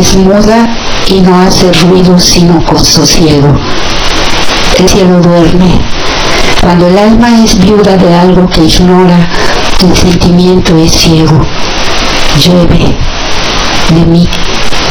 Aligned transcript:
es 0.00 0.14
y 1.08 1.20
no 1.20 1.40
hace 1.40 1.72
ruido 1.72 2.18
sino 2.18 2.64
con 2.64 2.84
sosiego. 2.84 3.54
El 4.78 4.88
cielo 4.88 5.20
duerme. 5.20 5.80
Cuando 6.60 6.88
el 6.88 6.98
alma 6.98 7.44
es 7.44 7.58
viuda 7.58 7.96
de 7.96 8.14
algo 8.14 8.48
que 8.48 8.64
ignora, 8.64 9.28
el 9.82 9.96
sentimiento 9.96 10.76
es 10.76 10.92
ciego. 10.92 11.40
Llueve 12.42 12.96
de 13.94 14.04
mí, 14.06 14.28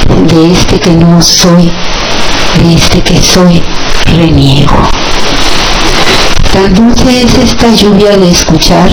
de 0.07 0.51
este 0.51 0.79
que 0.79 0.91
no 0.91 1.21
soy, 1.21 1.71
de 2.63 2.73
este 2.73 3.01
que 3.01 3.21
soy, 3.21 3.61
reniego. 4.15 4.77
Tan 6.53 6.73
dulce 6.73 7.23
es 7.23 7.37
esta 7.37 7.69
lluvia 7.69 8.17
de 8.17 8.31
escuchar, 8.31 8.89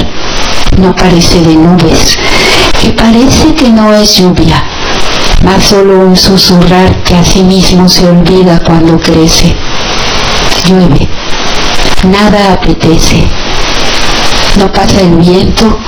no 0.78 0.94
parece 0.96 1.40
de 1.40 1.54
nubes, 1.54 2.18
que 2.80 2.90
parece 2.90 3.54
que 3.54 3.68
no 3.68 3.94
es 3.94 4.16
lluvia, 4.18 4.62
mas 5.42 5.64
solo 5.64 5.98
un 5.98 6.16
susurrar 6.16 7.02
que 7.02 7.16
a 7.16 7.24
sí 7.24 7.42
mismo 7.42 7.88
se 7.88 8.08
olvida 8.08 8.60
cuando 8.60 8.98
crece. 8.98 9.54
Llueve, 10.68 11.08
nada 12.04 12.54
apetece, 12.54 13.28
no 14.58 14.72
pasa 14.72 15.00
el 15.00 15.16
viento, 15.16 15.78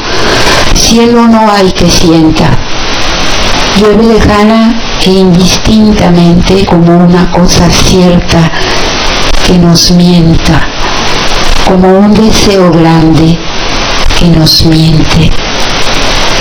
cielo 0.75 1.29
no 1.29 1.51
hay 1.51 1.71
que 1.73 1.89
sienta. 1.89 2.59
Llueve 3.79 4.15
lejana 4.15 4.81
e 5.05 5.11
indistintamente 5.11 6.65
como 6.67 6.97
una 6.97 7.31
cosa 7.31 7.69
cierta 7.71 8.51
que 9.47 9.59
nos 9.59 9.93
mienta, 9.93 10.67
como 11.69 11.99
un 11.99 12.15
deseo 12.15 12.73
grande 12.73 13.39
que 14.19 14.27
nos 14.27 14.65
miente. 14.65 15.31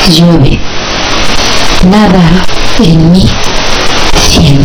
Llueve, 0.09 0.59
nada 1.89 2.45
en 2.79 3.11
mí 3.11 3.29
siente. 4.15 4.63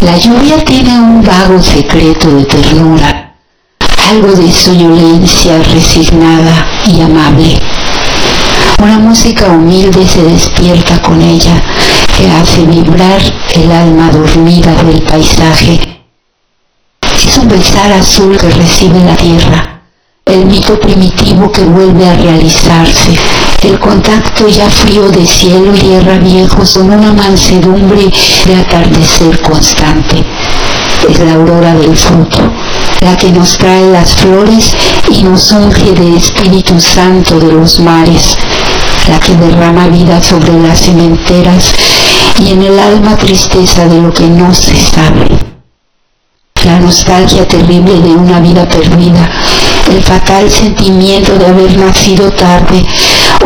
La 0.00 0.16
lluvia 0.16 0.64
tiene 0.64 1.00
un 1.00 1.22
vago 1.24 1.60
secreto 1.60 2.30
de 2.30 2.44
ternura, 2.44 3.27
algo 4.18 4.34
de 4.34 4.50
soñolencia 4.50 5.62
resignada 5.62 6.66
y 6.86 7.00
amable. 7.00 7.56
Una 8.82 8.98
música 8.98 9.46
humilde 9.46 10.08
se 10.08 10.24
despierta 10.24 11.00
con 11.02 11.22
ella, 11.22 11.62
que 12.16 12.28
hace 12.28 12.66
vibrar 12.66 13.20
el 13.54 13.70
alma 13.70 14.10
dormida 14.10 14.74
del 14.82 15.02
paisaje. 15.02 16.00
Es 17.00 17.38
un 17.38 17.48
besar 17.48 17.92
azul 17.92 18.36
que 18.36 18.50
recibe 18.50 18.98
la 19.04 19.14
tierra, 19.14 19.82
el 20.26 20.46
mito 20.46 20.80
primitivo 20.80 21.52
que 21.52 21.62
vuelve 21.62 22.08
a 22.08 22.16
realizarse, 22.16 23.16
el 23.62 23.78
contacto 23.78 24.48
ya 24.48 24.68
frío 24.68 25.08
de 25.10 25.24
cielo 25.24 25.72
y 25.76 25.78
tierra 25.78 26.18
viejos 26.18 26.76
con 26.76 26.90
una 26.90 27.12
mansedumbre 27.12 28.10
de 28.46 28.56
atardecer 28.56 29.40
constante. 29.42 30.24
Es 31.08 31.20
la 31.20 31.34
aurora 31.34 31.74
del 31.74 31.96
fruto, 31.96 32.52
la 33.00 33.16
que 33.16 33.30
nos 33.30 33.56
trae 33.58 33.90
las 33.90 34.14
flores 34.14 34.76
y 35.10 35.22
nos 35.22 35.52
unge 35.52 35.92
de 35.92 36.16
Espíritu 36.16 36.80
Santo 36.80 37.38
de 37.38 37.52
los 37.52 37.80
mares, 37.80 38.36
la 39.08 39.18
que 39.20 39.34
derrama 39.34 39.88
vida 39.88 40.20
sobre 40.20 40.52
las 40.60 40.80
cementeras 40.80 41.74
y 42.38 42.52
en 42.52 42.62
el 42.62 42.78
alma 42.78 43.16
tristeza 43.16 43.86
de 43.86 44.00
lo 44.00 44.12
que 44.12 44.26
no 44.26 44.52
se 44.54 44.76
sabe. 44.76 45.28
La 46.64 46.80
nostalgia 46.80 47.46
terrible 47.46 48.00
de 48.00 48.10
una 48.10 48.40
vida 48.40 48.68
perdida 48.68 49.30
el 49.90 50.02
fatal 50.02 50.50
sentimiento 50.50 51.38
de 51.38 51.46
haber 51.46 51.78
nacido 51.78 52.30
tarde 52.30 52.84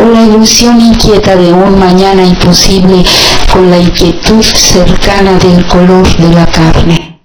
o 0.01 0.09
la 0.09 0.23
ilusión 0.23 0.81
inquieta 0.81 1.35
de 1.35 1.53
un 1.53 1.79
mañana 1.79 2.23
imposible 2.23 3.03
con 3.51 3.69
la 3.69 3.77
inquietud 3.77 4.43
cercana 4.43 5.33
del 5.39 5.65
color 5.67 6.05
de 6.17 6.29
la 6.33 6.45
carne. 6.45 7.19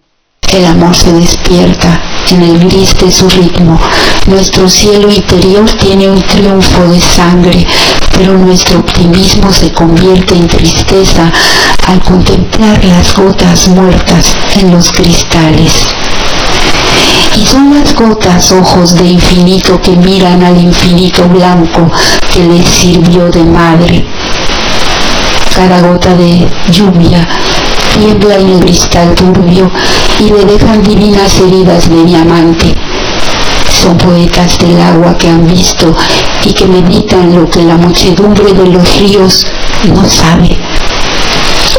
El 0.52 0.66
amor 0.66 0.94
se 0.94 1.12
despierta 1.12 2.00
en 2.32 2.42
el 2.42 2.58
gris 2.58 2.94
de 2.98 3.10
su 3.10 3.28
ritmo. 3.28 3.78
Nuestro 4.26 4.69
cielo 4.69 5.10
interior 5.10 5.70
tiene 5.72 6.08
un 6.08 6.20
triunfo 6.22 6.82
de 6.88 7.00
sangre, 7.00 7.66
pero 8.12 8.36
nuestro 8.36 8.80
optimismo 8.80 9.52
se 9.52 9.72
convierte 9.72 10.34
en 10.34 10.46
tristeza 10.46 11.30
al 11.86 12.00
contemplar 12.02 12.84
las 12.84 13.14
gotas 13.14 13.69
muertas 13.69 14.34
en 14.56 14.72
los 14.72 14.90
cristales. 14.92 15.86
Y 17.36 17.46
son 17.46 17.78
las 17.78 17.94
gotas 17.94 18.52
ojos 18.52 18.96
de 18.96 19.06
infinito 19.06 19.81
que 19.81 19.96
miran 19.96 20.42
al 20.42 20.60
infinito 20.60 21.26
blanco 21.28 21.90
que 22.32 22.44
les 22.44 22.69
sirvió 22.69 23.31
de 23.31 23.44
madre. 23.44 24.04
Cada 25.54 25.81
gota 25.81 26.14
de 26.14 26.46
lluvia 26.70 27.26
tiembla 27.98 28.36
en 28.36 28.48
el 28.50 28.60
cristal 28.60 29.14
turbio 29.14 29.70
y 30.20 30.30
le 30.30 30.44
dejan 30.44 30.82
divinas 30.82 31.40
heridas 31.40 31.90
de 31.90 32.04
diamante. 32.04 32.74
Son 33.70 33.96
poetas 33.98 34.56
del 34.58 34.80
agua 34.80 35.16
que 35.18 35.28
han 35.28 35.46
visto 35.46 35.94
y 36.44 36.52
que 36.52 36.66
meditan 36.66 37.34
lo 37.34 37.48
que 37.50 37.62
la 37.62 37.76
muchedumbre 37.76 38.52
de 38.52 38.66
los 38.66 38.98
ríos 38.98 39.46
no 39.88 40.08
sabe. 40.08 40.56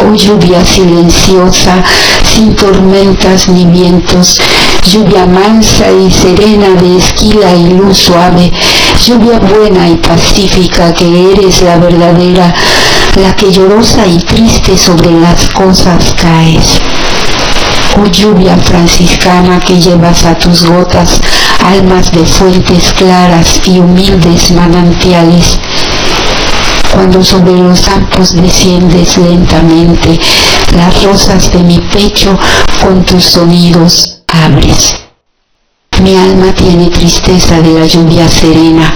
Oh 0.01 0.13
lluvia 0.13 0.63
silenciosa, 0.63 1.83
sin 2.23 2.55
tormentas 2.55 3.49
ni 3.49 3.65
vientos, 3.65 4.39
lluvia 4.91 5.25
mansa 5.25 5.91
y 5.91 6.09
serena 6.11 6.69
de 6.81 6.97
esquila 6.97 7.53
y 7.53 7.73
luz 7.73 7.97
suave, 7.97 8.51
lluvia 9.05 9.39
buena 9.39 9.89
y 9.89 9.95
pacífica 9.95 10.93
que 10.93 11.31
eres 11.31 11.61
la 11.61 11.77
verdadera, 11.77 12.53
la 13.15 13.35
que 13.35 13.51
llorosa 13.51 14.05
y 14.07 14.17
triste 14.19 14.77
sobre 14.77 15.11
las 15.11 15.49
cosas 15.49 16.13
caes. 16.21 16.79
Oh 17.97 18.05
lluvia 18.05 18.55
franciscana 18.57 19.59
que 19.59 19.79
llevas 19.79 20.25
a 20.25 20.35
tus 20.37 20.65
gotas 20.65 21.21
almas 21.65 22.11
de 22.11 22.25
fuentes 22.25 22.93
claras 22.93 23.61
y 23.65 23.79
humildes 23.79 24.51
manantiales, 24.51 25.59
cuando 26.93 27.23
sobre 27.23 27.53
los 27.53 27.81
campos 27.81 28.35
desciendes 28.35 29.17
lentamente, 29.17 30.19
las 30.75 31.03
rosas 31.03 31.51
de 31.51 31.59
mi 31.59 31.79
pecho 31.79 32.37
con 32.81 33.03
tus 33.03 33.23
sonidos 33.23 34.21
abres. 34.27 34.95
Mi 36.01 36.15
alma 36.15 36.53
tiene 36.53 36.89
tristeza 36.89 37.59
de 37.61 37.79
la 37.79 37.85
lluvia 37.85 38.27
serena, 38.29 38.93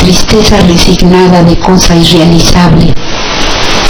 tristeza 0.00 0.60
resignada 0.60 1.42
de 1.42 1.58
cosa 1.58 1.96
irrealizable. 1.96 2.94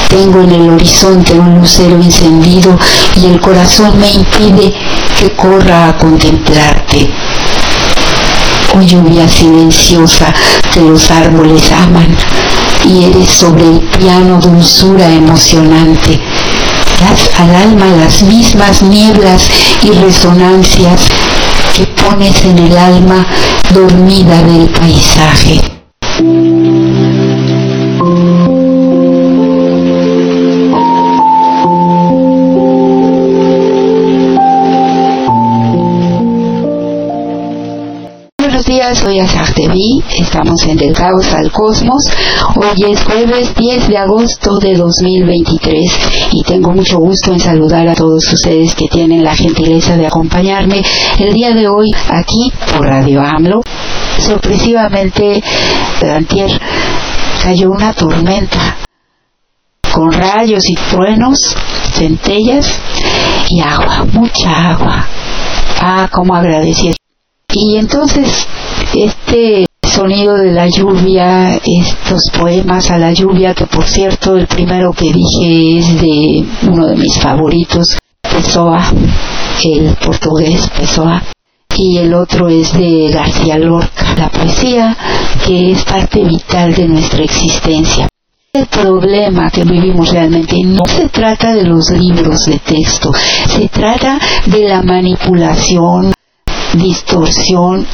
Tengo 0.08 0.40
en 0.40 0.52
el 0.52 0.70
horizonte 0.70 1.34
un 1.34 1.60
lucero 1.60 1.96
encendido 1.96 2.78
y 3.16 3.26
el 3.26 3.40
corazón 3.40 3.98
me 4.00 4.10
impide 4.10 4.74
que 5.18 5.36
corra 5.36 5.90
a 5.90 5.98
contemplarte. 5.98 7.10
Oh 8.74 8.80
lluvia 8.80 9.28
silenciosa 9.28 10.32
que 10.72 10.80
los 10.80 11.10
árboles 11.10 11.70
aman, 11.72 12.16
y 12.84 13.04
eres 13.04 13.30
sobre 13.30 13.64
el 13.64 13.80
piano 13.98 14.40
dulzura 14.40 15.08
emocionante. 15.08 16.20
Das 17.00 17.30
al 17.38 17.54
alma 17.54 17.86
las 17.86 18.22
mismas 18.22 18.82
nieblas 18.82 19.48
y 19.82 19.90
resonancias 19.90 21.08
que 21.76 21.86
pones 21.86 22.44
en 22.44 22.58
el 22.58 22.76
alma 22.76 23.26
dormida 23.72 24.42
del 24.42 24.68
paisaje. 24.70 25.60
Días, 38.88 38.98
soy 38.98 39.18
Azartevi, 39.18 40.02
estamos 40.18 40.62
en 40.64 40.76
Del 40.76 40.92
Caos 40.92 41.32
al 41.32 41.50
Cosmos. 41.50 42.02
Hoy 42.56 42.92
es 42.92 43.02
jueves 43.02 43.54
10 43.54 43.88
de 43.88 43.98
agosto 43.98 44.58
de 44.58 44.74
2023 44.76 45.98
y 46.32 46.42
tengo 46.44 46.72
mucho 46.72 46.98
gusto 46.98 47.32
en 47.32 47.40
saludar 47.40 47.88
a 47.88 47.94
todos 47.94 48.32
ustedes 48.32 48.74
que 48.74 48.86
tienen 48.88 49.24
la 49.24 49.34
gentileza 49.34 49.96
de 49.96 50.06
acompañarme 50.06 50.82
el 51.18 51.34
día 51.34 51.52
de 51.52 51.68
hoy 51.68 51.90
aquí 52.08 52.52
por 52.72 52.86
Radio 52.86 53.20
AMLO. 53.20 53.62
Sorpresivamente, 54.18 55.42
antier 56.02 56.50
cayó 57.42 57.70
una 57.70 57.92
tormenta 57.92 58.76
con 59.92 60.12
rayos 60.12 60.64
y 60.68 60.74
truenos, 60.90 61.38
centellas 61.92 62.78
y 63.50 63.60
agua, 63.60 64.06
mucha 64.12 64.70
agua. 64.70 65.06
Ah, 65.80 66.08
cómo 66.10 66.34
agradecí 66.34 66.92
y 67.54 67.76
entonces 67.76 68.46
este 68.94 69.66
sonido 69.82 70.36
de 70.36 70.52
la 70.52 70.68
lluvia, 70.68 71.56
estos 71.56 72.30
poemas 72.38 72.90
a 72.90 72.98
la 72.98 73.12
lluvia, 73.12 73.54
que 73.54 73.66
por 73.66 73.84
cierto 73.84 74.36
el 74.36 74.46
primero 74.46 74.92
que 74.92 75.12
dije 75.12 75.78
es 75.78 76.00
de 76.00 76.44
uno 76.68 76.86
de 76.86 76.96
mis 76.96 77.18
favoritos, 77.20 77.98
Pessoa, 78.22 78.92
el 79.64 79.94
portugués 79.96 80.68
Pessoa, 80.76 81.22
y 81.76 81.98
el 81.98 82.12
otro 82.14 82.48
es 82.48 82.72
de 82.72 83.10
García 83.12 83.58
Lorca, 83.58 84.14
la 84.16 84.28
poesía 84.28 84.96
que 85.46 85.72
es 85.72 85.84
parte 85.84 86.24
vital 86.24 86.74
de 86.74 86.88
nuestra 86.88 87.22
existencia. 87.22 88.08
El 88.52 88.66
problema 88.66 89.50
que 89.50 89.62
vivimos 89.62 90.10
realmente 90.10 90.56
no 90.64 90.84
se 90.86 91.08
trata 91.08 91.54
de 91.54 91.64
los 91.64 91.90
libros 91.90 92.46
de 92.46 92.58
texto, 92.58 93.12
se 93.46 93.68
trata 93.68 94.18
de 94.46 94.68
la 94.68 94.82
manipulación, 94.82 96.12
distorsión 96.74 97.86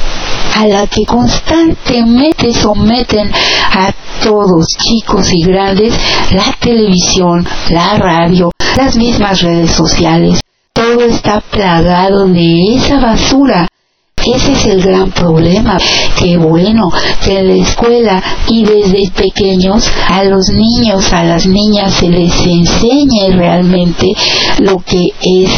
a 0.55 0.65
la 0.67 0.87
que 0.87 1.05
constantemente 1.05 2.53
someten 2.53 3.29
a 3.29 3.93
todos, 4.23 4.67
chicos 4.77 5.33
y 5.33 5.43
grandes, 5.43 5.93
la 6.31 6.55
televisión, 6.61 7.45
la 7.69 7.97
radio, 7.97 8.51
las 8.77 8.95
mismas 8.95 9.41
redes 9.41 9.71
sociales. 9.71 10.39
Todo 10.73 11.01
está 11.01 11.41
plagado 11.41 12.25
de 12.27 12.75
esa 12.75 13.01
basura. 13.01 13.67
Ese 14.25 14.53
es 14.53 14.65
el 14.65 14.81
gran 14.81 15.11
problema. 15.11 15.77
Qué 16.17 16.37
bueno 16.37 16.89
que 17.23 17.39
en 17.39 17.47
la 17.49 17.63
escuela 17.63 18.23
y 18.47 18.63
desde 18.63 19.11
pequeños 19.11 19.91
a 20.07 20.23
los 20.23 20.47
niños, 20.49 21.11
a 21.11 21.25
las 21.25 21.45
niñas 21.45 21.95
se 21.95 22.07
les 22.07 22.33
enseñe 22.45 23.35
realmente 23.35 24.13
lo 24.59 24.77
que 24.79 25.09
es 25.21 25.51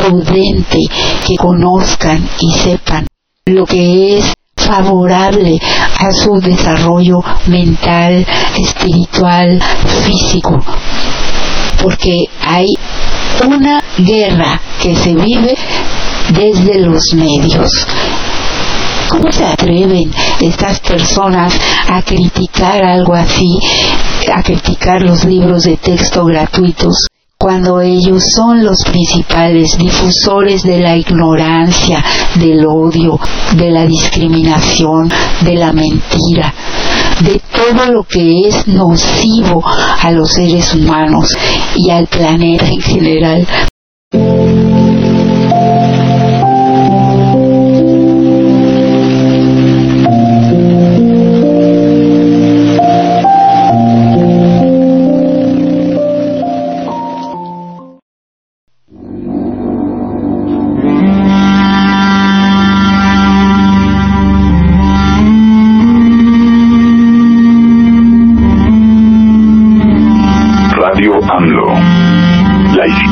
prudente, 0.00 0.78
que 1.26 1.36
conozcan 1.36 2.28
y 2.40 2.52
sepan 2.52 3.06
lo 3.48 3.64
que 3.64 4.18
es 4.18 4.32
favorable 4.56 5.60
a 6.00 6.10
su 6.10 6.40
desarrollo 6.40 7.22
mental, 7.46 8.26
espiritual, 8.58 9.62
físico. 10.04 10.58
Porque 11.80 12.24
hay 12.44 12.66
una 13.46 13.84
guerra 13.98 14.60
que 14.82 14.96
se 14.96 15.14
vive 15.14 15.54
desde 16.30 16.80
los 16.80 17.14
medios. 17.14 17.86
¿Cómo 19.10 19.30
se 19.30 19.44
atreven 19.44 20.10
estas 20.40 20.80
personas 20.80 21.56
a 21.88 22.02
criticar 22.02 22.82
algo 22.82 23.14
así, 23.14 23.48
a 24.34 24.42
criticar 24.42 25.02
los 25.02 25.24
libros 25.24 25.62
de 25.62 25.76
texto 25.76 26.24
gratuitos? 26.24 27.06
Cuando 27.38 27.80
ellos 27.80 28.24
son 28.34 28.64
los 28.64 28.82
principales 28.84 29.76
difusores 29.78 30.62
de 30.62 30.80
la 30.80 30.96
ignorancia, 30.96 32.02
del 32.36 32.64
odio, 32.66 33.18
de 33.56 33.70
la 33.70 33.86
discriminación, 33.86 35.10
de 35.42 35.54
la 35.54 35.72
mentira, 35.72 36.54
de 37.22 37.40
todo 37.52 37.92
lo 37.92 38.02
que 38.04 38.48
es 38.48 38.66
nocivo 38.66 39.62
a 39.64 40.10
los 40.12 40.32
seres 40.32 40.74
humanos 40.74 41.36
y 41.76 41.90
al 41.90 42.06
planeta 42.06 42.66
en 42.66 42.80
general. 42.80 43.46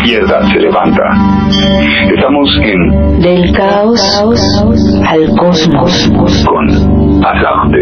Izquierda 0.05 0.47
se 0.53 0.61
levanta. 0.61 1.03
Estamos 2.15 2.49
en 2.63 3.21
Del 3.23 3.51
caos 3.53 4.03
al 5.09 5.35
cosmos. 5.35 6.11
con 6.47 6.69
Azarte. 7.25 7.79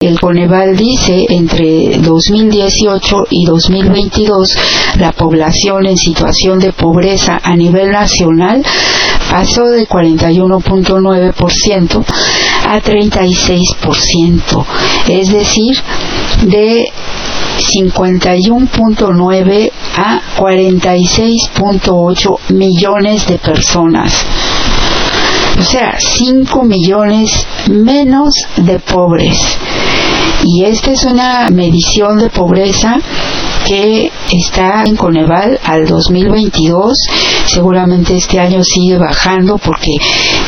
El 0.00 0.20
Coneval 0.20 0.76
dice 0.76 1.26
entre 1.28 1.98
2018 1.98 3.26
y 3.30 3.44
2022 3.44 4.96
la 4.98 5.12
población 5.12 5.86
en 5.86 5.96
situación 5.96 6.58
de 6.58 6.72
pobreza 6.72 7.38
a 7.44 7.54
nivel 7.54 7.92
nacional 7.92 8.64
pasó 9.30 9.66
de 9.66 9.86
41.9% 9.86 12.04
a 12.68 12.80
36%, 12.80 14.64
es 15.08 15.32
decir, 15.32 15.76
de 16.42 16.92
51.9 17.58 19.72
a 19.96 20.20
46.8 20.36 22.50
millones 22.50 23.26
de 23.26 23.38
personas. 23.38 24.26
O 25.58 25.62
sea, 25.62 25.94
5 25.98 26.64
millones 26.64 27.46
menos 27.70 28.34
de 28.56 28.78
pobres. 28.78 29.56
Y 30.44 30.64
esta 30.64 30.92
es 30.92 31.04
una 31.04 31.48
medición 31.50 32.18
de 32.18 32.28
pobreza 32.28 32.98
que 33.66 34.12
está 34.30 34.84
en 34.84 34.96
Coneval 34.96 35.58
al 35.64 35.86
2022. 35.86 36.98
Seguramente 37.46 38.16
este 38.16 38.38
año 38.38 38.62
sigue 38.62 38.98
bajando 38.98 39.56
porque 39.58 39.92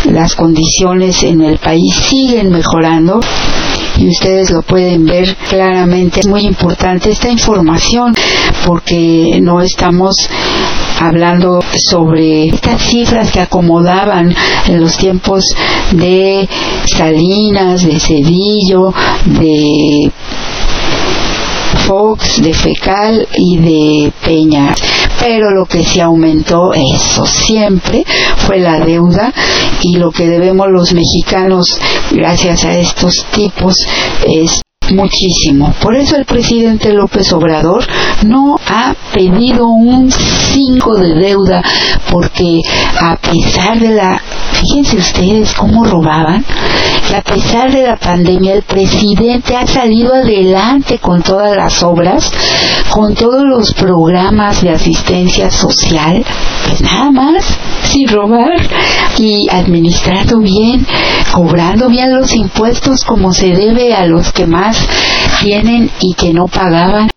las 0.04 0.34
condiciones 0.34 1.22
en 1.22 1.42
el 1.42 1.58
país 1.58 1.94
siguen 1.94 2.50
mejorando 2.50 3.20
y 3.98 4.08
ustedes 4.08 4.50
lo 4.50 4.62
pueden 4.62 5.04
ver 5.04 5.36
claramente. 5.48 6.20
Es 6.20 6.28
muy 6.28 6.42
importante 6.42 7.10
esta 7.10 7.28
información 7.28 8.14
porque 8.64 9.38
no 9.42 9.60
estamos 9.60 10.14
hablando 11.00 11.60
sobre 11.90 12.48
estas 12.48 12.80
cifras 12.82 13.30
que 13.30 13.40
acomodaban 13.40 14.34
en 14.66 14.80
los 14.80 14.96
tiempos 14.96 15.44
de 15.92 16.48
Salinas, 16.86 17.84
de 17.84 17.98
Cedillo, 17.98 18.94
de 19.26 20.10
Fox, 21.86 22.42
de 22.42 22.54
Fecal 22.54 23.28
y 23.36 23.58
de 23.58 24.12
Peña. 24.24 24.74
Pero 25.20 25.50
lo 25.50 25.66
que 25.66 25.84
se 25.84 26.00
aumentó, 26.00 26.72
eso 26.72 27.26
siempre, 27.26 28.04
fue 28.46 28.58
la 28.58 28.80
deuda 28.80 29.32
y 29.82 29.96
lo 29.96 30.10
que 30.10 30.26
debemos 30.26 30.68
los 30.70 30.92
mexicanos 30.92 31.78
gracias 32.12 32.64
a 32.64 32.78
estos 32.78 33.26
tipos 33.32 33.76
es 34.26 34.62
muchísimo. 34.92 35.74
Por 35.80 35.96
eso 35.96 36.16
el 36.16 36.24
presidente 36.24 36.92
López 36.92 37.32
Obrador 37.32 37.86
no 38.24 38.56
ha 38.66 38.94
pedido 39.12 39.66
un 39.66 40.10
5 40.10 40.94
de 40.96 41.14
deuda 41.14 41.62
porque 42.10 42.60
a 43.00 43.16
pesar 43.16 43.78
de 43.78 43.90
la 43.90 44.20
fíjense 44.52 44.96
ustedes 44.96 45.54
cómo 45.54 45.84
robaban 45.84 46.44
a 47.14 47.22
pesar 47.22 47.72
de 47.72 47.84
la 47.84 47.96
pandemia 47.96 48.54
el 48.54 48.62
presidente 48.62 49.56
ha 49.56 49.66
salido 49.66 50.14
adelante 50.14 50.98
con 50.98 51.22
todas 51.22 51.56
las 51.56 51.82
obras, 51.82 52.30
con 52.90 53.14
todos 53.14 53.44
los 53.44 53.72
programas 53.72 54.60
de 54.62 54.70
asistencia 54.70 55.50
social, 55.50 56.24
pues 56.66 56.82
nada 56.82 57.10
más, 57.10 57.44
sin 57.84 58.08
robar 58.08 58.60
y 59.16 59.48
administrando 59.50 60.38
bien, 60.40 60.86
cobrando 61.32 61.88
bien 61.88 62.14
los 62.14 62.34
impuestos 62.34 63.04
como 63.04 63.32
se 63.32 63.48
debe 63.48 63.94
a 63.94 64.04
los 64.04 64.30
que 64.32 64.46
más 64.46 64.77
tienen 65.42 65.90
y 66.00 66.14
que 66.14 66.32
no 66.32 66.46
pagaban. 66.46 67.10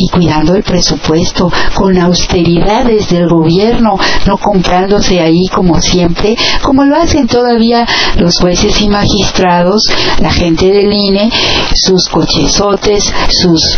Y 0.00 0.08
cuidando 0.10 0.54
el 0.54 0.62
presupuesto, 0.62 1.50
con 1.74 1.98
austeridad 1.98 2.84
desde 2.84 3.18
el 3.18 3.28
gobierno, 3.28 3.98
no 4.26 4.36
comprándose 4.36 5.18
ahí 5.18 5.48
como 5.48 5.80
siempre, 5.80 6.36
como 6.62 6.84
lo 6.84 6.96
hacen 6.96 7.26
todavía 7.26 7.84
los 8.16 8.38
jueces 8.38 8.80
y 8.80 8.88
magistrados, 8.88 9.82
la 10.20 10.30
gente 10.30 10.66
del 10.66 10.92
INE, 10.92 11.32
sus 11.74 12.08
cochezotes, 12.08 13.12
sus 13.28 13.76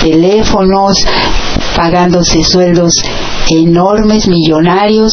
teléfonos, 0.00 1.04
pagándose 1.76 2.42
sueldos 2.44 2.94
enormes, 3.50 4.28
millonarios, 4.28 5.12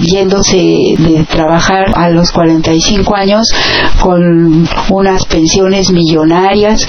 yéndose 0.00 0.56
de 0.56 1.26
trabajar 1.28 1.92
a 1.94 2.10
los 2.10 2.30
45 2.32 3.14
años 3.16 3.48
con 4.00 4.68
unas 4.90 5.24
pensiones 5.26 5.90
millonarias. 5.90 6.86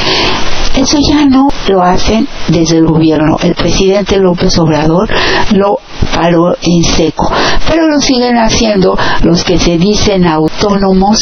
Eso 0.76 0.98
ya 1.08 1.26
no 1.26 1.50
lo 1.68 1.82
hacen 1.82 2.28
desde 2.48 2.78
el 2.78 2.86
gobierno. 2.86 3.38
El 3.42 3.56
presidente 3.56 4.18
López 4.18 4.58
Obrador 4.60 5.10
lo 5.52 5.80
paró 6.14 6.56
en 6.62 6.84
seco. 6.84 7.32
Pero 7.68 7.88
lo 7.88 8.00
siguen 8.00 8.38
haciendo 8.38 8.98
los 9.24 9.44
que 9.44 9.58
se 9.58 9.78
dicen 9.78 10.26
autónomos 10.26 11.20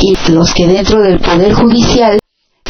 y 0.00 0.16
los 0.30 0.52
que 0.52 0.66
dentro 0.66 1.00
del 1.00 1.18
Poder 1.18 1.54
Judicial 1.54 2.18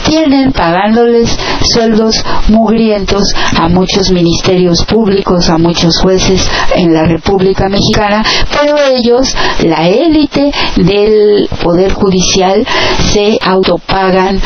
tienen 0.05 0.53
pagándoles 0.53 1.37
sueldos 1.63 2.25
mugrientos 2.49 3.35
a 3.57 3.69
muchos 3.69 4.11
ministerios 4.11 4.85
públicos, 4.85 5.49
a 5.49 5.59
muchos 5.59 5.99
jueces 5.99 6.49
en 6.75 6.93
la 6.93 7.05
República 7.05 7.69
Mexicana, 7.69 8.25
pero 8.51 8.77
ellos, 8.79 9.35
la 9.65 9.89
élite 9.89 10.53
del 10.77 11.49
Poder 11.63 11.93
Judicial, 11.93 12.67
se 13.13 13.39
autopagan 13.43 14.41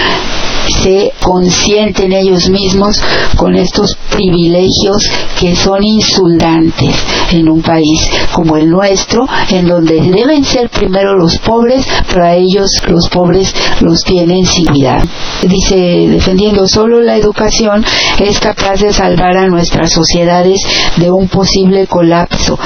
se 0.68 1.12
consienten 1.22 2.12
ellos 2.12 2.48
mismos 2.48 3.00
con 3.36 3.56
estos 3.56 3.96
privilegios 4.10 5.08
que 5.38 5.54
son 5.56 5.82
insultantes 5.82 6.94
en 7.32 7.48
un 7.48 7.62
país 7.62 8.08
como 8.32 8.56
el 8.56 8.68
nuestro, 8.68 9.26
en 9.50 9.66
donde 9.66 10.00
deben 10.00 10.44
ser 10.44 10.68
primero 10.68 11.16
los 11.16 11.38
pobres, 11.38 11.86
pero 12.08 12.26
ellos 12.26 12.70
los 12.88 13.08
pobres 13.08 13.54
los 13.80 14.02
tienen 14.04 14.44
sin 14.46 14.66
cuidar. 14.66 15.02
Dice, 15.42 15.76
defendiendo 16.08 16.66
solo 16.66 17.00
la 17.00 17.16
educación 17.16 17.84
es 18.20 18.38
capaz 18.40 18.80
de 18.80 18.92
salvar 18.92 19.36
a 19.36 19.48
nuestras 19.48 19.92
sociedades 19.92 20.60
de 20.96 21.10
un 21.10 21.28
posible 21.28 21.86
colapso, 21.86 22.58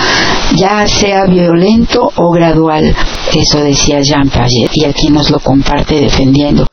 ya 0.57 0.87
sea 0.87 1.25
violento 1.27 2.11
o 2.17 2.31
gradual. 2.31 2.95
Eso 3.35 3.61
decía 3.61 4.01
Jean 4.01 4.29
Piaget 4.29 4.77
y 4.77 4.85
aquí 4.85 5.09
nos 5.09 5.31
lo 5.31 5.39
comparte 5.41 6.01
defendiendo 6.01 6.67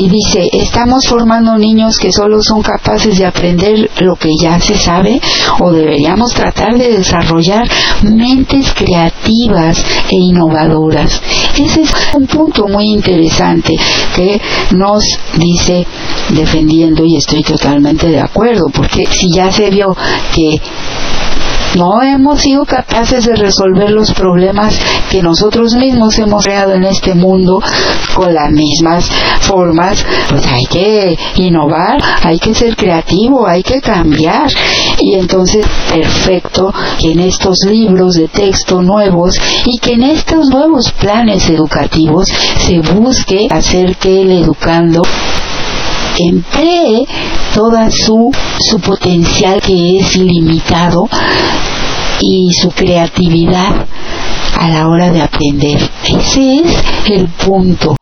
y 0.00 0.08
dice, 0.08 0.48
estamos 0.52 1.06
formando 1.06 1.58
niños 1.58 1.98
que 1.98 2.10
solo 2.10 2.40
son 2.40 2.62
capaces 2.62 3.18
de 3.18 3.26
aprender 3.26 3.90
lo 4.00 4.16
que 4.16 4.30
ya 4.40 4.58
se 4.58 4.74
sabe 4.78 5.20
o 5.58 5.70
deberíamos 5.70 6.32
tratar 6.32 6.78
de 6.78 6.96
desarrollar 6.96 7.68
mentes 8.04 8.72
creativas 8.72 9.84
e 10.08 10.16
innovadoras. 10.16 11.20
Ese 11.52 11.82
es 11.82 11.92
un 12.14 12.26
punto 12.26 12.66
muy 12.66 12.86
interesante 12.86 13.76
que 14.16 14.40
nos 14.74 15.04
dice 15.36 15.86
defendiendo 16.30 17.04
y 17.04 17.16
estoy 17.16 17.42
totalmente 17.42 18.08
de 18.08 18.20
acuerdo 18.20 18.70
porque 18.72 19.04
si 19.10 19.30
ya 19.30 19.52
se 19.52 19.68
vio 19.68 19.94
que 20.34 20.58
no 21.76 22.02
hemos 22.02 22.40
sido 22.40 22.64
capaces 22.64 23.26
de 23.26 23.36
resolver 23.36 23.90
los 23.90 24.12
problemas 24.12 24.78
que 25.10 25.22
nosotros 25.22 25.74
mismos 25.74 26.18
hemos 26.18 26.44
creado 26.44 26.74
en 26.74 26.84
este 26.84 27.14
mundo 27.14 27.62
con 28.14 28.34
las 28.34 28.50
mismas 28.50 29.08
formas, 29.40 30.04
pues 30.28 30.46
hay 30.46 30.66
que 30.66 31.18
innovar, 31.36 32.00
hay 32.22 32.38
que 32.38 32.54
ser 32.54 32.76
creativo, 32.76 33.46
hay 33.46 33.62
que 33.62 33.80
cambiar. 33.80 34.50
Y 34.98 35.14
entonces, 35.14 35.66
perfecto 35.90 36.72
que 36.98 37.12
en 37.12 37.20
estos 37.20 37.58
libros 37.68 38.14
de 38.14 38.28
texto 38.28 38.82
nuevos 38.82 39.40
y 39.66 39.78
que 39.78 39.92
en 39.92 40.02
estos 40.02 40.48
nuevos 40.48 40.92
planes 40.92 41.48
educativos 41.48 42.28
se 42.58 42.80
busque 42.80 43.46
hacer 43.50 43.96
que 43.96 44.22
el 44.22 44.30
educando 44.32 45.02
emplee 46.18 47.06
toda 47.54 47.90
su, 47.90 48.30
su 48.58 48.80
potencial 48.80 49.60
que 49.60 49.98
es 49.98 50.16
ilimitado 50.16 51.08
y 52.20 52.52
su 52.52 52.70
creatividad 52.70 53.86
a 54.58 54.68
la 54.68 54.88
hora 54.88 55.10
de 55.10 55.22
aprender. 55.22 55.78
Ese 56.04 56.60
es 56.60 56.84
el 57.06 57.28
punto. 57.28 57.96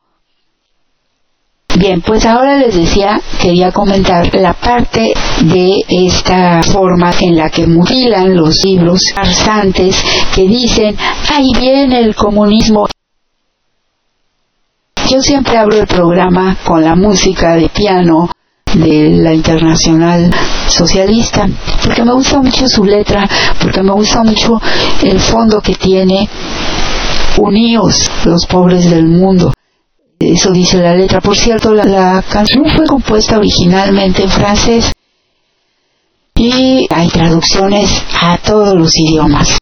Bien, 1.78 2.00
pues 2.00 2.26
ahora 2.26 2.56
les 2.56 2.74
decía, 2.74 3.20
quería 3.40 3.70
comentar 3.70 4.34
la 4.34 4.52
parte 4.52 5.12
de 5.42 5.84
esta 5.88 6.60
forma 6.62 7.12
en 7.20 7.36
la 7.36 7.50
que 7.50 7.68
mutilan 7.68 8.34
los 8.34 8.64
libros 8.64 9.12
farsantes 9.14 10.02
que 10.34 10.42
dicen, 10.48 10.96
ahí 11.32 11.52
viene 11.60 12.00
el 12.00 12.16
comunismo. 12.16 12.88
Yo 15.10 15.22
siempre 15.22 15.56
abro 15.56 15.76
el 15.80 15.86
programa 15.86 16.56
con 16.64 16.84
la 16.84 16.94
música 16.94 17.54
de 17.54 17.68
piano 17.70 18.30
de 18.74 19.16
la 19.22 19.32
internacional 19.32 20.30
socialista 20.66 21.48
porque 21.82 22.04
me 22.04 22.12
gusta 22.12 22.42
mucho 22.42 22.68
su 22.68 22.84
letra 22.84 23.26
porque 23.58 23.82
me 23.82 23.92
gusta 23.92 24.22
mucho 24.22 24.60
el 25.02 25.18
fondo 25.18 25.62
que 25.62 25.74
tiene 25.74 26.28
unidos 27.38 28.10
los 28.26 28.44
pobres 28.44 28.90
del 28.90 29.06
mundo 29.06 29.54
eso 30.20 30.52
dice 30.52 30.76
la 30.76 30.94
letra 30.94 31.22
por 31.22 31.34
cierto 31.34 31.72
la, 31.72 31.84
la 31.84 32.22
canción 32.28 32.66
fue 32.76 32.86
compuesta 32.86 33.38
originalmente 33.38 34.24
en 34.24 34.28
francés 34.28 34.92
y 36.38 36.86
hay 36.90 37.08
traducciones 37.08 37.90
a 38.20 38.38
todos 38.38 38.74
los 38.74 38.94
idiomas. 38.96 39.58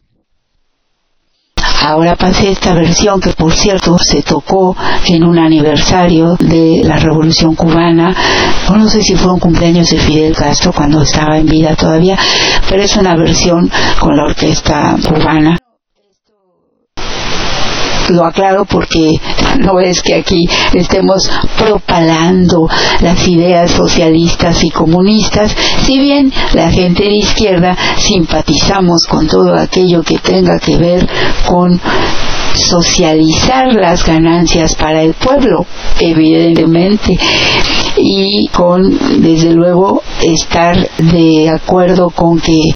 Ahora 1.85 2.15
pasé 2.15 2.51
esta 2.51 2.73
versión 2.73 3.19
que 3.21 3.31
por 3.31 3.53
cierto 3.53 3.97
se 3.97 4.21
tocó 4.21 4.75
en 5.07 5.23
un 5.23 5.39
aniversario 5.39 6.35
de 6.39 6.81
la 6.83 6.97
Revolución 6.97 7.55
Cubana, 7.55 8.13
no 8.69 8.89
sé 8.89 9.01
si 9.01 9.15
fue 9.15 9.33
un 9.33 9.39
cumpleaños 9.39 9.89
de 9.89 9.97
Fidel 9.97 10.35
Castro 10.35 10.73
cuando 10.73 11.01
estaba 11.01 11.37
en 11.37 11.45
vida 11.45 11.75
todavía, 11.75 12.17
pero 12.69 12.83
es 12.83 12.95
una 12.97 13.15
versión 13.15 13.69
con 13.99 14.15
la 14.15 14.25
orquesta 14.25 14.95
cubana 15.07 15.57
lo 18.09 18.25
aclaro 18.25 18.65
porque 18.65 19.19
no 19.59 19.79
es 19.79 20.01
que 20.01 20.15
aquí 20.15 20.47
estemos 20.73 21.29
propalando 21.57 22.69
las 23.01 23.27
ideas 23.27 23.71
socialistas 23.71 24.63
y 24.63 24.69
comunistas, 24.69 25.55
si 25.83 25.99
bien 25.99 26.31
la 26.53 26.71
gente 26.71 27.03
de 27.03 27.17
izquierda 27.17 27.77
simpatizamos 27.97 29.05
con 29.07 29.27
todo 29.27 29.55
aquello 29.55 30.03
que 30.03 30.19
tenga 30.19 30.59
que 30.59 30.77
ver 30.77 31.07
con 31.45 31.79
socializar 32.53 33.73
las 33.73 34.05
ganancias 34.05 34.75
para 34.75 35.01
el 35.03 35.13
pueblo, 35.13 35.65
evidentemente, 35.99 37.17
y 37.97 38.47
con, 38.49 39.21
desde 39.21 39.51
luego, 39.51 40.01
estar 40.21 40.89
de 40.97 41.49
acuerdo 41.49 42.09
con 42.09 42.39
que 42.39 42.73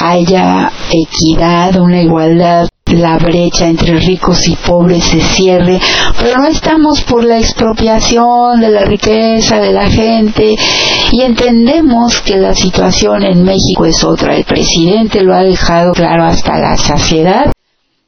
haya 0.00 0.72
equidad, 0.90 1.76
una 1.76 2.02
igualdad 2.02 2.68
la 2.92 3.18
brecha 3.18 3.68
entre 3.68 3.98
ricos 3.98 4.48
y 4.48 4.56
pobres 4.56 5.04
se 5.04 5.20
cierre, 5.20 5.80
pero 6.18 6.38
no 6.38 6.48
estamos 6.48 7.02
por 7.02 7.24
la 7.24 7.38
expropiación 7.38 8.60
de 8.60 8.70
la 8.70 8.84
riqueza 8.84 9.60
de 9.60 9.72
la 9.72 9.88
gente 9.90 10.54
y 11.12 11.22
entendemos 11.22 12.20
que 12.20 12.36
la 12.36 12.54
situación 12.54 13.24
en 13.24 13.44
México 13.44 13.84
es 13.84 14.02
otra. 14.04 14.36
El 14.36 14.44
presidente 14.44 15.22
lo 15.22 15.34
ha 15.34 15.42
dejado 15.42 15.92
claro 15.92 16.24
hasta 16.24 16.58
la 16.58 16.76
saciedad 16.76 17.52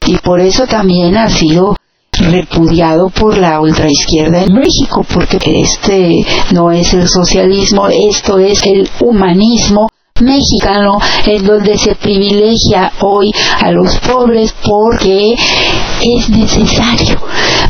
y 0.05 0.17
por 0.17 0.41
eso 0.41 0.67
también 0.67 1.17
ha 1.17 1.29
sido 1.29 1.75
repudiado 2.11 3.09
por 3.09 3.37
la 3.37 3.59
ultraizquierda 3.59 4.43
en 4.43 4.53
México, 4.53 5.05
porque 5.11 5.39
este 5.61 6.25
no 6.51 6.71
es 6.71 6.93
el 6.93 7.07
socialismo, 7.07 7.87
esto 7.87 8.39
es 8.39 8.65
el 8.65 8.89
humanismo 8.99 9.89
mexicano 10.21 10.99
en 11.25 11.45
donde 11.45 11.77
se 11.77 11.95
privilegia 11.95 12.91
hoy 13.01 13.31
a 13.59 13.71
los 13.71 13.97
pobres 13.97 14.53
porque 14.63 15.33
es 16.01 16.29
necesario, 16.29 17.19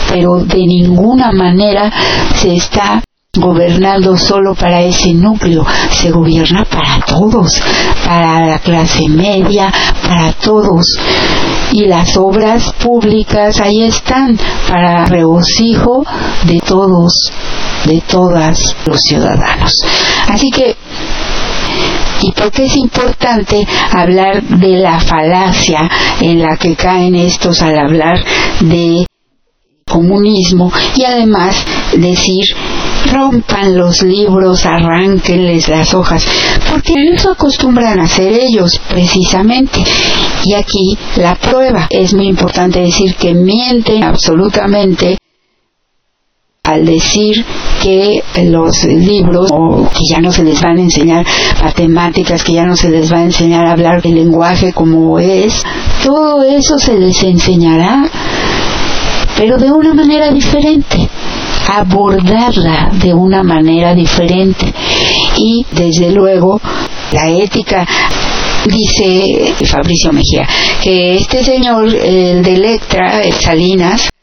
pero 0.09 0.43
de 0.43 0.65
ninguna 0.65 1.31
manera 1.31 1.91
se 2.35 2.55
está 2.55 3.01
gobernando 3.35 4.15
solo 4.15 4.53
para 4.53 4.81
ese 4.81 5.13
núcleo, 5.13 5.65
se 5.89 6.11
gobierna 6.11 6.65
para 6.65 6.99
todos, 7.03 7.59
para 8.05 8.45
la 8.45 8.59
clase 8.59 9.07
media, 9.09 9.73
para 10.07 10.33
todos. 10.33 10.85
Y 11.71 11.85
las 11.85 12.15
obras 12.15 12.71
públicas 12.73 13.59
ahí 13.59 13.83
están 13.83 14.37
para 14.69 15.05
regocijo 15.05 16.05
de 16.43 16.59
todos, 16.59 17.31
de 17.85 18.01
todas 18.01 18.75
los 18.85 19.01
ciudadanos. 19.01 19.73
Así 20.27 20.51
que 20.51 20.75
¿Y 22.23 22.31
por 22.31 22.51
qué 22.51 22.65
es 22.67 22.77
importante 22.77 23.67
hablar 23.91 24.41
de 24.41 24.77
la 24.77 24.97
falacia 25.01 25.89
en 26.21 26.41
la 26.41 26.55
que 26.55 26.73
caen 26.73 27.15
estos 27.15 27.61
al 27.61 27.77
hablar 27.77 28.23
de 28.61 29.05
comunismo 29.85 30.71
y 30.95 31.03
además 31.03 31.53
decir 31.97 32.45
rompan 33.11 33.77
los 33.77 34.01
libros, 34.03 34.65
arránquenles 34.65 35.67
las 35.67 35.93
hojas, 35.93 36.25
porque 36.71 36.93
eso 37.13 37.31
acostumbran 37.31 37.99
a 37.99 38.03
hacer 38.03 38.31
ellos 38.31 38.79
precisamente. 38.89 39.83
Y 40.45 40.53
aquí 40.53 40.97
la 41.17 41.35
prueba 41.35 41.87
es 41.89 42.13
muy 42.13 42.27
importante 42.27 42.79
decir 42.79 43.15
que 43.15 43.33
mienten 43.33 44.01
absolutamente 44.01 45.17
al 46.65 46.85
decir 46.85 47.45
que 47.81 48.23
los 48.45 48.85
libros 48.85 49.49
o 49.51 49.89
que 49.89 50.05
ya 50.09 50.21
no 50.21 50.31
se 50.31 50.45
les 50.45 50.61
van 50.61 50.77
a 50.77 50.81
enseñar 50.81 51.25
matemáticas, 51.61 52.41
que 52.41 52.53
ya 52.53 52.65
no 52.65 52.77
se 52.77 52.89
les 52.89 53.11
va 53.11 53.17
a 53.17 53.23
enseñar 53.23 53.65
a 53.65 53.73
hablar 53.73 53.99
el 54.05 54.15
lenguaje 54.15 54.71
como 54.71 55.19
es, 55.19 55.61
todo 56.01 56.41
eso 56.41 56.79
se 56.79 56.97
les 56.97 57.21
enseñará, 57.21 58.09
pero 59.35 59.57
de 59.57 59.73
una 59.73 59.93
manera 59.93 60.31
diferente 60.31 61.09
abordarla 61.67 62.91
de 62.93 63.13
una 63.13 63.43
manera 63.43 63.93
diferente. 63.93 64.73
Y 65.35 65.65
desde 65.69 66.11
luego 66.11 66.61
la 67.11 67.29
ética 67.29 67.85
dice 68.65 69.53
Fabricio 69.65 70.13
Mejía 70.13 70.47
que 70.81 71.17
este 71.17 71.43
señor 71.43 71.93
el 71.93 72.41
de 72.41 72.53
Electra 72.53 73.21
Salinas 73.37 74.13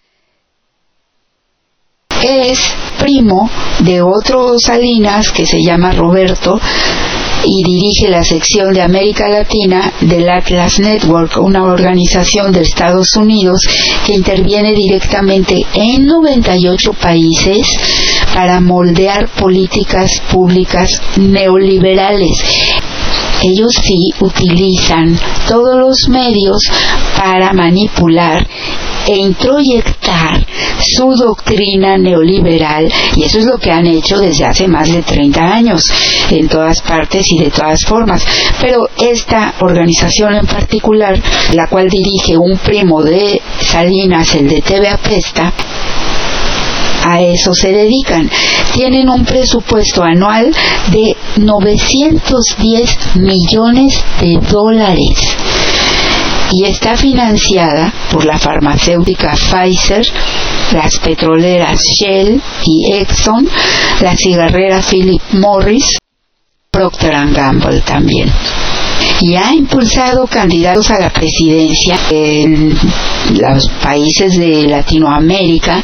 es 2.23 2.59
primo 2.99 3.51
de 3.81 4.03
otro 4.03 4.59
Salinas 4.59 5.31
que 5.33 5.47
se 5.47 5.63
llama 5.63 5.93
Roberto 5.93 6.61
y 7.45 7.63
dirige 7.65 8.09
la 8.09 8.23
sección 8.23 8.73
de 8.75 8.83
América 8.83 9.29
Latina 9.29 9.93
del 10.01 10.29
Atlas 10.29 10.79
Network, 10.79 11.39
una 11.39 11.65
organización 11.65 12.53
de 12.53 12.63
Estados 12.63 13.17
Unidos 13.17 13.61
que 14.05 14.15
interviene 14.15 14.75
directamente 14.75 15.65
en 15.75 16.07
98 16.07 16.93
países 16.95 17.67
para 18.35 18.61
moldear 18.61 19.29
políticas 19.29 20.21
públicas 20.31 21.01
neoliberales. 21.17 22.43
Ellos 23.43 23.73
sí 23.83 24.13
utilizan 24.21 25.19
todos 25.49 25.79
los 25.79 26.09
medios 26.11 26.63
para 27.17 27.53
manipular 27.55 28.47
e 29.07 29.17
introyectar 29.17 30.47
su 30.81 31.15
doctrina 31.15 31.97
neoliberal 31.99 32.91
y 33.17 33.25
eso 33.25 33.39
es 33.39 33.47
lo 33.47 33.59
que 33.59 33.71
han 33.71 33.87
hecho 33.87 34.19
desde 34.19 34.45
hace 34.45 34.69
más 34.69 34.91
de 34.91 35.03
30 35.03 35.41
años 35.41 35.83
en 36.31 36.49
todas 36.49 36.81
partes 36.83 37.27
y 37.31 37.39
de 37.39 37.51
todas 37.51 37.85
formas. 37.85 38.25
Pero 38.61 38.89
esta 38.99 39.55
organización 39.61 40.35
en 40.35 40.47
particular, 40.47 41.21
la 41.53 41.67
cual 41.69 41.89
dirige 41.89 42.37
un 42.37 42.59
primo 42.59 43.03
de 43.03 43.41
Salinas, 43.61 44.35
el 44.35 44.49
de 44.49 44.61
TV 44.61 44.89
Apesta, 44.89 45.53
a 47.07 47.23
eso 47.23 47.53
se 47.55 47.73
dedican. 47.73 48.31
Tienen 48.75 49.09
un 49.09 49.25
presupuesto 49.25 50.03
anual 50.03 50.55
de 50.93 51.17
910 51.37 53.17
millones 53.17 54.05
de 54.21 54.39
dólares 54.51 55.37
y 56.53 56.65
está 56.65 56.97
financiada 56.97 57.93
por 58.11 58.25
la 58.25 58.39
farmacéutica 58.39 59.35
Pfizer, 59.35 60.07
las 60.73 60.99
petroleras 60.99 61.83
Shell 61.83 62.41
y 62.65 62.93
Exxon, 62.95 63.49
la 64.01 64.17
cigarrera 64.17 64.83
Philip 64.83 65.23
Morris, 65.33 65.99
Procter 66.71 67.13
Gamble 67.33 67.81
también. 67.81 68.33
Y 69.23 69.35
ha 69.35 69.53
impulsado 69.53 70.27
candidatos 70.27 70.91
a 70.91 71.01
la 71.01 71.11
presidencia 71.11 71.97
en 72.11 72.75
los 73.39 73.69
países 73.83 74.39
de 74.39 74.67
Latinoamérica, 74.67 75.83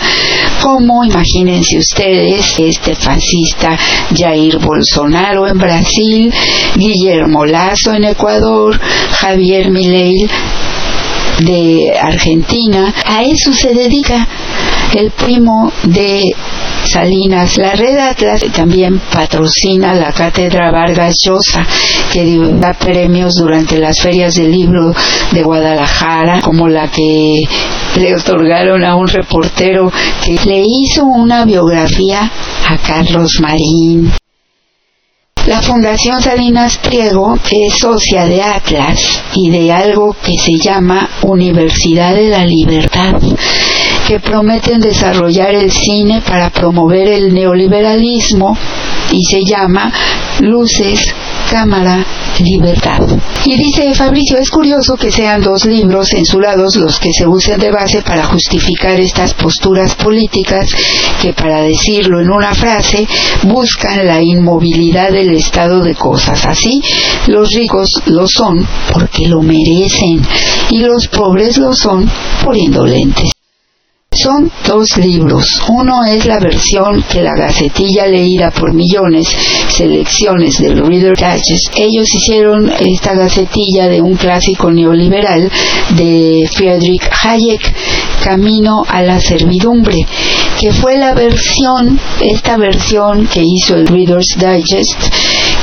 como 0.67 1.05
imagínense 1.05 1.79
ustedes, 1.79 2.59
este 2.59 2.97
fascista 2.97 3.79
Jair 4.13 4.59
Bolsonaro 4.59 5.47
en 5.47 5.59
Brasil, 5.59 6.35
Guillermo 6.75 7.47
Lazo 7.47 7.93
en 7.95 8.03
Ecuador, 8.03 8.77
Javier 9.13 9.71
Milei 9.71 10.27
de 11.45 11.93
Argentina, 11.97 12.93
a 13.05 13.23
eso 13.23 13.53
se 13.53 13.75
dedica 13.75 14.27
el 14.95 15.11
primo 15.11 15.73
de 15.85 16.23
Salinas. 16.85 17.57
La 17.59 17.73
red 17.73 17.97
Atlas 17.99 18.45
también 18.53 19.01
patrocina 19.13 19.95
la 19.95 20.13
cátedra 20.13 20.71
Vargas 20.71 21.17
Llosa, 21.25 21.67
que 22.13 22.39
da 22.61 22.73
premios 22.75 23.35
durante 23.37 23.79
las 23.79 24.01
ferias 24.01 24.35
del 24.35 24.51
libro 24.51 24.95
de 25.33 25.43
Guadalajara, 25.43 26.41
como 26.41 26.69
la 26.69 26.89
que 26.89 27.43
le 27.97 28.15
otorgaron 28.15 28.85
a 28.85 28.95
un 28.95 29.09
reportero 29.09 29.91
que 30.25 30.39
le 30.45 30.65
hizo 30.67 31.05
una 31.05 31.45
biografía 31.45 32.31
a 32.69 32.79
Carlos 32.79 33.39
Marín. 33.41 34.13
La 35.47 35.63
Fundación 35.63 36.21
Salinas 36.21 36.79
Priego 36.79 37.39
es 37.49 37.79
socia 37.79 38.27
de 38.27 38.43
Atlas 38.43 39.23
y 39.35 39.49
de 39.51 39.73
algo 39.73 40.17
que 40.21 40.37
se 40.39 40.59
llama 40.59 41.09
Universidad 41.23 42.15
de 42.17 42.31
la 42.31 42.45
Libertad 42.45 43.15
que 44.07 44.21
prometen 44.21 44.81
desarrollar 44.81 45.55
el 45.55 45.71
cine 45.71 46.23
para 46.23 46.51
promover 46.51 47.09
el 47.09 47.35
neoliberalismo 47.35 48.57
y 49.11 49.25
se 49.25 49.41
llama 49.45 49.93
Luces 50.41 51.13
cámara 51.51 52.05
libertad. 52.41 53.01
Y 53.45 53.57
dice 53.57 53.95
Fabricio, 53.95 54.39
es 54.39 54.51
curioso 54.51 54.97
que 54.97 55.11
sean 55.11 55.43
dos 55.43 55.65
libros 55.65 56.09
censurados 56.09 56.77
los 56.77 56.99
que 56.99 57.13
se 57.13 57.27
usen 57.27 57.59
de 57.59 57.71
base 57.71 58.03
para 58.03 58.25
justificar 58.25 58.99
estas 59.01 59.35
posturas 59.35 59.95
políticas 59.95 60.71
que, 61.21 61.33
para 61.33 61.63
decirlo 61.63 62.21
en 62.21 62.31
una 62.31 62.55
frase, 62.55 63.07
buscan 63.45 64.07
la 64.07 64.23
inmovilidad 64.23 65.11
del 65.11 65.35
estado 65.35 65.81
de 65.81 65.95
cosas. 65.95 66.45
Así, 66.45 66.81
los 67.29 67.51
ricos 67.53 67.91
lo 68.07 68.27
son 68.27 68.67
porque 68.93 69.27
lo 69.27 69.41
merecen 69.43 70.21
y 70.71 70.81
los 70.81 71.09
pobres 71.09 71.59
lo 71.59 71.75
son 71.75 72.11
por 72.45 72.57
indolentes. 72.57 73.36
Son 74.17 74.51
dos 74.67 74.97
libros. 74.97 75.63
Uno 75.69 76.05
es 76.05 76.25
la 76.25 76.39
versión 76.41 77.03
que 77.03 77.21
la 77.21 77.35
Gacetilla 77.37 78.07
leída 78.07 78.51
por 78.51 78.73
millones, 78.73 79.29
selecciones 79.69 80.59
del 80.59 80.79
Reader 80.79 81.17
Digest. 81.17 81.75
Ellos 81.77 82.07
hicieron 82.15 82.73
esta 82.81 83.15
Gacetilla 83.15 83.89
de 83.89 84.01
un 84.01 84.17
clásico 84.17 84.71
neoliberal 84.71 85.51
de 85.97 86.49
Friedrich 86.51 87.03
Hayek, 87.23 87.75
Camino 88.25 88.85
a 88.89 89.03
la 89.03 89.21
servidumbre, 89.21 89.99
que 90.59 90.73
fue 90.73 90.97
la 90.97 91.13
versión, 91.13 92.01
esta 92.21 92.57
versión 92.57 93.27
que 93.27 93.43
hizo 93.45 93.77
el 93.77 93.87
Reader's 93.87 94.35
Digest, 94.39 94.99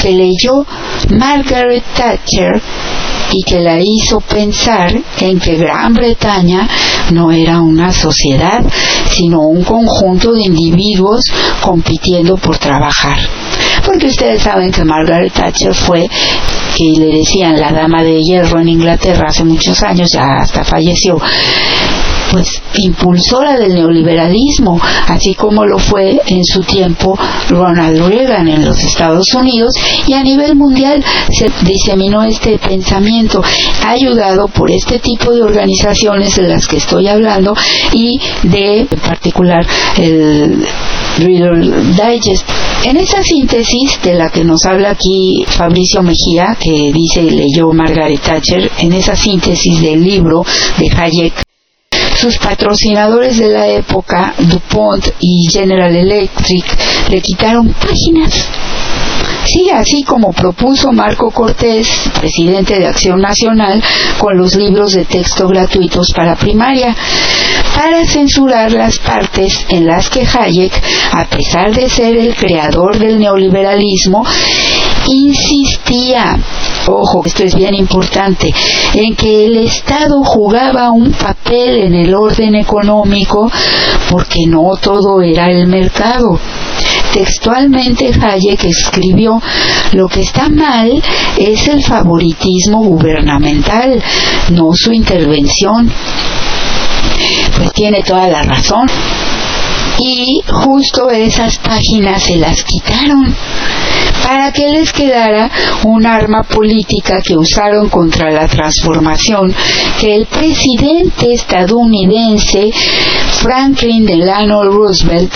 que 0.01 0.11
leyó 0.11 0.65
Margaret 1.09 1.83
Thatcher 1.95 2.61
y 3.31 3.41
que 3.43 3.59
la 3.59 3.79
hizo 3.81 4.19
pensar 4.21 4.93
en 5.19 5.39
que 5.39 5.55
Gran 5.55 5.93
Bretaña 5.93 6.69
no 7.13 7.31
era 7.31 7.61
una 7.61 7.91
sociedad, 7.91 8.63
sino 9.09 9.41
un 9.41 9.63
conjunto 9.63 10.33
de 10.33 10.43
individuos 10.43 11.23
compitiendo 11.61 12.35
por 12.37 12.57
trabajar. 12.57 13.17
Porque 13.85 14.07
ustedes 14.07 14.41
saben 14.41 14.71
que 14.71 14.83
Margaret 14.83 15.33
Thatcher 15.33 15.73
fue 15.73 16.07
que 16.75 16.99
le 16.99 17.17
decían 17.17 17.59
la 17.59 17.71
dama 17.71 18.03
de 18.03 18.19
hierro 18.19 18.59
en 18.59 18.69
Inglaterra 18.69 19.27
hace 19.27 19.43
muchos 19.43 19.81
años, 19.83 20.09
ya 20.13 20.39
hasta 20.41 20.63
falleció, 20.63 21.19
pues 22.33 22.63
impulsora 22.77 23.57
del 23.57 23.75
neoliberalismo, 23.75 24.81
así 25.07 25.35
como 25.35 25.67
lo 25.67 25.77
fue 25.77 26.19
en 26.25 26.43
su 26.43 26.61
tiempo 26.61 27.15
Ronald 27.47 28.07
Reagan 28.07 28.47
en 28.47 28.65
los 28.65 28.83
Estados 28.83 29.35
Unidos 29.35 29.71
y 30.07 30.13
a 30.13 30.23
nivel 30.23 30.55
mundial 30.55 31.03
se 31.29 31.51
diseminó 31.63 32.23
este 32.23 32.57
pensamiento, 32.57 33.43
ayudado 33.85 34.47
por 34.47 34.71
este 34.71 34.97
tipo 34.97 35.31
de 35.31 35.43
organizaciones 35.43 36.35
de 36.35 36.47
las 36.47 36.67
que 36.67 36.77
estoy 36.77 37.07
hablando 37.07 37.53
y 37.93 38.19
de 38.41 38.87
particular 39.05 39.63
el 39.97 40.65
Reader 41.19 41.83
Digest. 41.93 42.49
En 42.85 42.97
esa 42.97 43.21
síntesis 43.21 44.01
de 44.03 44.15
la 44.15 44.29
que 44.29 44.43
nos 44.43 44.65
habla 44.65 44.89
aquí 44.89 45.45
Fabricio 45.47 46.01
Mejía, 46.01 46.57
que 46.59 46.91
dice 46.91 47.21
leyó 47.21 47.71
Margaret 47.71 48.21
Thatcher, 48.21 48.71
en 48.79 48.93
esa 48.93 49.15
síntesis 49.15 49.81
del 49.81 50.03
libro 50.03 50.43
de 50.79 50.89
Hayek, 50.89 51.43
sus 52.23 52.37
patrocinadores 52.37 53.37
de 53.37 53.49
la 53.49 53.67
época, 53.67 54.33
DuPont 54.37 55.05
y 55.19 55.45
General 55.51 55.93
Electric, 55.93 56.63
le 57.09 57.19
quitaron 57.19 57.73
páginas. 57.73 58.47
Sí, 59.43 59.69
así 59.69 60.03
como 60.03 60.31
propuso 60.31 60.93
Marco 60.93 61.31
Cortés, 61.31 61.85
presidente 62.17 62.79
de 62.79 62.87
Acción 62.87 63.19
Nacional, 63.19 63.83
con 64.19 64.37
los 64.37 64.55
libros 64.55 64.93
de 64.93 65.03
texto 65.03 65.49
gratuitos 65.49 66.13
para 66.15 66.37
primaria, 66.37 66.95
para 67.75 68.05
censurar 68.05 68.71
las 68.71 68.99
partes 68.99 69.65
en 69.67 69.85
las 69.85 70.09
que 70.09 70.25
Hayek, 70.25 70.81
a 71.11 71.25
pesar 71.25 71.75
de 71.75 71.89
ser 71.89 72.15
el 72.15 72.35
creador 72.35 72.97
del 72.97 73.19
neoliberalismo, 73.19 74.23
insistía, 75.07 76.39
ojo, 76.87 77.23
esto 77.25 77.43
es 77.43 77.55
bien 77.55 77.75
importante, 77.75 78.53
en 78.93 79.15
que 79.15 79.45
el 79.45 79.57
Estado 79.57 80.23
jugaba 80.23 80.91
un 80.91 81.11
papel 81.11 81.83
en 81.83 81.93
el 81.93 82.13
orden 82.13 82.55
económico 82.55 83.51
porque 84.09 84.45
no 84.47 84.75
todo 84.81 85.21
era 85.21 85.49
el 85.49 85.67
mercado. 85.67 86.39
Textualmente 87.13 88.11
Hayek 88.19 88.63
escribió, 88.65 89.41
lo 89.93 90.07
que 90.07 90.21
está 90.21 90.49
mal 90.49 90.91
es 91.37 91.67
el 91.67 91.83
favoritismo 91.83 92.83
gubernamental, 92.83 94.01
no 94.51 94.73
su 94.73 94.91
intervención. 94.91 95.91
Pues 97.57 97.71
tiene 97.73 98.01
toda 98.01 98.27
la 98.29 98.41
razón. 98.41 98.87
Y 99.99 100.41
justo 100.51 101.09
esas 101.11 101.57
páginas 101.59 102.23
se 102.23 102.37
las 102.37 102.63
quitaron 102.63 103.35
para 104.23 104.51
que 104.51 104.69
les 104.69 104.91
quedara 104.91 105.49
un 105.85 106.05
arma 106.05 106.43
política 106.43 107.21
que 107.21 107.37
usaron 107.37 107.89
contra 107.89 108.31
la 108.31 108.47
transformación 108.47 109.53
que 109.99 110.15
el 110.15 110.25
presidente 110.25 111.33
estadounidense 111.33 112.69
Franklin 113.41 114.05
Delano 114.05 114.63
Roosevelt 114.63 115.33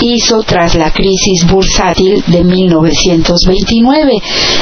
hizo 0.00 0.42
tras 0.42 0.74
la 0.74 0.90
crisis 0.90 1.46
bursátil 1.46 2.22
de 2.26 2.44
1929. 2.44 4.12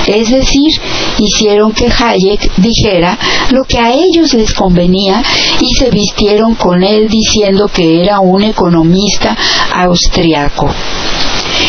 Es 0.06 0.30
decir, 0.30 0.70
hicieron 1.18 1.72
que 1.72 1.86
Hayek 1.86 2.54
dijera 2.56 3.18
lo 3.50 3.64
que 3.64 3.78
a 3.78 3.92
ellos 3.92 4.34
les 4.34 4.54
convenía 4.54 5.22
y 5.60 5.74
se 5.74 5.90
vistieron 5.90 6.54
con 6.54 6.82
él 6.82 7.08
diciendo 7.08 7.68
que 7.68 8.02
era 8.02 8.20
un 8.20 8.42
economista 8.44 9.36
austriaco. 9.74 10.70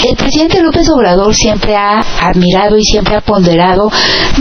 El 0.07 0.15
presidente 0.17 0.61
López 0.61 0.87
Obrador 0.91 1.33
siempre 1.33 1.75
ha 1.75 1.99
admirado 2.21 2.77
y 2.77 2.83
siempre 2.83 3.15
ha 3.15 3.21
ponderado 3.21 3.89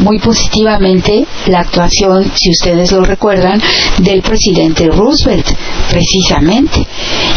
muy 0.03 0.19
positivamente 0.19 1.25
la 1.47 1.61
actuación, 1.61 2.31
si 2.35 2.51
ustedes 2.51 2.93
lo 2.93 3.03
recuerdan, 3.03 3.63
del 3.99 4.21
presidente 4.21 4.89
Roosevelt, 4.89 5.47
precisamente. 5.89 6.87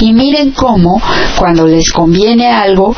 Y 0.02 0.12
miren 0.12 0.52
cómo 0.52 1.02
cuando 1.38 1.68
les 1.68 1.90
conviene 1.94 2.52
algo, 2.52 2.94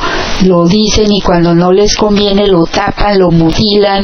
lo 0.45 0.67
dicen 0.67 1.11
y 1.11 1.21
cuando 1.21 1.53
no 1.53 1.71
les 1.71 1.95
conviene 1.95 2.47
lo 2.47 2.65
tapan, 2.65 3.19
lo 3.19 3.29
mutilan, 3.29 4.03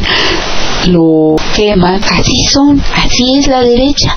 lo 0.89 1.35
queman. 1.55 2.01
Así 2.03 2.45
son, 2.51 2.79
así 3.03 3.39
es 3.39 3.47
la 3.47 3.61
derecha. 3.61 4.15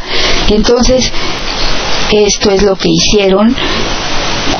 Entonces, 0.51 1.11
esto 2.13 2.51
es 2.51 2.63
lo 2.65 2.77
que 2.77 2.91
hicieron 2.91 3.57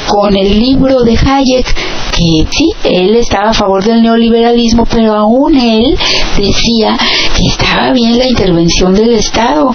con 0.07 0.35
el 0.35 0.59
libro 0.59 1.03
de 1.03 1.19
Hayek 1.19 1.88
que 2.19 2.47
sí, 2.51 2.71
él 2.83 3.15
estaba 3.15 3.51
a 3.51 3.55
favor 3.55 3.85
del 3.85 4.03
neoliberalismo, 4.03 4.87
pero 4.87 5.15
aún 5.15 5.57
él 5.57 5.97
decía 6.37 6.97
que 7.37 7.47
estaba 7.47 7.93
bien 7.93 8.19
la 8.19 8.27
intervención 8.27 8.93
del 8.93 9.15
Estado, 9.15 9.71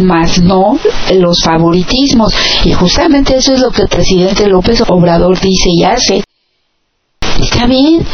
más 0.00 0.40
no 0.40 0.78
los 1.14 1.42
favoritismos. 1.44 2.34
Y 2.64 2.72
justamente 2.72 3.36
eso 3.36 3.52
es 3.54 3.60
lo 3.60 3.70
que 3.70 3.82
el 3.82 3.88
presidente 3.88 4.46
López 4.46 4.82
Obrador 4.88 5.38
dice 5.38 5.68
y 5.70 5.84
hace. 5.84 6.24
Está 7.38 7.66
bien, 7.66 8.04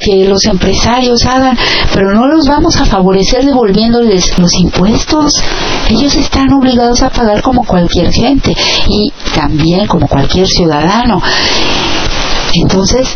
que 0.00 0.24
los 0.24 0.44
empresarios 0.46 1.24
hagan, 1.26 1.56
pero 1.92 2.12
no 2.14 2.26
los 2.26 2.48
vamos 2.48 2.76
a 2.76 2.84
favorecer 2.84 3.44
devolviéndoles 3.44 4.38
los 4.38 4.54
impuestos. 4.54 5.40
Ellos 5.88 6.14
están 6.16 6.52
obligados 6.52 7.02
a 7.02 7.10
pagar 7.10 7.42
como 7.42 7.64
cualquier 7.64 8.10
gente 8.12 8.54
y 8.88 9.12
también 9.34 9.86
como 9.86 10.08
cualquier 10.08 10.48
ciudadano. 10.48 11.22
Entonces, 12.54 13.08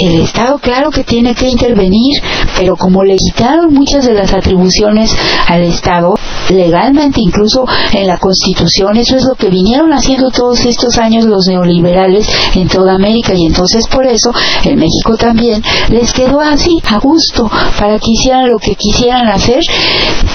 el 0.00 0.20
Estado 0.20 0.58
claro 0.58 0.90
que 0.90 1.04
tiene 1.04 1.34
que 1.34 1.48
intervenir, 1.48 2.20
pero 2.58 2.76
como 2.76 3.04
le 3.04 3.16
quitaron 3.16 3.72
muchas 3.72 4.04
de 4.04 4.14
las 4.14 4.32
atribuciones 4.32 5.14
al 5.46 5.62
Estado, 5.62 6.14
legalmente 6.48 7.20
incluso 7.20 7.64
en 7.92 8.06
la 8.06 8.18
Constitución, 8.18 8.96
eso 8.96 9.16
es 9.16 9.24
lo 9.24 9.34
que 9.34 9.48
vinieron 9.48 9.92
haciendo 9.92 10.30
todos 10.30 10.64
estos 10.64 10.98
años 10.98 11.24
los 11.24 11.46
neoliberales 11.46 12.26
en 12.54 12.68
toda 12.68 12.94
América 12.94 13.34
y 13.34 13.46
entonces 13.46 13.86
por 13.86 14.06
eso 14.06 14.32
en 14.64 14.78
México 14.78 15.16
también 15.16 15.62
les 15.90 16.12
quedó 16.12 16.40
así, 16.40 16.80
a 16.88 16.98
gusto, 16.98 17.50
para 17.78 17.98
que 17.98 18.10
hicieran 18.12 18.50
lo 18.50 18.58
que 18.58 18.74
quisieran 18.74 19.28
hacer 19.28 19.62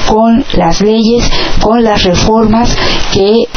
con 0.07 0.45
las 0.53 0.81
leyes, 0.81 1.29
con 1.61 1.83
las 1.83 2.03
reformas 2.03 2.75
que 3.11 3.47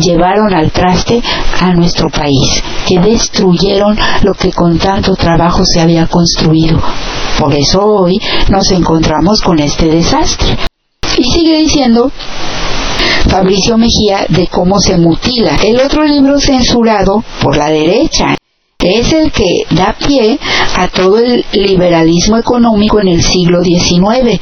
llevaron 0.00 0.54
al 0.54 0.70
traste 0.70 1.22
a 1.60 1.72
nuestro 1.72 2.08
país, 2.10 2.62
que 2.86 2.98
destruyeron 2.98 3.96
lo 4.22 4.34
que 4.34 4.52
con 4.52 4.78
tanto 4.78 5.14
trabajo 5.14 5.62
se 5.64 5.80
había 5.80 6.06
construido. 6.06 6.80
Por 7.38 7.54
eso 7.54 7.84
hoy 7.84 8.20
nos 8.48 8.70
encontramos 8.70 9.40
con 9.40 9.58
este 9.58 9.86
desastre. 9.86 10.56
Y 11.16 11.24
sigue 11.24 11.58
diciendo 11.58 12.10
Fabricio 13.28 13.78
Mejía 13.78 14.26
de 14.28 14.46
cómo 14.48 14.80
se 14.80 14.96
mutila. 14.98 15.56
El 15.62 15.80
otro 15.80 16.04
libro 16.04 16.38
censurado 16.38 17.22
por 17.40 17.56
la 17.56 17.70
derecha 17.70 18.36
es 18.84 19.12
el 19.12 19.32
que 19.32 19.64
da 19.70 19.96
pie 19.98 20.38
a 20.76 20.88
todo 20.88 21.18
el 21.18 21.44
liberalismo 21.52 22.36
económico 22.36 23.00
en 23.00 23.08
el 23.08 23.22
siglo 23.22 23.62
XIX, 23.62 24.38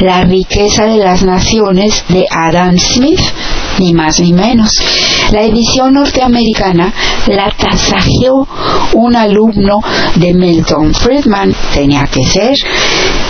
La 0.00 0.24
riqueza 0.24 0.84
de 0.86 0.96
las 0.96 1.22
naciones 1.22 2.02
de 2.08 2.24
Adam 2.30 2.78
Smith, 2.78 3.20
ni 3.82 3.92
más 3.92 4.20
ni 4.20 4.32
menos. 4.32 4.70
La 5.32 5.42
edición 5.42 5.94
norteamericana 5.94 6.92
la 7.26 7.50
tasajeó 7.50 8.46
un 8.94 9.16
alumno 9.16 9.80
de 10.16 10.32
Milton 10.32 10.94
Friedman, 10.94 11.54
tenía 11.74 12.06
que 12.06 12.24
ser, 12.24 12.56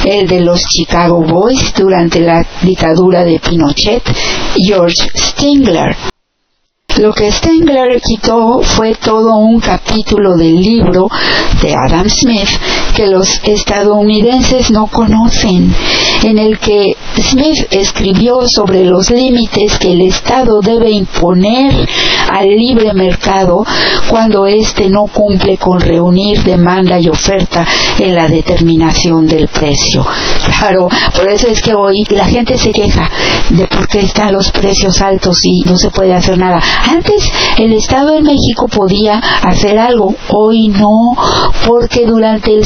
el 0.04 0.28
de 0.28 0.40
los 0.40 0.60
Chicago 0.62 1.22
Boys 1.22 1.72
durante 1.74 2.20
la 2.20 2.46
dictadura 2.62 3.24
de 3.24 3.40
Pinochet, 3.40 4.02
George 4.56 5.10
Stingler. 5.14 5.96
Lo 6.98 7.10
que 7.14 7.32
Stengler 7.32 8.02
quitó 8.02 8.60
fue 8.62 8.94
todo 8.94 9.36
un 9.36 9.60
capítulo 9.60 10.36
del 10.36 10.60
libro 10.60 11.08
de 11.62 11.74
Adam 11.74 12.06
Smith 12.08 12.50
que 12.94 13.06
los 13.06 13.40
estadounidenses 13.44 14.70
no 14.70 14.86
conocen, 14.86 15.74
en 16.22 16.38
el 16.38 16.58
que 16.58 16.96
Smith 17.18 17.66
escribió 17.70 18.40
sobre 18.46 18.84
los 18.84 19.10
límites 19.10 19.78
que 19.78 19.92
el 19.92 20.02
Estado 20.02 20.60
debe 20.60 20.90
imponer 20.90 21.88
al 22.30 22.48
libre 22.48 22.92
mercado 22.94 23.64
cuando 24.08 24.46
éste 24.46 24.88
no 24.88 25.06
cumple 25.06 25.56
con 25.58 25.80
reunir 25.80 26.42
demanda 26.42 26.98
y 26.98 27.08
oferta 27.08 27.66
en 27.98 28.14
la 28.14 28.28
determinación 28.28 29.26
del 29.26 29.48
precio. 29.48 30.06
Claro, 30.58 30.88
por 31.14 31.28
eso 31.28 31.48
es 31.48 31.60
que 31.60 31.74
hoy 31.74 32.04
la 32.10 32.26
gente 32.26 32.56
se 32.58 32.70
queja 32.70 33.10
de 33.50 33.66
por 33.66 33.88
qué 33.88 34.00
están 34.00 34.32
los 34.32 34.50
precios 34.50 35.00
altos 35.00 35.40
y 35.44 35.62
no 35.66 35.76
se 35.76 35.90
puede 35.90 36.14
hacer 36.14 36.38
nada. 36.38 36.60
Antes 36.88 37.30
el 37.58 37.72
Estado 37.72 38.12
de 38.12 38.22
México 38.22 38.68
podía 38.68 39.18
hacer 39.18 39.78
algo, 39.78 40.14
hoy 40.30 40.68
no, 40.68 41.16
porque 41.66 42.06
durante 42.06 42.54
el 42.54 42.64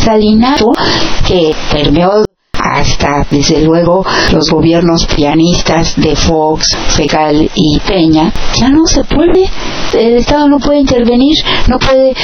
que 1.27 1.55
permeó 1.73 2.25
hasta 2.53 3.27
desde 3.31 3.63
luego 3.63 4.05
los 4.33 4.51
gobiernos 4.51 5.07
pianistas 5.07 5.95
de 5.97 6.17
Fox, 6.17 6.77
Fecal 6.89 7.51
y 7.55 7.79
Peña, 7.81 8.33
ya 8.55 8.69
no 8.69 8.87
se 8.87 9.05
puede, 9.05 9.49
el 9.95 10.17
Estado 10.17 10.49
no 10.49 10.59
puede 10.59 10.81
intervenir, 10.81 11.37
no 11.69 11.79
puede 11.79 12.15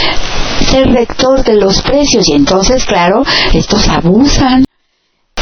ser 0.71 0.91
rector 0.93 1.45
de 1.45 1.57
los 1.57 1.83
precios 1.83 2.29
y 2.29 2.33
entonces 2.33 2.85
claro, 2.85 3.23
estos 3.53 3.89
abusan. 3.89 4.65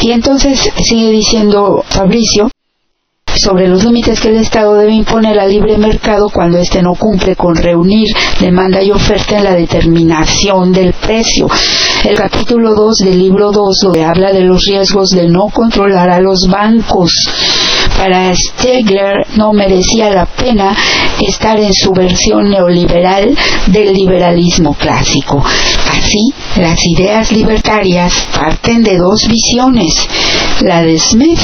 Y 0.03 0.13
entonces 0.13 0.71
sigue 0.83 1.11
diciendo 1.11 1.85
Fabricio, 1.87 2.51
sobre 3.37 3.69
los 3.69 3.85
límites 3.85 4.21
que 4.21 4.29
el 4.29 4.37
Estado 4.37 4.75
debe 4.75 4.93
imponer 4.93 5.39
al 5.39 5.51
libre 5.51 5.79
mercado 5.79 6.29
cuando 6.31 6.59
éste 6.59 6.83
no 6.83 6.95
cumple 6.95 7.37
con 7.37 7.55
reunir 7.55 8.09
demanda 8.41 8.83
y 8.83 8.91
oferta 8.91 9.39
en 9.39 9.45
la 9.45 9.55
determinación 9.55 10.73
del 10.73 10.93
precio. 10.95 11.49
El 12.03 12.17
capítulo 12.17 12.75
2 12.75 12.95
del 13.05 13.19
libro 13.19 13.51
2 13.53 13.77
donde 13.83 14.05
habla 14.05 14.33
de 14.33 14.41
los 14.41 14.65
riesgos 14.65 15.11
de 15.11 15.29
no 15.29 15.49
controlar 15.53 16.09
a 16.09 16.19
los 16.19 16.49
bancos. 16.51 17.13
Para 18.01 18.35
Stegler 18.35 19.27
no 19.37 19.53
merecía 19.53 20.09
la 20.09 20.25
pena 20.25 20.75
estar 21.21 21.61
en 21.61 21.75
su 21.75 21.93
versión 21.93 22.49
neoliberal 22.49 23.37
del 23.67 23.93
liberalismo 23.93 24.73
clásico. 24.73 25.45
Así, 25.45 26.33
las 26.57 26.83
ideas 26.87 27.31
libertarias 27.31 28.27
parten 28.35 28.83
de 28.83 28.97
dos 28.97 29.29
visiones, 29.29 29.95
la 30.63 30.83
de 30.83 30.99
Smith 30.99 31.41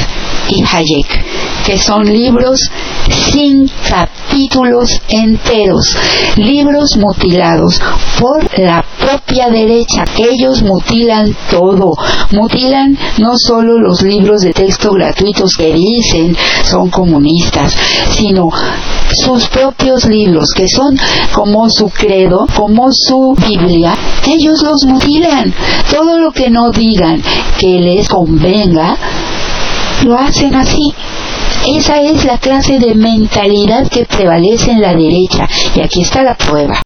y 0.49 0.65
Hayek 0.65 1.25
que 1.67 1.79
son 1.79 2.05
libros 2.05 2.61
sin 3.33 3.69
capítulos 3.89 5.01
enteros, 5.09 5.97
libros 6.37 6.97
mutilados 6.97 7.81
por 8.21 8.59
la 8.61 8.85
propia 9.01 9.49
derecha. 9.51 10.05
Ellos 10.17 10.63
mutilan 10.63 11.37
todo, 11.51 11.93
mutilan 12.31 12.97
no 13.19 13.33
solo 13.37 13.81
los 13.81 14.03
libros 14.03 14.43
de 14.43 14.53
texto 14.53 14.93
gratuitos 14.93 15.57
que 15.57 15.75
dicen 15.75 16.37
son 16.65 16.91
comunistas, 16.91 17.77
sino 18.11 18.51
sus 19.13 19.47
propios 19.49 20.07
libros, 20.07 20.53
que 20.55 20.69
son 20.69 20.99
como 21.33 21.69
su 21.71 21.89
credo, 21.89 22.47
como 22.55 22.89
su 22.93 23.37
Biblia, 23.49 23.95
ellos 24.27 24.63
los 24.63 24.85
mutilan. 24.87 25.55
Todo 25.91 26.19
lo 26.19 26.33
que 26.33 26.51
no 26.51 26.71
digan 26.71 27.23
que 27.59 27.81
les 27.81 28.09
convenga, 28.09 28.97
lo 30.05 30.19
hacen 30.19 30.55
así. 30.55 30.93
Esa 31.67 32.01
es 32.01 32.25
la 32.25 32.39
clase 32.39 32.79
de 32.79 32.95
mentalidad 32.95 33.89
que 33.89 34.05
prevalece 34.05 34.71
en 34.71 34.81
la 34.81 34.95
derecha 34.95 35.49
y 35.75 35.81
aquí 35.81 36.03
está 36.03 36.23
la 36.23 36.37
prueba. 36.37 36.81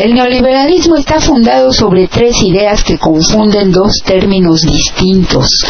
El 0.00 0.14
neoliberalismo 0.14 0.96
está 0.96 1.20
fundado 1.20 1.74
sobre 1.74 2.08
tres 2.08 2.42
ideas 2.42 2.82
que 2.82 2.96
confunden 2.96 3.70
dos 3.70 4.00
términos 4.02 4.62
distintos. 4.62 5.62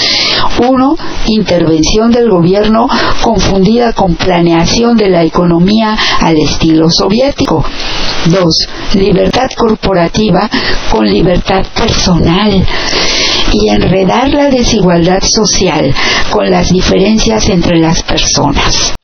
Uno, 0.68 0.94
intervención 1.26 2.12
del 2.12 2.30
gobierno 2.30 2.86
confundida 3.22 3.92
con 3.92 4.14
planeación 4.14 4.96
de 4.96 5.10
la 5.10 5.24
economía 5.24 5.98
al 6.20 6.36
estilo 6.36 6.88
soviético. 6.88 7.64
Dos, 8.26 8.68
libertad 8.94 9.48
corporativa 9.56 10.48
con 10.92 11.06
libertad 11.06 11.66
personal 11.74 12.64
y 13.52 13.68
enredar 13.68 14.32
la 14.32 14.48
desigualdad 14.48 15.24
social 15.24 15.92
con 16.30 16.48
las 16.48 16.72
diferencias 16.72 17.48
entre 17.48 17.80
las 17.80 18.04
personas. 18.04 18.94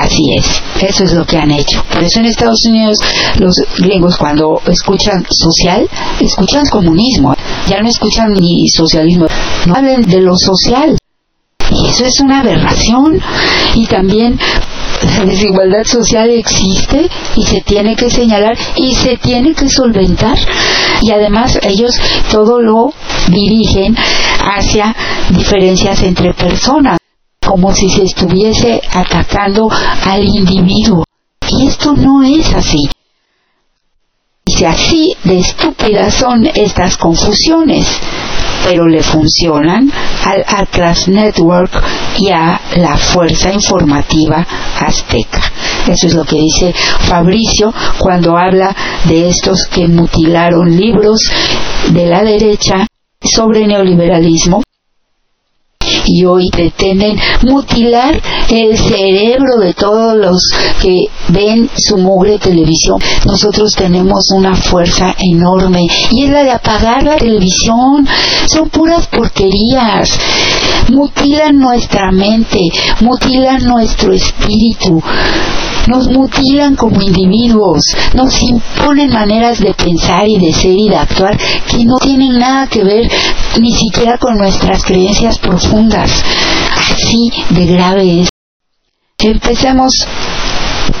Así 0.00 0.34
es, 0.34 0.62
eso 0.80 1.04
es 1.04 1.12
lo 1.12 1.26
que 1.26 1.36
han 1.36 1.50
hecho. 1.50 1.84
Por 1.92 2.02
eso 2.02 2.20
en 2.20 2.26
Estados 2.26 2.64
Unidos 2.66 2.98
los 3.38 3.54
gringos 3.78 4.16
cuando 4.16 4.62
escuchan 4.66 5.26
social, 5.28 5.86
escuchan 6.18 6.64
comunismo, 6.70 7.34
ya 7.68 7.82
no 7.82 7.88
escuchan 7.88 8.32
ni 8.32 8.66
socialismo, 8.70 9.26
no 9.66 9.74
hablan 9.74 10.02
de 10.02 10.20
lo 10.22 10.36
social. 10.38 10.96
Y 11.70 11.86
eso 11.86 12.06
es 12.06 12.18
una 12.20 12.40
aberración. 12.40 13.20
Y 13.74 13.86
también 13.86 14.38
la 15.18 15.24
desigualdad 15.26 15.84
social 15.84 16.30
existe 16.30 17.08
y 17.36 17.42
se 17.42 17.60
tiene 17.60 17.94
que 17.94 18.10
señalar 18.10 18.56
y 18.76 18.94
se 18.94 19.18
tiene 19.18 19.54
que 19.54 19.68
solventar. 19.68 20.38
Y 21.02 21.12
además 21.12 21.58
ellos 21.62 21.92
todo 22.30 22.60
lo 22.60 22.94
dirigen 23.28 23.94
hacia 24.42 24.96
diferencias 25.30 26.02
entre 26.02 26.32
personas 26.32 26.99
como 27.50 27.74
si 27.74 27.90
se 27.90 28.04
estuviese 28.04 28.80
atacando 28.92 29.68
al 30.04 30.24
individuo. 30.24 31.02
Y 31.48 31.66
esto 31.66 31.94
no 31.94 32.22
es 32.22 32.54
así. 32.54 32.88
Y 34.46 34.64
así 34.64 35.16
de 35.24 35.40
estúpidas 35.40 36.14
son 36.14 36.46
estas 36.46 36.96
confusiones, 36.96 37.88
pero 38.62 38.86
le 38.86 39.02
funcionan 39.02 39.90
al 40.24 40.44
Atlas 40.46 41.08
Network 41.08 41.72
y 42.20 42.30
a 42.30 42.60
la 42.76 42.96
Fuerza 42.96 43.52
Informativa 43.52 44.46
Azteca. 44.78 45.42
Eso 45.88 46.06
es 46.06 46.14
lo 46.14 46.24
que 46.24 46.36
dice 46.36 46.72
Fabricio 47.00 47.74
cuando 47.98 48.38
habla 48.38 48.76
de 49.08 49.28
estos 49.28 49.66
que 49.66 49.88
mutilaron 49.88 50.70
libros 50.76 51.18
de 51.88 52.06
la 52.06 52.22
derecha 52.22 52.86
sobre 53.20 53.66
neoliberalismo 53.66 54.62
y 56.12 56.24
hoy 56.24 56.50
pretenden 56.50 57.18
mutilar 57.42 58.20
el 58.48 58.76
cerebro 58.76 59.58
de 59.60 59.74
todos 59.74 60.16
los 60.16 60.42
que 60.80 61.08
ven 61.28 61.68
su 61.76 61.98
mugre 61.98 62.38
televisión. 62.38 62.98
Nosotros 63.24 63.74
tenemos 63.76 64.30
una 64.34 64.54
fuerza 64.54 65.14
enorme 65.18 65.86
y 66.10 66.24
es 66.24 66.30
la 66.30 66.42
de 66.42 66.50
apagar 66.50 67.02
la 67.02 67.16
televisión. 67.16 68.06
Son 68.46 68.68
puras 68.68 69.06
porquerías. 69.06 70.18
Mutilan 70.88 71.58
nuestra 71.58 72.10
mente, 72.10 72.58
mutilan 73.00 73.64
nuestro 73.64 74.12
espíritu 74.12 75.00
nos 75.90 76.08
mutilan 76.08 76.76
como 76.76 77.02
individuos, 77.02 77.82
nos 78.14 78.42
imponen 78.42 79.10
maneras 79.10 79.60
de 79.60 79.74
pensar 79.74 80.28
y 80.28 80.38
de 80.38 80.52
ser 80.52 80.78
y 80.78 80.88
de 80.88 80.96
actuar 80.96 81.36
que 81.68 81.84
no 81.84 81.96
tienen 81.98 82.38
nada 82.38 82.66
que 82.68 82.84
ver 82.84 83.10
ni 83.60 83.72
siquiera 83.72 84.16
con 84.18 84.38
nuestras 84.38 84.84
creencias 84.84 85.38
profundas. 85.38 86.24
Así 86.94 87.30
de 87.50 87.66
grave 87.66 88.20
es. 88.22 88.28
Empecemos 89.18 90.06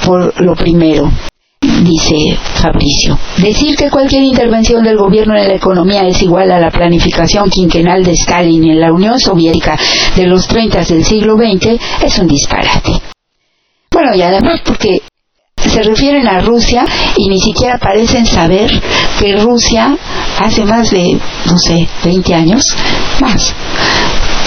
por 0.04 0.40
lo 0.40 0.54
primero 0.54 1.10
dice 1.82 2.38
Fabricio. 2.54 3.18
Decir 3.38 3.76
que 3.76 3.90
cualquier 3.90 4.22
intervención 4.22 4.82
del 4.82 4.96
gobierno 4.96 5.36
en 5.36 5.48
la 5.48 5.54
economía 5.54 6.06
es 6.06 6.22
igual 6.22 6.50
a 6.50 6.60
la 6.60 6.70
planificación 6.70 7.48
quinquenal 7.50 8.04
de 8.04 8.12
Stalin 8.12 8.64
en 8.64 8.80
la 8.80 8.92
Unión 8.92 9.18
Soviética 9.18 9.78
de 10.16 10.26
los 10.26 10.46
30 10.46 10.84
del 10.84 11.04
siglo 11.04 11.36
XX 11.36 11.78
es 12.02 12.18
un 12.18 12.28
disparate. 12.28 13.09
Bueno, 14.00 14.16
y 14.16 14.22
además 14.22 14.62
porque 14.64 15.02
se 15.62 15.82
refieren 15.82 16.26
a 16.26 16.40
Rusia 16.40 16.86
y 17.18 17.28
ni 17.28 17.38
siquiera 17.38 17.76
parecen 17.76 18.24
saber 18.24 18.70
que 19.18 19.36
Rusia 19.36 19.94
hace 20.38 20.64
más 20.64 20.90
de, 20.90 21.20
no 21.44 21.58
sé, 21.58 21.86
20 22.02 22.34
años, 22.34 22.64
más, 23.20 23.52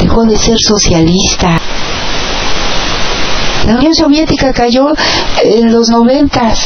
dejó 0.02 0.24
de 0.24 0.38
ser 0.38 0.58
socialista. 0.60 1.62
La 3.68 3.76
Unión 3.76 3.94
Soviética 3.94 4.52
cayó 4.54 4.88
en 5.44 5.72
los 5.72 5.88
noventas 5.90 6.66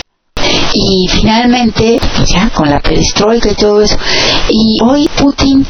y 0.73 1.09
finalmente, 1.09 1.99
pues 2.15 2.29
ya 2.29 2.49
con 2.51 2.69
la 2.69 2.79
perestroika 2.79 3.49
y 3.51 3.55
todo 3.55 3.81
eso, 3.81 3.97
y 4.47 4.77
hoy 4.81 5.09
Putin 5.17 5.65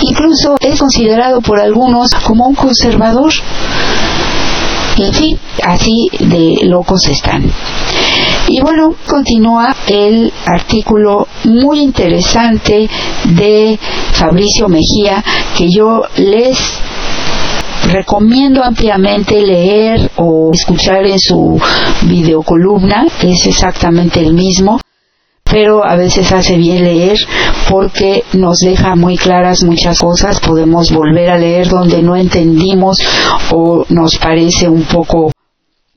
incluso 0.00 0.56
es 0.58 0.80
considerado 0.80 1.42
por 1.42 1.60
algunos 1.60 2.08
como 2.24 2.46
un 2.46 2.54
conservador. 2.54 3.30
En 4.98 5.12
fin, 5.12 5.38
así 5.64 6.10
de 6.20 6.66
locos 6.66 7.08
están. 7.08 7.50
Y 8.48 8.60
bueno, 8.60 8.94
continúa 9.08 9.74
el 9.86 10.32
artículo 10.44 11.26
muy 11.44 11.80
interesante 11.80 12.88
de 13.24 13.78
Fabricio 14.12 14.68
Mejía 14.68 15.24
que 15.56 15.70
yo 15.70 16.02
les 16.16 16.58
recomiendo 17.90 18.62
ampliamente 18.62 19.40
leer 19.40 20.10
o 20.16 20.50
escuchar 20.52 21.06
en 21.06 21.18
su 21.18 21.60
videocolumna, 22.02 23.06
es 23.22 23.46
exactamente 23.46 24.20
el 24.20 24.34
mismo, 24.34 24.81
pero 25.52 25.84
a 25.84 25.96
veces 25.96 26.32
hace 26.32 26.56
bien 26.56 26.82
leer 26.82 27.18
porque 27.68 28.24
nos 28.32 28.58
deja 28.60 28.96
muy 28.96 29.18
claras 29.18 29.62
muchas 29.64 29.98
cosas, 29.98 30.40
podemos 30.40 30.90
volver 30.90 31.28
a 31.28 31.38
leer 31.38 31.68
donde 31.68 32.02
no 32.02 32.16
entendimos 32.16 32.96
o 33.50 33.84
nos 33.90 34.16
parece 34.16 34.66
un 34.66 34.84
poco 34.84 35.30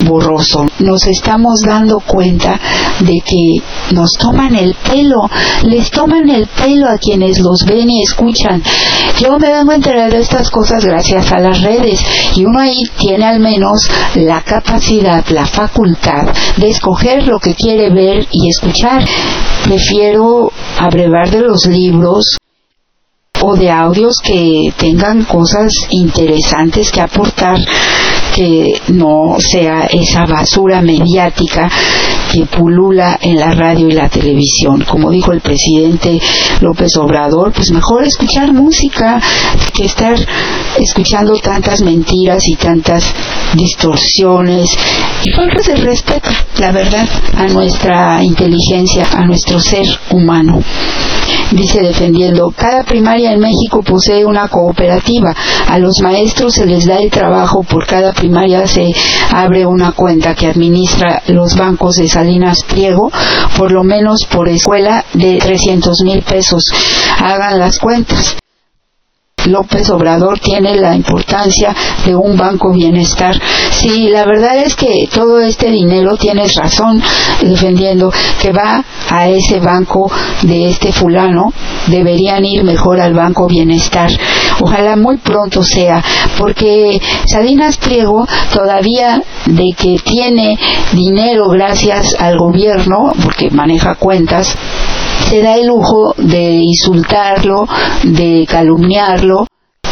borroso. 0.06 0.66
Nos 0.80 1.06
estamos 1.08 1.62
dando 1.66 2.00
cuenta 2.00 2.60
de 3.00 3.20
que 3.26 3.94
nos 3.94 4.12
toman 4.14 4.56
el 4.56 4.76
pelo, 4.76 5.22
les 5.64 5.92
toman 5.92 6.30
el 6.30 6.48
pelo 6.48 6.88
a 6.88 6.98
quienes 6.98 7.40
los 7.40 7.66
ven 7.66 7.90
y 7.90 8.04
escuchan. 8.04 8.64
Yo 9.20 9.38
me 9.38 9.50
vengo 9.50 9.72
a 9.72 9.76
enterar 9.76 10.12
de 10.12 10.20
estas 10.20 10.50
cosas 10.50 10.86
gracias 10.86 11.32
a 11.32 11.40
las 11.40 11.62
redes 11.62 12.00
y 12.36 12.46
uno 12.46 12.60
ahí 12.60 12.84
tiene 12.98 13.26
al 13.26 13.40
menos 13.40 13.88
la 14.16 14.42
capacidad, 14.42 15.26
la 15.30 15.46
facultad 15.46 16.34
de 16.58 16.70
escoger 16.70 17.28
lo 17.28 17.40
que 17.40 17.56
quiere 17.56 17.90
ver 17.90 18.28
y 18.32 18.50
escuchar. 18.50 19.04
Prefiero 19.64 20.52
abrevar 20.80 21.30
de 21.30 21.42
los 21.42 21.66
libros 21.66 22.38
o 23.42 23.56
de 23.56 23.70
audios 23.70 24.18
que 24.24 24.74
tengan 24.78 25.24
cosas 25.24 25.74
interesantes 25.90 26.92
que 26.92 27.02
aportar 27.02 27.60
que 28.36 28.82
no 28.90 29.38
sea 29.40 29.86
esa 29.86 30.26
basura 30.26 30.82
mediática 30.82 31.70
que 32.34 32.46
pulula 32.46 33.18
en 33.22 33.40
la 33.40 33.52
radio 33.52 33.88
y 33.88 33.94
la 33.94 34.10
televisión. 34.10 34.84
Como 34.86 35.10
dijo 35.10 35.32
el 35.32 35.40
presidente 35.40 36.20
López 36.60 36.98
Obrador, 36.98 37.54
pues 37.54 37.72
mejor 37.72 38.04
escuchar 38.04 38.52
música 38.52 39.22
que 39.74 39.86
estar 39.86 40.16
escuchando 40.78 41.34
tantas 41.38 41.82
mentiras 41.82 42.46
y 42.48 42.58
tantas 42.58 43.06
distorsiones 43.54 44.70
y 45.24 45.32
falta 45.32 45.62
de 45.62 45.78
respeto, 45.78 46.30
la 46.60 46.72
verdad, 46.74 47.08
a 47.38 47.48
nuestra 47.48 48.22
inteligencia, 48.22 49.08
a 49.14 49.24
nuestro 49.26 49.60
ser 49.62 49.86
humano. 50.12 50.62
Dice 51.52 51.82
defendiendo, 51.82 52.52
cada 52.56 52.84
primaria 52.84 53.32
en 53.32 53.40
México 53.40 53.82
posee 53.84 54.26
una 54.26 54.48
cooperativa. 54.48 55.34
A 55.68 55.78
los 55.78 56.00
maestros 56.02 56.56
se 56.56 56.66
les 56.66 56.86
da 56.86 56.98
el 56.98 57.12
trabajo 57.12 57.64
por 57.64 57.86
cada 57.86 58.14
primaria 58.14 58.66
se 58.68 58.94
abre 59.32 59.66
una 59.66 59.92
cuenta 59.92 60.36
que 60.36 60.48
administra 60.48 61.22
los 61.28 61.56
bancos 61.56 61.96
de 61.98 62.08
Salinas 62.08 62.64
Pliego, 62.64 63.12
por 63.58 63.72
lo 63.72 63.84
menos 63.84 64.26
por 64.30 64.50
escuela 64.50 65.06
de 65.14 65.38
300 65.38 66.02
mil 66.04 66.22
pesos. 66.24 66.66
Hagan 67.20 67.60
las 67.60 67.80
cuentas. 67.80 68.38
López 69.46 69.90
Obrador 69.92 70.40
tiene 70.40 70.76
la 70.76 70.96
importancia 70.96 71.76
de 72.06 72.16
un 72.16 72.36
banco 72.36 72.72
bienestar. 72.72 73.40
Sí, 73.80 74.08
la 74.10 74.26
verdad 74.26 74.58
es 74.58 74.76
que 74.76 75.08
todo 75.14 75.40
este 75.40 75.70
dinero, 75.70 76.16
tienes 76.18 76.56
razón 76.56 77.02
defendiendo, 77.42 78.12
que 78.42 78.52
va 78.52 78.84
a 79.10 79.28
ese 79.28 79.60
banco 79.60 80.10
de 80.44 80.70
este 80.70 80.94
fulano, 80.94 81.52
deberían 81.88 82.46
ir 82.46 82.64
mejor 82.64 83.02
al 83.02 83.14
banco 83.14 83.48
bienestar. 83.48 84.10
Ojalá 84.62 84.96
muy 84.96 85.18
pronto 85.18 85.62
sea, 85.62 86.02
porque 86.38 87.00
Salinas 87.26 87.78
Pliego 87.78 88.26
todavía 88.54 89.22
de 89.46 89.76
que 89.78 89.98
tiene 90.04 90.58
dinero 90.94 91.50
gracias 91.50 92.16
al 92.18 92.38
gobierno, 92.38 93.12
porque 93.22 93.50
maneja 93.50 93.96
cuentas, 93.96 94.56
se 95.30 95.42
da 95.42 95.56
el 95.56 95.68
lujo 95.68 96.14
de 96.18 96.60
insultarlo, 96.62 97.68
de 98.04 98.46
calumniarlo 98.48 99.48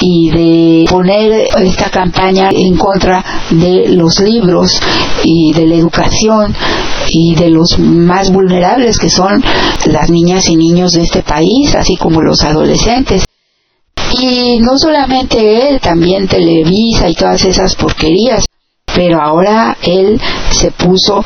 y 0.05 0.29
de 0.31 0.85
poner 0.89 1.47
esta 1.63 1.89
campaña 1.89 2.49
en 2.51 2.75
contra 2.75 3.23
de 3.51 3.87
los 3.87 4.19
libros 4.19 4.77
y 5.23 5.53
de 5.53 5.65
la 5.65 5.75
educación 5.75 6.53
y 7.07 7.35
de 7.35 7.49
los 7.49 7.79
más 7.79 8.29
vulnerables 8.29 8.97
que 8.97 9.09
son 9.09 9.41
las 9.85 10.09
niñas 10.09 10.49
y 10.49 10.57
niños 10.57 10.91
de 10.91 11.03
este 11.03 11.23
país, 11.23 11.73
así 11.75 11.95
como 11.95 12.21
los 12.21 12.43
adolescentes. 12.43 13.23
Y 14.19 14.59
no 14.59 14.77
solamente 14.77 15.69
él, 15.69 15.79
también 15.79 16.27
Televisa 16.27 17.07
y 17.07 17.15
todas 17.15 17.45
esas 17.45 17.75
porquerías 17.75 18.45
pero 18.95 19.21
ahora 19.21 19.77
él 19.81 20.19
se 20.51 20.71
puso 20.71 21.23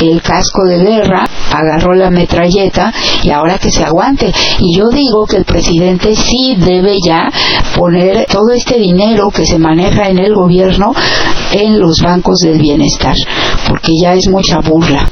el 0.00 0.22
casco 0.22 0.64
de 0.64 0.78
guerra, 0.78 1.26
agarró 1.52 1.94
la 1.94 2.10
metralleta 2.10 2.92
y 3.22 3.30
ahora 3.30 3.58
que 3.58 3.70
se 3.70 3.84
aguante. 3.84 4.32
Y 4.60 4.76
yo 4.76 4.88
digo 4.88 5.26
que 5.26 5.36
el 5.36 5.44
presidente 5.44 6.14
sí 6.14 6.56
debe 6.58 6.96
ya 7.04 7.28
poner 7.76 8.26
todo 8.26 8.52
este 8.52 8.78
dinero 8.78 9.30
que 9.30 9.46
se 9.46 9.58
maneja 9.58 10.08
en 10.08 10.18
el 10.18 10.34
gobierno 10.34 10.92
en 11.52 11.78
los 11.78 12.00
bancos 12.02 12.38
del 12.38 12.58
bienestar, 12.58 13.16
porque 13.68 13.92
ya 14.00 14.14
es 14.14 14.28
mucha 14.28 14.60
burla. 14.60 15.08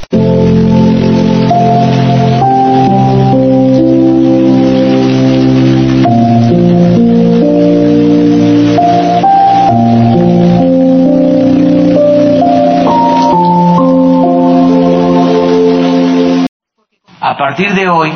A 17.29 17.37
partir 17.37 17.75
de 17.75 17.89
hoy, 17.89 18.13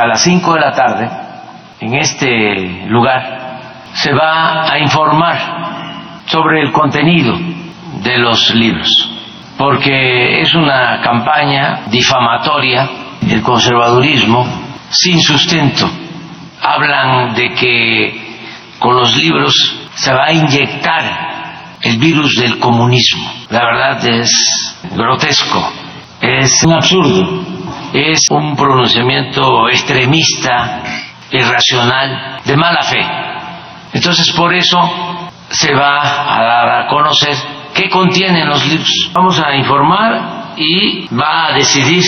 a 0.00 0.06
las 0.06 0.22
5 0.22 0.54
de 0.54 0.60
la 0.60 0.72
tarde, 0.72 1.10
en 1.80 1.94
este 1.94 2.86
lugar, 2.86 3.58
se 3.94 4.12
va 4.14 4.72
a 4.72 4.78
informar 4.78 6.22
sobre 6.26 6.62
el 6.62 6.70
contenido 6.70 7.36
de 8.00 8.18
los 8.18 8.54
libros, 8.54 9.10
porque 9.58 10.40
es 10.40 10.54
una 10.54 11.00
campaña 11.00 11.80
difamatoria, 11.86 12.88
el 13.28 13.42
conservadurismo, 13.42 14.46
sin 14.90 15.20
sustento. 15.20 15.90
Hablan 16.62 17.34
de 17.34 17.54
que 17.54 18.38
con 18.78 18.94
los 18.94 19.16
libros 19.16 19.52
se 19.96 20.14
va 20.14 20.26
a 20.26 20.32
inyectar 20.32 21.78
el 21.82 21.98
virus 21.98 22.36
del 22.36 22.60
comunismo. 22.60 23.28
La 23.50 23.64
verdad 23.64 24.06
es 24.06 24.78
grotesco, 24.94 25.72
es 26.20 26.62
un 26.62 26.72
absurdo 26.72 27.53
es 27.94 28.26
un 28.30 28.56
pronunciamiento 28.56 29.68
extremista, 29.68 30.82
irracional, 31.30 32.40
de 32.44 32.56
mala 32.56 32.82
fe. 32.82 33.06
Entonces 33.92 34.32
por 34.32 34.52
eso 34.52 34.78
se 35.48 35.72
va 35.72 36.00
a 36.02 36.42
dar 36.42 36.68
a 36.70 36.86
conocer 36.88 37.36
qué 37.72 37.88
contienen 37.88 38.48
los 38.48 38.66
libros. 38.66 39.10
Vamos 39.12 39.40
a 39.40 39.54
informar 39.54 40.54
y 40.56 41.06
va 41.14 41.46
a 41.46 41.52
decidir 41.52 42.04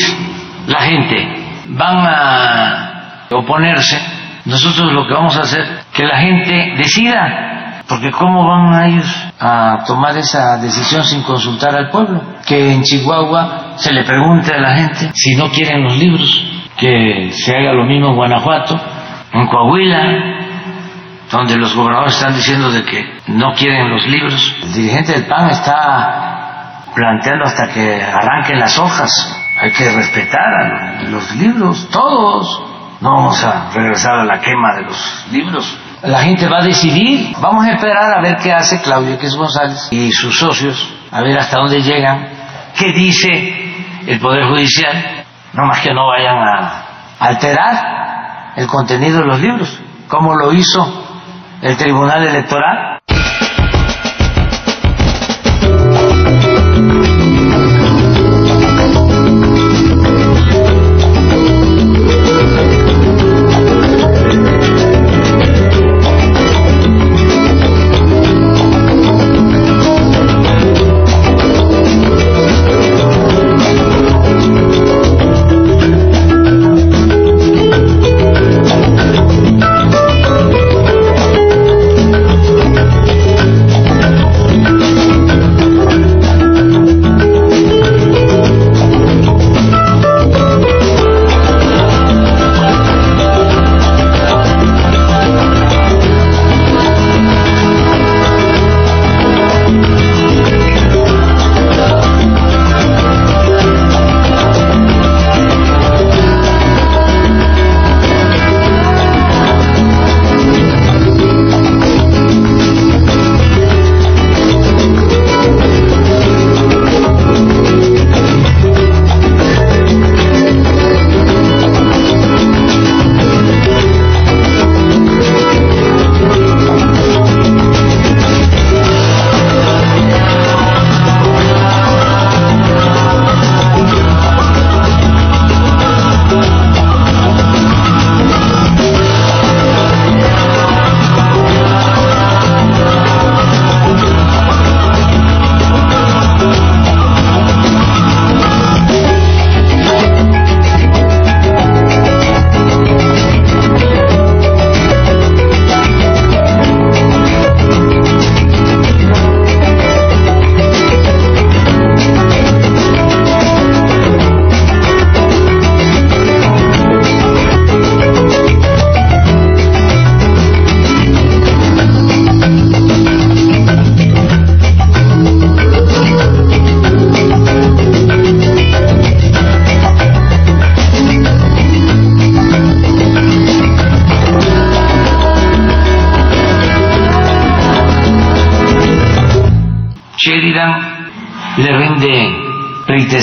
la 0.67 0.81
gente. 0.81 1.65
Van 1.69 2.05
a 2.05 3.27
oponerse. 3.31 4.01
Nosotros 4.45 4.93
lo 4.93 5.07
que 5.07 5.15
vamos 5.15 5.37
a 5.37 5.43
hacer, 5.43 5.85
que 5.93 6.05
la 6.05 6.19
gente 6.19 6.75
decida, 6.77 7.66
porque 7.89 8.11
¿cómo 8.11 8.49
van 8.49 8.73
a 8.73 8.87
ellos 8.87 9.07
a 9.39 9.85
tomar 9.87 10.17
esa 10.17 10.59
decisión 10.59 11.05
sin 11.05 11.23
consultar 11.23 11.75
al 11.75 11.91
pueblo? 11.91 12.21
Que 12.45 12.73
en 12.73 12.83
Chihuahua 12.83 13.75
se 13.77 13.93
le 13.93 14.05
pregunte 14.05 14.53
a 14.53 14.61
la 14.61 14.77
gente 14.77 15.11
si 15.15 15.37
no 15.37 15.51
quieren 15.51 15.85
los 15.85 15.97
libros, 15.97 16.29
que 16.77 17.31
se 17.33 17.57
haga 17.57 17.73
lo 17.73 17.85
mismo 17.85 18.09
en 18.09 18.17
Guanajuato, 18.17 18.77
en 19.33 19.47
Coahuila, 19.47 20.03
donde 21.31 21.57
los 21.57 21.75
gobernadores 21.75 22.15
están 22.15 22.35
diciendo 22.35 22.71
de 22.71 22.83
que 22.85 23.05
no 23.29 23.53
quieren 23.55 23.91
los 23.91 24.07
libros. 24.07 24.57
El 24.63 24.73
dirigente 24.73 25.13
del 25.13 25.27
PAN 25.27 25.51
está 25.51 26.83
planteando 26.95 27.45
hasta 27.45 27.69
que 27.69 28.03
arranquen 28.03 28.59
las 28.59 28.79
hojas. 28.79 29.11
Hay 29.61 29.71
que 29.71 29.91
respetar 29.91 30.55
a 30.55 31.03
los 31.05 31.35
libros, 31.37 31.89
todos. 31.91 32.63
No 33.01 33.15
vamos 33.15 33.45
a 33.45 33.71
regresar 33.71 34.15
a 34.15 34.25
la 34.25 34.41
quema 34.41 34.75
de 34.77 34.83
los 34.83 35.27
libros. 35.31 35.79
La 36.03 36.21
gente 36.21 36.47
va 36.49 36.59
a 36.59 36.65
decidir. 36.65 37.35
Vamos 37.41 37.65
a 37.67 37.73
esperar 37.73 38.19
a 38.19 38.21
ver 38.21 38.37
qué 38.37 38.53
hace 38.53 38.81
Claudio 38.81 39.15
X 39.15 39.35
González 39.35 39.89
y 39.91 40.13
sus 40.13 40.39
socios, 40.39 40.95
a 41.11 41.23
ver 41.23 41.39
hasta 41.39 41.57
dónde 41.57 41.81
llegan, 41.81 42.29
qué 42.79 42.93
dice 42.93 43.29
el 44.07 44.21
Poder 44.21 44.45
Judicial, 44.47 45.25
no 45.53 45.67
más 45.67 45.81
que 45.81 45.93
no 45.93 46.07
vayan 46.09 46.37
a 46.37 46.85
alterar 47.19 48.53
el 48.57 48.67
contenido 48.67 49.21
de 49.21 49.27
los 49.27 49.41
libros, 49.41 49.81
como 50.09 50.35
lo 50.35 50.53
hizo 50.53 51.05
el 51.63 51.77
Tribunal 51.77 52.27
Electoral 52.27 52.96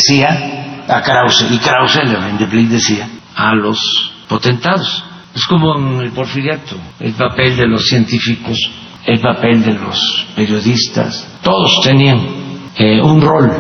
pleitesía 0.03 0.85
a 0.87 1.01
Krause 1.01 1.47
y 1.49 1.57
Krause 1.59 2.03
le 2.03 2.19
vende 2.19 2.47
pleitesía 2.47 3.07
a 3.35 3.53
los 3.53 3.79
potentados. 4.27 5.03
Es 5.35 5.45
como 5.45 5.75
en 5.77 6.01
el 6.01 6.11
porfiriato, 6.11 6.75
el 6.99 7.13
papel 7.13 7.57
de 7.57 7.67
los 7.67 7.85
científicos, 7.87 8.57
el 9.05 9.19
papel 9.19 9.63
de 9.63 9.73
los 9.73 10.27
periodistas, 10.35 11.27
todos 11.41 11.79
tenían 11.83 12.19
eh, 12.77 13.01
un 13.01 13.21
rol 13.21 13.51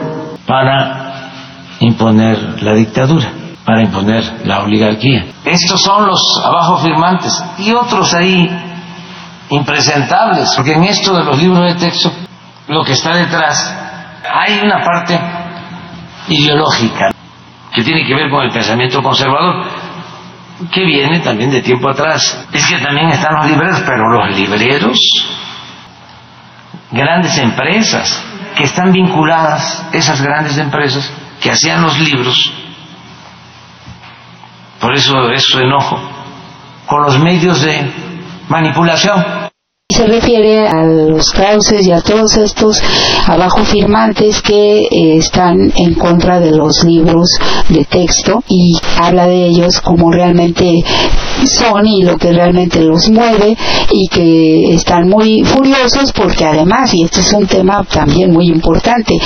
para 0.45 1.31
imponer 1.79 2.61
la 2.61 2.73
dictadura, 2.75 3.31
para 3.65 3.81
imponer 3.81 4.23
la 4.45 4.63
oligarquía. 4.63 5.25
Estos 5.45 5.81
son 5.81 6.05
los 6.05 6.21
abajo 6.43 6.77
firmantes 6.77 7.43
y 7.57 7.71
otros 7.71 8.13
ahí 8.13 8.47
impresentables, 9.49 10.53
porque 10.55 10.73
en 10.73 10.83
esto 10.83 11.15
de 11.17 11.23
los 11.23 11.41
libros 11.41 11.73
de 11.73 11.79
texto, 11.79 12.11
lo 12.67 12.83
que 12.83 12.93
está 12.93 13.15
detrás, 13.15 13.75
hay 14.23 14.59
una 14.59 14.83
parte 14.83 15.19
ideológica 16.27 17.11
que 17.73 17.83
tiene 17.83 18.05
que 18.05 18.13
ver 18.13 18.29
con 18.29 18.43
el 18.43 18.51
pensamiento 18.51 19.01
conservador, 19.01 19.65
que 20.71 20.85
viene 20.85 21.19
también 21.19 21.49
de 21.49 21.61
tiempo 21.61 21.89
atrás. 21.89 22.47
Es 22.53 22.67
que 22.67 22.77
también 22.77 23.09
están 23.09 23.35
los 23.35 23.47
libreros, 23.47 23.81
pero 23.81 24.09
los 24.09 24.35
libreros, 24.35 24.99
grandes 26.91 27.37
empresas, 27.39 28.23
que 28.55 28.65
están 28.65 28.91
vinculadas, 28.91 29.87
esas 29.91 30.21
grandes 30.21 30.57
empresas 30.57 31.11
que 31.41 31.51
hacían 31.51 31.81
los 31.81 31.99
libros, 31.99 32.53
por 34.79 34.93
eso 34.93 35.31
es 35.31 35.43
su 35.43 35.59
enojo, 35.59 35.99
con 36.85 37.01
los 37.03 37.17
medios 37.19 37.61
de 37.61 37.91
manipulación 38.49 39.42
se 39.93 40.05
refiere 40.07 40.67
a 40.67 40.83
los 40.83 41.29
cauces 41.31 41.85
y 41.85 41.91
a 41.91 42.01
todos 42.01 42.37
estos 42.37 42.81
abajo 43.27 43.63
firmantes 43.63 44.41
que 44.41 44.81
eh, 44.81 45.17
están 45.17 45.71
en 45.75 45.93
contra 45.93 46.39
de 46.39 46.51
los 46.51 46.83
libros 46.83 47.29
de 47.69 47.85
texto 47.85 48.43
y 48.47 48.77
habla 48.99 49.27
de 49.27 49.45
ellos 49.45 49.81
como 49.81 50.11
realmente 50.11 50.83
son 51.45 51.87
y 51.87 52.03
lo 52.03 52.17
que 52.17 52.31
realmente 52.31 52.81
los 52.81 53.09
mueve 53.09 53.57
y 53.91 54.07
que 54.07 54.73
están 54.73 55.09
muy 55.09 55.43
furiosos 55.43 56.11
porque 56.11 56.45
además, 56.45 56.93
y 56.93 57.03
este 57.03 57.21
es 57.21 57.33
un 57.33 57.47
tema 57.47 57.83
también 57.83 58.31
muy 58.31 58.47
importante, 58.47 59.19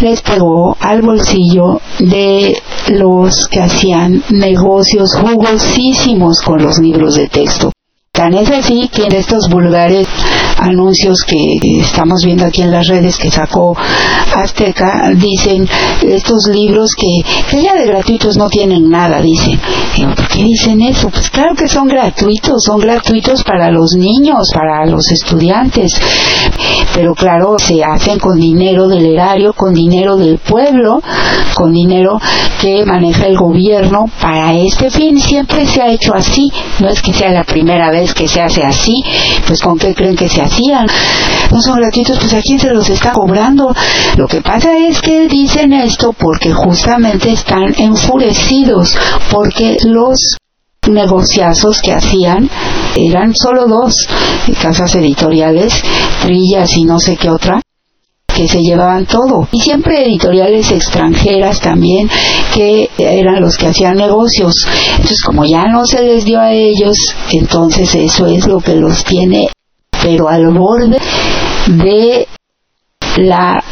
les 0.00 0.20
pegó 0.22 0.76
al 0.80 1.02
bolsillo 1.02 1.80
de 1.98 2.60
los 2.88 3.48
que 3.48 3.60
hacían 3.60 4.22
negocios 4.30 5.14
jugosísimos 5.16 6.40
con 6.42 6.62
los 6.62 6.78
libros 6.78 7.14
de 7.14 7.28
texto. 7.28 7.70
Tan 8.14 8.32
es 8.32 8.48
así 8.48 8.88
que 8.94 9.02
en 9.02 9.16
estos 9.16 9.48
vulgares 9.50 10.06
anuncios 10.64 11.22
que 11.24 11.58
estamos 11.80 12.24
viendo 12.24 12.44
aquí 12.46 12.62
en 12.62 12.70
las 12.70 12.86
redes 12.88 13.18
que 13.18 13.30
sacó 13.30 13.76
Azteca, 14.34 15.10
dicen 15.14 15.68
estos 16.02 16.48
libros 16.52 16.94
que, 16.96 17.22
que 17.50 17.62
ya 17.62 17.74
de 17.74 17.86
gratuitos 17.86 18.36
no 18.36 18.48
tienen 18.48 18.88
nada, 18.90 19.20
dicen. 19.20 19.60
¿Por 20.16 20.28
qué 20.28 20.42
dicen 20.42 20.80
eso? 20.82 21.08
Pues 21.10 21.30
claro 21.30 21.54
que 21.54 21.68
son 21.68 21.88
gratuitos, 21.88 22.64
son 22.64 22.80
gratuitos 22.80 23.44
para 23.44 23.70
los 23.70 23.94
niños, 23.96 24.50
para 24.52 24.86
los 24.86 25.10
estudiantes, 25.10 25.92
pero 26.94 27.14
claro, 27.14 27.56
se 27.58 27.82
hacen 27.82 28.18
con 28.18 28.38
dinero 28.38 28.88
del 28.88 29.06
erario, 29.06 29.52
con 29.52 29.74
dinero 29.74 30.16
del 30.16 30.38
pueblo, 30.38 31.00
con 31.54 31.72
dinero 31.72 32.18
que 32.60 32.84
maneja 32.84 33.26
el 33.26 33.36
gobierno 33.36 34.06
para 34.20 34.54
este 34.54 34.90
fin. 34.90 35.20
Siempre 35.20 35.66
se 35.66 35.82
ha 35.82 35.92
hecho 35.92 36.14
así, 36.14 36.50
no 36.80 36.88
es 36.88 37.00
que 37.02 37.12
sea 37.12 37.30
la 37.30 37.44
primera 37.44 37.90
vez 37.90 38.14
que 38.14 38.28
se 38.28 38.40
hace 38.40 38.62
así, 38.62 39.02
pues 39.46 39.60
con 39.60 39.78
qué 39.78 39.94
creen 39.94 40.16
que 40.16 40.28
se 40.28 40.42
No 41.50 41.60
son 41.60 41.76
gratuitos, 41.76 42.18
pues 42.18 42.32
a 42.34 42.42
quién 42.42 42.58
se 42.58 42.70
los 42.70 42.88
está 42.88 43.12
cobrando. 43.12 43.74
Lo 44.16 44.26
que 44.26 44.40
pasa 44.40 44.76
es 44.78 45.00
que 45.00 45.28
dicen 45.28 45.72
esto 45.72 46.12
porque 46.12 46.52
justamente 46.52 47.32
están 47.32 47.74
enfurecidos, 47.76 48.96
porque 49.30 49.76
los 49.84 50.36
negociazos 50.88 51.80
que 51.80 51.92
hacían 51.92 52.48
eran 52.96 53.34
solo 53.34 53.66
dos 53.66 54.06
casas 54.60 54.94
editoriales, 54.94 55.82
Trillas 56.22 56.76
y 56.76 56.84
no 56.84 56.98
sé 56.98 57.16
qué 57.16 57.30
otra, 57.30 57.60
que 58.34 58.48
se 58.48 58.62
llevaban 58.62 59.06
todo. 59.06 59.48
Y 59.52 59.60
siempre 59.60 60.04
editoriales 60.04 60.70
extranjeras 60.72 61.60
también 61.60 62.10
que 62.52 62.90
eran 62.98 63.40
los 63.40 63.56
que 63.56 63.68
hacían 63.68 63.96
negocios. 63.96 64.66
Entonces, 64.92 65.22
como 65.22 65.44
ya 65.44 65.66
no 65.68 65.86
se 65.86 66.02
les 66.02 66.24
dio 66.24 66.40
a 66.40 66.52
ellos, 66.52 66.98
entonces 67.30 67.94
eso 67.94 68.26
es 68.26 68.46
lo 68.46 68.60
que 68.60 68.74
los 68.74 69.04
tiene, 69.04 69.48
pero 70.04 70.28
al 70.28 70.52
borde 70.52 70.98
de 71.66 72.28
la 73.16 73.64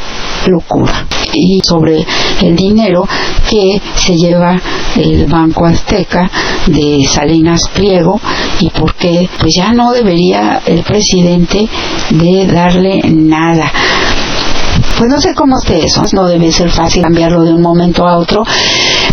locura. 0.47 1.07
Y 1.35 1.61
sobre 1.63 2.05
el 2.43 2.57
dinero 2.57 3.07
que 3.49 3.81
se 3.95 4.15
lleva 4.17 4.61
el 4.97 5.27
Banco 5.27 5.65
Azteca 5.65 6.31
de 6.67 7.05
Salinas 7.07 7.69
Pliego 7.75 8.21
y 8.61 8.71
por 8.71 8.95
qué 8.95 9.29
pues 9.39 9.55
ya 9.57 9.73
no 9.73 9.93
debería 9.93 10.63
el 10.67 10.83
presidente 10.83 11.69
de 12.11 12.47
darle 12.47 13.01
nada. 13.05 13.71
Pues 14.99 15.11
no 15.11 15.21
sé 15.21 15.35
cómo 15.35 15.59
esté 15.59 15.85
eso, 15.85 16.03
no 16.13 16.27
debe 16.27 16.53
ser 16.53 16.71
fácil 16.71 17.03
cambiarlo 17.03 17.43
de 17.45 17.53
un 17.53 17.63
momento 17.63 18.07
a 18.07 18.19
otro, 18.19 18.43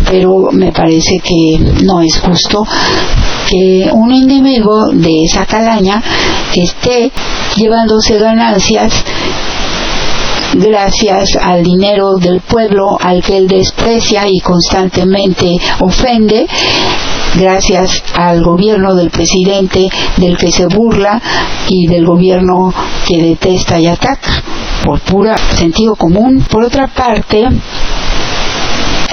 pero 0.10 0.50
me 0.52 0.72
parece 0.72 1.20
que 1.20 1.60
no 1.84 2.02
es 2.02 2.20
justo 2.20 2.66
que 3.50 3.90
un 3.92 4.12
individuo 4.12 4.90
de 4.92 5.24
esa 5.24 5.46
calaña 5.46 6.02
esté 6.54 7.12
llevándose 7.56 8.18
ganancias 8.18 9.04
gracias 10.54 11.36
al 11.36 11.64
dinero 11.64 12.16
del 12.18 12.42
pueblo 12.42 12.98
al 13.00 13.22
que 13.24 13.38
él 13.38 13.48
desprecia 13.48 14.28
y 14.28 14.40
constantemente 14.40 15.56
ofende, 15.80 16.48
gracias 17.36 18.04
al 18.16 18.44
gobierno 18.44 18.96
del 18.96 19.10
presidente 19.10 19.88
del 20.18 20.38
que 20.38 20.52
se 20.52 20.66
burla 20.68 21.22
y 21.68 21.88
del 21.88 22.06
gobierno 22.06 22.74
que 23.08 23.22
detesta 23.22 23.80
y 23.80 23.88
ataca 23.88 24.44
por 24.84 25.00
pura 25.02 25.38
sentido 25.56 25.96
común. 25.96 26.44
Por 26.50 26.64
otra 26.64 26.88
parte, 26.88 27.46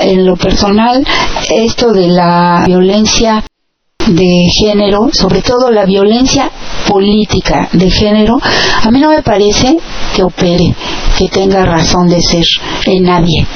en 0.01 0.27
lo 0.27 0.37
personal, 0.37 1.07
esto 1.51 1.93
de 1.93 2.09
la 2.09 2.65
violencia 2.67 3.45
de 4.07 4.47
género, 4.53 5.09
sobre 5.13 5.43
todo 5.43 5.71
la 5.71 5.85
violencia 5.85 6.51
política 6.89 7.69
de 7.73 7.91
género, 7.91 8.39
a 8.83 8.91
mí 8.91 9.01
no 9.01 9.11
me 9.11 9.23
parece 9.23 9.77
que 10.15 10.23
opere, 10.23 10.75
que 11.19 11.29
tenga 11.29 11.65
razón 11.65 12.09
de 12.09 12.21
ser 12.23 12.45
en 12.87 13.03
nadie. 13.03 13.47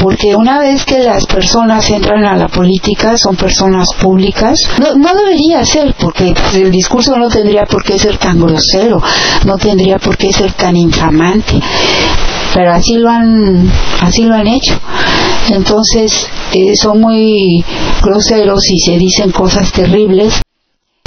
Porque 0.00 0.34
una 0.34 0.58
vez 0.58 0.84
que 0.84 0.98
las 1.00 1.26
personas 1.26 1.88
entran 1.90 2.24
a 2.24 2.36
la 2.36 2.48
política, 2.48 3.16
son 3.18 3.36
personas 3.36 3.88
públicas, 4.00 4.58
no, 4.80 4.94
no 4.94 5.14
debería 5.14 5.64
ser, 5.64 5.94
porque 5.98 6.34
el 6.54 6.70
discurso 6.70 7.16
no 7.16 7.28
tendría 7.28 7.64
por 7.66 7.84
qué 7.84 7.98
ser 7.98 8.16
tan 8.16 8.40
grosero, 8.40 9.00
no 9.44 9.58
tendría 9.58 9.98
por 9.98 10.16
qué 10.16 10.32
ser 10.32 10.52
tan 10.54 10.76
infamante 10.76 11.60
pero 12.54 12.72
así 12.72 12.94
lo 12.94 13.08
han 13.08 13.70
así 14.00 14.24
lo 14.24 14.34
han 14.34 14.46
hecho 14.46 14.78
entonces 15.50 16.28
eh, 16.52 16.76
son 16.76 17.00
muy 17.00 17.64
groseros 18.02 18.68
y 18.70 18.78
se 18.78 18.98
dicen 18.98 19.30
cosas 19.30 19.72
terribles 19.72 20.40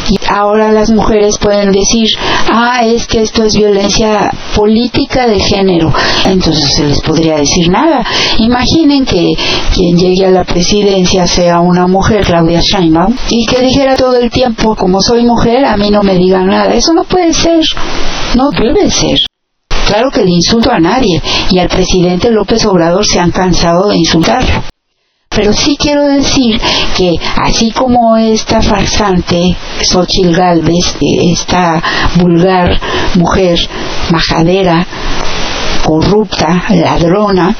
y 0.09 0.17
ahora 0.29 0.71
las 0.71 0.89
mujeres 0.89 1.37
pueden 1.37 1.71
decir, 1.71 2.07
ah, 2.51 2.81
es 2.83 3.07
que 3.07 3.21
esto 3.21 3.43
es 3.43 3.55
violencia 3.55 4.31
política 4.55 5.27
de 5.27 5.39
género. 5.39 5.93
Entonces 6.25 6.75
se 6.75 6.83
les 6.83 7.01
podría 7.01 7.37
decir 7.37 7.69
nada. 7.69 8.05
Imaginen 8.39 9.05
que 9.05 9.33
quien 9.73 9.97
llegue 9.97 10.25
a 10.25 10.31
la 10.31 10.43
presidencia 10.43 11.25
sea 11.25 11.61
una 11.61 11.87
mujer, 11.87 12.25
Claudia 12.25 12.59
Sheinbaum, 12.61 13.15
y 13.29 13.45
que 13.45 13.61
dijera 13.61 13.95
todo 13.95 14.17
el 14.17 14.29
tiempo, 14.29 14.75
como 14.75 15.01
soy 15.01 15.25
mujer, 15.25 15.63
a 15.65 15.77
mí 15.77 15.89
no 15.89 16.03
me 16.03 16.15
digan 16.15 16.47
nada. 16.47 16.73
Eso 16.73 16.93
no 16.93 17.05
puede 17.05 17.33
ser. 17.33 17.63
No 18.35 18.49
debe 18.51 18.89
ser. 18.91 19.19
Claro 19.87 20.09
que 20.11 20.23
le 20.23 20.31
insulto 20.31 20.71
a 20.71 20.79
nadie 20.79 21.21
y 21.49 21.59
al 21.59 21.67
presidente 21.67 22.31
López 22.31 22.65
Obrador 22.65 23.05
se 23.05 23.19
han 23.19 23.31
cansado 23.31 23.89
de 23.89 23.97
insultarlo. 23.97 24.63
Pero 25.35 25.51
sí 25.51 25.75
quiero 25.79 26.05
decir 26.05 26.61
que 26.95 27.15
así 27.37 27.71
como 27.71 28.15
esta 28.17 28.61
farsante 28.61 29.55
Xochil 29.81 30.35
Galvez, 30.35 30.95
esta 31.01 31.81
vulgar 32.15 32.79
mujer 33.15 33.59
majadera, 34.11 34.85
corrupta, 35.83 36.65
ladrona, 36.69 37.55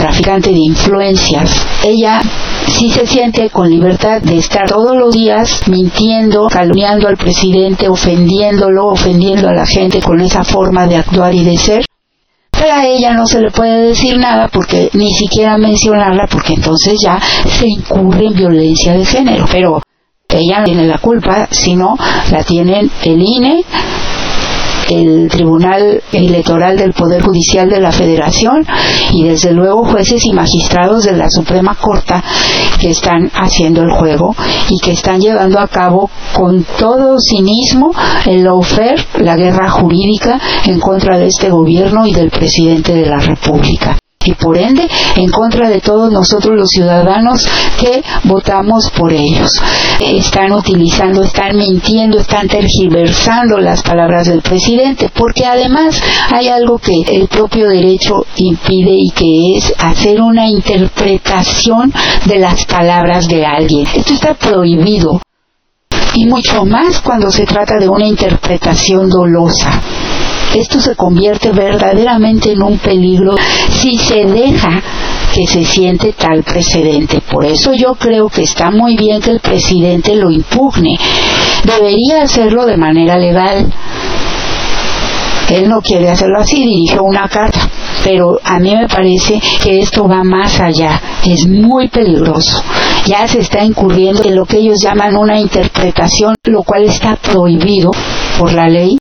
traficante 0.00 0.50
de 0.50 0.58
influencias, 0.58 1.50
ella 1.84 2.20
sí 2.66 2.90
se 2.90 3.06
siente 3.06 3.50
con 3.50 3.68
libertad 3.68 4.20
de 4.22 4.38
estar 4.38 4.66
todos 4.66 4.96
los 4.96 5.14
días 5.14 5.62
mintiendo, 5.68 6.48
calumniando 6.48 7.08
al 7.08 7.16
presidente, 7.16 7.88
ofendiéndolo, 7.88 8.88
ofendiendo 8.88 9.48
a 9.48 9.54
la 9.54 9.66
gente 9.66 10.00
con 10.00 10.20
esa 10.20 10.44
forma 10.44 10.86
de 10.86 10.96
actuar 10.96 11.34
y 11.34 11.44
de 11.44 11.56
ser 11.56 11.84
a 12.70 12.86
ella 12.86 13.12
no 13.12 13.26
se 13.26 13.40
le 13.40 13.50
puede 13.50 13.88
decir 13.88 14.18
nada 14.18 14.48
porque 14.48 14.90
ni 14.92 15.10
siquiera 15.12 15.58
mencionarla 15.58 16.26
porque 16.30 16.54
entonces 16.54 16.98
ya 17.02 17.18
se 17.18 17.68
incurre 17.68 18.26
en 18.26 18.34
violencia 18.34 18.94
de 18.94 19.04
género. 19.04 19.46
Pero 19.50 19.82
ella 20.28 20.60
no 20.60 20.64
tiene 20.64 20.86
la 20.86 20.98
culpa, 20.98 21.48
sino 21.50 21.96
la 22.30 22.44
tienen 22.44 22.90
el 23.02 23.22
INE, 23.22 23.64
el 24.90 25.28
Tribunal 25.28 26.02
Electoral 26.12 26.76
del 26.76 26.92
Poder 26.92 27.22
Judicial 27.22 27.68
de 27.68 27.80
la 27.80 27.92
Federación 27.92 28.66
y 29.12 29.24
desde 29.24 29.52
luego 29.52 29.84
jueces 29.84 30.24
y 30.26 30.32
magistrados 30.32 31.04
de 31.04 31.16
la 31.16 31.30
Suprema 31.30 31.74
Corte 31.74 32.14
que 32.80 32.90
están 32.90 33.30
haciendo 33.34 33.82
el 33.82 33.90
juego 33.92 34.34
y 34.68 34.78
que 34.80 34.92
están 34.92 35.20
llevando 35.20 35.60
a 35.60 35.68
cabo 35.68 36.10
con 36.34 36.64
todo 36.78 37.18
cinismo 37.20 37.92
el 38.26 38.44
lawfare, 38.44 39.04
la 39.20 39.36
guerra 39.36 39.70
jurídica 39.70 40.40
en 40.66 40.80
contra 40.80 41.18
de 41.18 41.26
este 41.26 41.50
gobierno 41.50 42.06
y 42.06 42.12
del 42.12 42.30
presidente 42.30 42.94
de 42.94 43.06
la 43.06 43.18
República 43.18 43.99
y 44.22 44.34
por 44.34 44.58
ende 44.58 44.86
en 45.16 45.30
contra 45.30 45.70
de 45.70 45.80
todos 45.80 46.12
nosotros 46.12 46.54
los 46.54 46.68
ciudadanos 46.68 47.42
que 47.78 48.02
votamos 48.24 48.90
por 48.90 49.14
ellos. 49.14 49.50
Están 49.98 50.52
utilizando, 50.52 51.22
están 51.22 51.56
mintiendo, 51.56 52.18
están 52.18 52.46
tergiversando 52.46 53.58
las 53.58 53.82
palabras 53.82 54.28
del 54.28 54.42
presidente, 54.42 55.10
porque 55.14 55.46
además 55.46 55.98
hay 56.30 56.48
algo 56.48 56.76
que 56.76 57.00
el 57.08 57.28
propio 57.28 57.68
derecho 57.68 58.26
impide 58.36 58.92
y 58.92 59.10
que 59.10 59.56
es 59.56 59.72
hacer 59.78 60.20
una 60.20 60.46
interpretación 60.46 61.90
de 62.26 62.38
las 62.40 62.66
palabras 62.66 63.26
de 63.26 63.46
alguien. 63.46 63.86
Esto 63.94 64.12
está 64.12 64.34
prohibido. 64.34 65.18
Y 66.12 66.26
mucho 66.26 66.66
más 66.66 67.00
cuando 67.00 67.30
se 67.30 67.46
trata 67.46 67.78
de 67.78 67.88
una 67.88 68.06
interpretación 68.06 69.08
dolosa 69.08 69.80
esto 70.54 70.80
se 70.80 70.96
convierte 70.96 71.52
verdaderamente 71.52 72.52
en 72.52 72.62
un 72.62 72.78
peligro 72.78 73.36
si 73.70 73.96
se 73.96 74.24
deja 74.24 74.82
que 75.32 75.46
se 75.46 75.64
siente 75.64 76.12
tal 76.12 76.42
precedente. 76.42 77.20
Por 77.20 77.44
eso 77.44 77.72
yo 77.72 77.94
creo 77.94 78.28
que 78.28 78.42
está 78.42 78.70
muy 78.70 78.96
bien 78.96 79.20
que 79.20 79.30
el 79.30 79.40
presidente 79.40 80.16
lo 80.16 80.30
impugne. 80.30 80.98
Debería 81.64 82.22
hacerlo 82.22 82.66
de 82.66 82.76
manera 82.76 83.16
legal. 83.16 83.72
Él 85.50 85.68
no 85.68 85.80
quiere 85.80 86.08
hacerlo 86.08 86.38
así, 86.40 86.56
dirigió 86.64 87.02
una 87.02 87.28
carta. 87.28 87.68
Pero 88.04 88.38
a 88.44 88.58
mí 88.58 88.74
me 88.74 88.88
parece 88.88 89.40
que 89.62 89.80
esto 89.80 90.08
va 90.08 90.22
más 90.24 90.58
allá, 90.60 91.00
es 91.24 91.46
muy 91.46 91.88
peligroso. 91.88 92.62
Ya 93.06 93.26
se 93.28 93.40
está 93.40 93.62
incurriendo 93.64 94.24
en 94.24 94.36
lo 94.36 94.46
que 94.46 94.58
ellos 94.58 94.80
llaman 94.82 95.16
una 95.16 95.38
interpretación, 95.38 96.34
lo 96.44 96.62
cual 96.62 96.84
está 96.84 97.16
prohibido 97.16 97.90
por 98.38 98.52
la 98.52 98.68
ley 98.68 98.96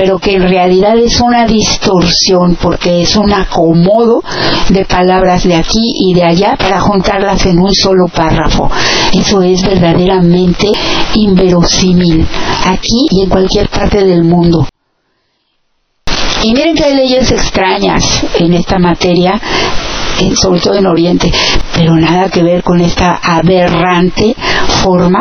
pero 0.00 0.18
que 0.18 0.36
en 0.36 0.48
realidad 0.48 0.96
es 0.96 1.20
una 1.20 1.44
distorsión 1.46 2.56
porque 2.56 3.02
es 3.02 3.16
un 3.16 3.34
acomodo 3.34 4.22
de 4.70 4.86
palabras 4.86 5.44
de 5.44 5.54
aquí 5.54 5.92
y 5.94 6.14
de 6.14 6.24
allá 6.24 6.56
para 6.56 6.80
juntarlas 6.80 7.44
en 7.44 7.58
un 7.58 7.74
solo 7.74 8.06
párrafo. 8.08 8.70
Eso 9.12 9.42
es 9.42 9.62
verdaderamente 9.62 10.72
inverosímil 11.16 12.26
aquí 12.64 13.08
y 13.10 13.24
en 13.24 13.28
cualquier 13.28 13.68
parte 13.68 14.02
del 14.02 14.24
mundo. 14.24 14.66
Y 16.44 16.54
miren 16.54 16.74
que 16.74 16.84
hay 16.84 16.94
leyes 16.94 17.30
extrañas 17.30 18.24
en 18.38 18.54
esta 18.54 18.78
materia, 18.78 19.38
sobre 20.34 20.60
todo 20.60 20.76
en 20.76 20.86
Oriente, 20.86 21.30
pero 21.74 21.94
nada 21.96 22.30
que 22.30 22.42
ver 22.42 22.62
con 22.62 22.80
esta 22.80 23.16
aberrante 23.22 24.34
forma 24.82 25.20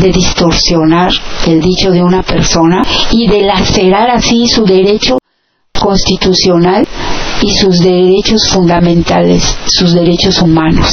de 0.00 0.12
distorsionar 0.12 1.12
el 1.46 1.60
dicho 1.60 1.90
de 1.90 2.02
una 2.02 2.22
persona 2.22 2.82
y 3.10 3.26
de 3.28 3.42
lacerar 3.42 4.10
así 4.10 4.46
su 4.48 4.64
derecho 4.64 5.18
constitucional 5.78 6.86
y 7.42 7.50
sus 7.52 7.80
derechos 7.80 8.48
fundamentales, 8.48 9.56
sus 9.66 9.94
derechos 9.94 10.40
humanos. 10.40 10.92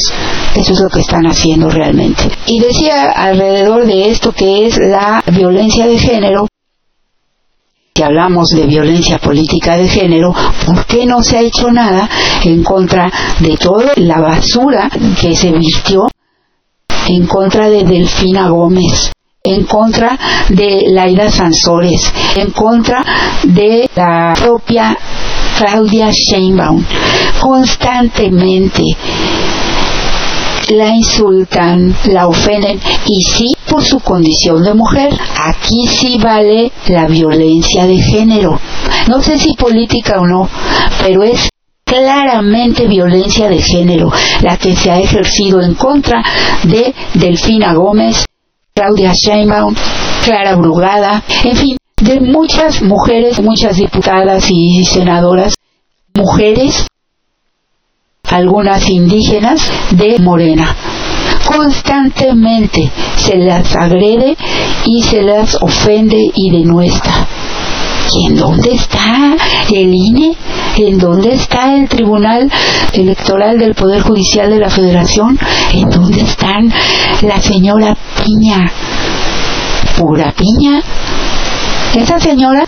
Eso 0.55 0.73
es 0.73 0.79
lo 0.79 0.89
que 0.89 1.01
están 1.01 1.25
haciendo 1.27 1.69
realmente. 1.69 2.23
Y 2.47 2.59
decía 2.59 3.11
alrededor 3.11 3.85
de 3.85 4.09
esto 4.09 4.31
que 4.31 4.65
es 4.65 4.77
la 4.77 5.23
violencia 5.31 5.85
de 5.85 5.99
género, 5.99 6.47
si 7.95 8.03
hablamos 8.03 8.49
de 8.49 8.65
violencia 8.65 9.19
política 9.19 9.77
de 9.77 9.87
género, 9.87 10.33
¿por 10.65 10.85
qué 10.85 11.05
no 11.05 11.21
se 11.21 11.37
ha 11.37 11.41
hecho 11.41 11.69
nada 11.71 12.09
en 12.43 12.63
contra 12.63 13.11
de 13.39 13.57
toda 13.57 13.91
la 13.97 14.21
basura 14.21 14.89
que 15.19 15.35
se 15.35 15.51
vistió 15.51 16.07
en 17.09 17.25
contra 17.25 17.69
de 17.69 17.83
Delfina 17.83 18.49
Gómez, 18.49 19.11
en 19.43 19.63
contra 19.63 20.17
de 20.49 20.85
Laida 20.89 21.31
Sansores, 21.31 22.01
en 22.35 22.51
contra 22.51 23.03
de 23.43 23.89
la 23.95 24.35
propia 24.39 24.95
Claudia 25.57 26.11
Sheinbaum. 26.11 26.83
Constantemente 27.39 28.83
la 30.69 30.89
insultan, 30.89 31.95
la 32.11 32.27
ofenden 32.27 32.79
y 33.07 33.23
sí 33.23 33.47
por 33.67 33.83
su 33.83 33.99
condición 34.01 34.63
de 34.63 34.75
mujer. 34.75 35.09
Aquí 35.43 35.87
sí 35.87 36.19
vale 36.21 36.71
la 36.89 37.07
violencia 37.07 37.87
de 37.87 37.97
género. 37.97 38.59
No 39.07 39.19
sé 39.23 39.39
si 39.39 39.53
política 39.53 40.19
o 40.19 40.27
no, 40.27 40.47
pero 41.03 41.23
es 41.23 41.49
claramente 41.89 42.87
violencia 42.87 43.49
de 43.49 43.61
género, 43.61 44.11
la 44.41 44.57
que 44.57 44.75
se 44.75 44.91
ha 44.91 44.99
ejercido 44.99 45.59
en 45.61 45.73
contra 45.73 46.23
de 46.63 46.93
Delfina 47.15 47.73
Gómez, 47.73 48.25
Claudia 48.73 49.11
Sheinbaum, 49.13 49.75
Clara 50.23 50.55
Brugada, 50.55 51.23
en 51.43 51.57
fin, 51.57 51.77
de 52.01 52.19
muchas 52.21 52.81
mujeres, 52.83 53.41
muchas 53.41 53.77
diputadas 53.77 54.49
y 54.51 54.85
senadoras, 54.85 55.55
mujeres, 56.13 56.85
algunas 58.23 58.87
indígenas 58.87 59.61
de 59.91 60.19
Morena. 60.19 60.75
Constantemente 61.45 62.91
se 63.17 63.37
las 63.37 63.75
agrede 63.75 64.37
y 64.85 65.01
se 65.01 65.23
las 65.23 65.55
ofende 65.61 66.31
y 66.35 66.51
denuestra. 66.51 67.27
¿Y 68.11 68.25
en 68.25 68.35
dónde 68.35 68.71
está 68.73 69.35
el 69.71 69.93
INE? 69.93 70.35
¿En 70.77 70.97
dónde 70.97 71.33
está 71.33 71.75
el 71.75 71.87
Tribunal 71.87 72.49
Electoral 72.93 73.57
del 73.59 73.75
Poder 73.75 74.01
Judicial 74.01 74.49
de 74.49 74.59
la 74.59 74.69
Federación? 74.69 75.37
¿En 75.73 75.89
dónde 75.89 76.21
están 76.21 76.71
la 77.21 77.39
señora 77.39 77.95
Piña? 78.23 78.71
¿Pura 79.97 80.31
Piña? 80.31 80.81
Esa 81.95 82.19
señora 82.19 82.63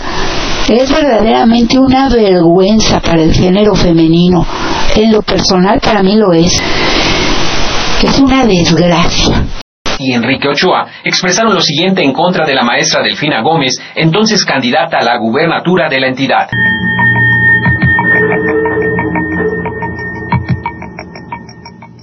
es 0.68 0.92
verdaderamente 0.92 1.80
una 1.80 2.10
vergüenza 2.10 3.00
para 3.00 3.24
el 3.24 3.34
género 3.34 3.76
femenino. 3.76 4.46
En 4.96 5.12
lo 5.12 5.22
personal 5.22 5.80
para 5.80 6.04
mí 6.04 6.16
lo 6.16 6.34
es. 6.34 6.62
Es 8.04 8.20
una 8.20 8.46
desgracia 8.46 9.46
y 10.02 10.14
Enrique 10.14 10.48
Ochoa 10.48 10.88
expresaron 11.04 11.54
lo 11.54 11.62
siguiente 11.62 12.04
en 12.04 12.14
contra 12.14 12.46
de 12.46 12.56
la 12.56 12.64
maestra 12.64 13.04
Delfina 13.04 13.42
Gómez, 13.42 13.74
entonces 13.96 14.44
candidata 14.44 14.98
a 14.98 15.04
la 15.04 15.18
gubernatura 15.18 15.90
de 15.90 16.00
la 16.00 16.08
entidad. 16.08 16.50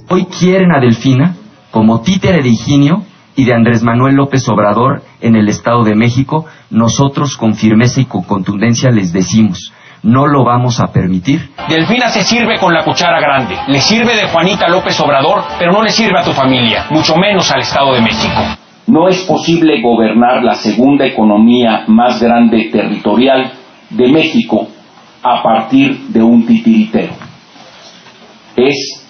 Hoy 0.09 0.25
quieren 0.25 0.71
a 0.71 0.79
Delfina 0.79 1.35
como 1.71 2.01
títere 2.01 2.41
de 2.41 2.49
Higinio 2.49 3.03
y 3.35 3.45
de 3.45 3.53
Andrés 3.53 3.83
Manuel 3.83 4.15
López 4.15 4.47
Obrador 4.49 5.03
en 5.21 5.35
el 5.35 5.47
Estado 5.49 5.83
de 5.83 5.95
México, 5.95 6.45
nosotros 6.69 7.37
con 7.37 7.55
firmeza 7.55 8.01
y 8.01 8.05
con 8.05 8.23
contundencia 8.23 8.89
les 8.89 9.13
decimos, 9.13 9.71
no 10.03 10.27
lo 10.27 10.43
vamos 10.43 10.79
a 10.79 10.87
permitir. 10.87 11.49
Delfina 11.67 12.09
se 12.09 12.23
sirve 12.23 12.57
con 12.57 12.73
la 12.73 12.83
cuchara 12.83 13.19
grande. 13.19 13.55
Le 13.67 13.79
sirve 13.79 14.15
de 14.15 14.27
Juanita 14.27 14.67
López 14.67 14.99
Obrador, 14.99 15.43
pero 15.57 15.71
no 15.71 15.83
le 15.83 15.89
sirve 15.89 16.19
a 16.19 16.23
tu 16.23 16.31
familia, 16.31 16.85
mucho 16.89 17.15
menos 17.15 17.51
al 17.51 17.61
Estado 17.61 17.93
de 17.93 18.01
México. 18.01 18.41
No 18.87 19.07
es 19.07 19.21
posible 19.23 19.81
gobernar 19.81 20.43
la 20.43 20.55
segunda 20.55 21.05
economía 21.05 21.83
más 21.87 22.21
grande 22.21 22.69
territorial 22.71 23.51
de 23.89 24.07
México 24.07 24.67
a 25.21 25.43
partir 25.43 26.07
de 26.07 26.23
un 26.23 26.45
titiritero. 26.45 27.13
Es, 28.55 29.05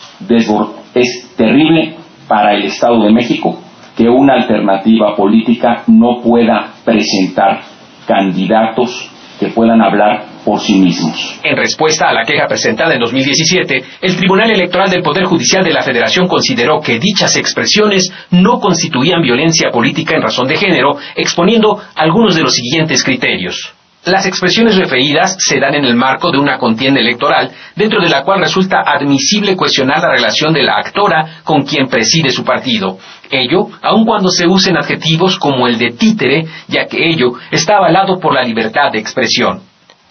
es 0.96 1.36
terrible 1.38 1.96
para 2.28 2.54
el 2.54 2.64
Estado 2.64 3.04
de 3.04 3.12
México 3.12 3.60
que 3.96 4.08
una 4.08 4.34
alternativa 4.36 5.16
política 5.16 5.84
no 5.88 6.22
pueda 6.22 6.74
presentar 6.84 7.62
candidatos 8.08 9.12
que 9.40 9.48
puedan 9.48 9.82
hablar 9.82 10.26
por 10.44 10.60
sí 10.60 10.76
mismos. 10.76 11.40
En 11.44 11.56
respuesta 11.56 12.10
a 12.10 12.14
la 12.14 12.24
queja 12.24 12.48
presentada 12.48 12.94
en 12.94 13.00
2017, 13.00 13.84
el 14.02 14.16
Tribunal 14.16 14.52
Electoral 14.52 14.90
del 14.90 15.04
Poder 15.04 15.26
Judicial 15.26 15.64
de 15.64 15.74
la 15.74 15.84
Federación 15.84 16.28
consideró 16.28 16.80
que 16.82 17.00
dichas 17.00 17.36
expresiones 17.36 18.12
no 18.32 18.60
constituían 18.60 19.22
violencia 19.22 19.72
política 19.72 20.16
en 20.16 20.24
razón 20.24 20.48
de 20.48 20.58
género, 20.58 20.98
exponiendo 21.16 21.82
algunos 21.96 22.36
de 22.36 22.44
los 22.44 22.54
siguientes 22.54 23.04
criterios. 23.04 23.74
Las 24.06 24.26
expresiones 24.26 24.78
referidas 24.78 25.36
se 25.40 25.60
dan 25.60 25.76
en 25.76 25.84
el 25.84 25.94
marco 25.94 26.32
de 26.32 26.38
una 26.38 26.58
contienda 26.58 27.02
electoral, 27.02 27.52
dentro 27.76 28.02
de 28.02 28.08
la 28.08 28.24
cual 28.24 28.40
resulta 28.40 28.82
admisible 28.86 29.58
cuestionar 29.58 30.02
la 30.02 30.12
relación 30.12 30.54
de 30.54 30.64
la 30.64 30.78
actora 30.78 31.42
con 31.44 31.64
quien 31.64 31.88
preside 31.88 32.30
su 32.30 32.46
partido. 32.46 32.98
Ello, 33.30 33.68
aun 33.82 34.06
cuando 34.06 34.30
se 34.30 34.48
usen 34.48 34.78
adjetivos 34.78 35.38
como 35.38 35.68
el 35.68 35.78
de 35.78 35.92
títere, 35.92 36.46
ya 36.70 36.86
que 36.86 37.10
ello 37.10 37.34
está 37.52 37.76
avalado 37.76 38.20
por 38.20 38.34
la 38.34 38.44
libertad 38.44 38.90
de 38.92 39.00
expresión. 39.00 39.69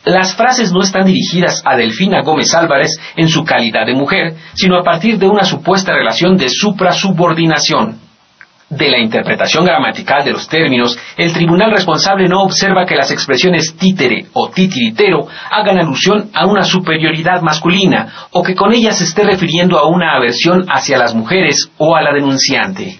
Las 0.08 0.34
frases 0.34 0.72
no 0.72 0.80
están 0.80 1.04
dirigidas 1.04 1.60
a 1.66 1.76
Delfina 1.76 2.22
Gómez 2.22 2.54
Álvarez 2.54 2.98
en 3.14 3.28
su 3.28 3.44
calidad 3.44 3.84
de 3.84 3.92
mujer, 3.92 4.36
sino 4.54 4.78
a 4.78 4.82
partir 4.82 5.18
de 5.18 5.28
una 5.28 5.44
supuesta 5.44 5.92
relación 5.92 6.34
de 6.38 6.48
supra-subordinación. 6.48 8.08
de 8.70 8.90
la 8.90 8.98
interpretación 8.98 9.64
gramatical 9.64 10.24
de 10.24 10.32
los 10.32 10.46
términos, 10.46 10.98
el 11.16 11.32
tribunal 11.32 11.70
responsable 11.70 12.26
no 12.26 12.42
observa 12.42 12.84
que 12.84 12.96
las 12.96 13.10
expresiones 13.10 13.74
títere 13.78 14.26
o 14.34 14.50
titiritero 14.50 15.26
hagan 15.50 15.78
alusión 15.78 16.30
a 16.34 16.46
una 16.46 16.64
superioridad 16.64 17.40
masculina 17.40 18.28
o 18.30 18.42
que 18.42 18.54
con 18.54 18.74
ellas 18.74 18.98
se 18.98 19.04
esté 19.04 19.24
refiriendo 19.24 19.78
a 19.78 19.88
una 19.88 20.12
aversión 20.12 20.66
hacia 20.68 20.98
las 20.98 21.14
mujeres 21.14 21.70
o 21.78 21.96
a 21.96 22.02
la 22.02 22.12
denunciante. 22.12 22.98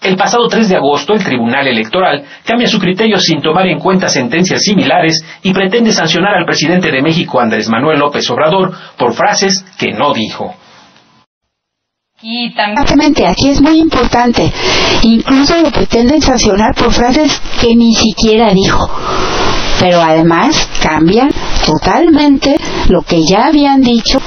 El 0.00 0.16
pasado 0.16 0.46
3 0.46 0.68
de 0.68 0.76
agosto, 0.76 1.12
el 1.12 1.24
Tribunal 1.24 1.66
Electoral 1.66 2.24
cambia 2.44 2.68
su 2.68 2.78
criterio 2.78 3.18
sin 3.18 3.42
tomar 3.42 3.66
en 3.66 3.80
cuenta 3.80 4.08
sentencias 4.08 4.62
similares 4.62 5.24
y 5.42 5.52
pretende 5.52 5.92
sancionar 5.92 6.34
al 6.34 6.44
presidente 6.44 6.90
de 6.90 7.02
México, 7.02 7.40
Andrés 7.40 7.68
Manuel 7.68 7.98
López 7.98 8.30
Obrador, 8.30 8.72
por 8.96 9.12
frases 9.14 9.64
que 9.76 9.92
no 9.92 10.14
dijo. 10.14 10.54
Y 12.20 12.52
también 12.54 13.14
aquí 13.28 13.48
es 13.48 13.60
muy 13.60 13.78
importante, 13.78 14.52
incluso 15.02 15.56
lo 15.62 15.70
pretenden 15.70 16.20
sancionar 16.20 16.74
por 16.74 16.92
frases 16.92 17.40
que 17.60 17.76
ni 17.76 17.94
siquiera 17.94 18.52
dijo. 18.52 18.90
Pero 19.80 20.00
además 20.00 20.68
cambian 20.82 21.30
totalmente 21.64 22.56
lo 22.88 23.02
que 23.02 23.20
ya 23.24 23.46
habían 23.46 23.82
dicho 23.82 24.18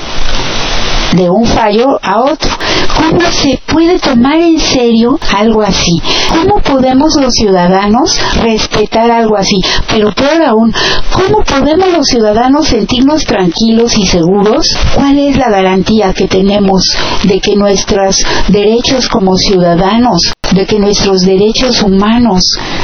de 1.16 1.30
un 1.30 1.46
fallo 1.46 2.00
a 2.02 2.22
otro. 2.22 2.50
¿Cómo 2.96 3.22
se 3.32 3.60
puede 3.68 4.00
tomar 4.00 4.36
en 4.36 4.60
serio 4.60 5.20
algo 5.36 5.62
así? 5.62 6.02
¿Cómo 6.30 6.62
podemos 6.62 7.16
los 7.20 7.34
ciudadanos 7.34 8.20
respetar 8.42 9.12
algo 9.12 9.38
así? 9.38 9.60
Pero 9.90 10.12
peor 10.12 10.44
aún, 10.44 10.74
¿cómo 11.12 11.44
podemos 11.44 11.92
los 11.92 12.08
ciudadanos 12.08 12.68
sentirnos 12.68 13.26
tranquilos 13.26 13.98
y 13.98 14.06
seguros? 14.06 14.68
¿Cuál 14.96 15.20
es 15.20 15.38
la 15.38 15.50
garantía 15.50 16.14
que 16.14 16.28
tenemos 16.28 16.84
de 17.24 17.40
que 17.40 17.56
nuestros 17.56 18.18
derechos 18.50 19.08
como 19.10 19.38
ciudadanos, 19.38 20.34
de 20.52 20.66
que 20.66 20.80
nuestros 20.80 21.22
derechos 21.22 21.82
humanos 21.82 22.44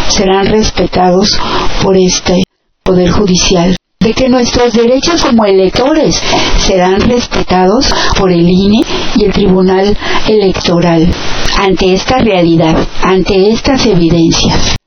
serán 0.10 0.48
respetados 0.48 1.38
por 1.82 1.96
este 1.98 2.44
Poder 2.84 3.12
Judicial? 3.12 3.76
De 4.08 4.14
que 4.14 4.30
nuestros 4.30 4.72
derechos 4.72 5.22
como 5.22 5.44
electores 5.44 6.16
serán 6.60 7.02
respetados 7.02 7.94
por 8.18 8.32
el 8.32 8.50
INE 8.50 8.82
y 9.18 9.26
el 9.26 9.34
Tribunal 9.34 9.98
Electoral 10.30 11.14
ante 11.60 11.94
esta 11.94 12.20
realidad, 12.20 12.78
ante 13.04 13.50
estas 13.50 13.86
evidencias. 13.86 14.78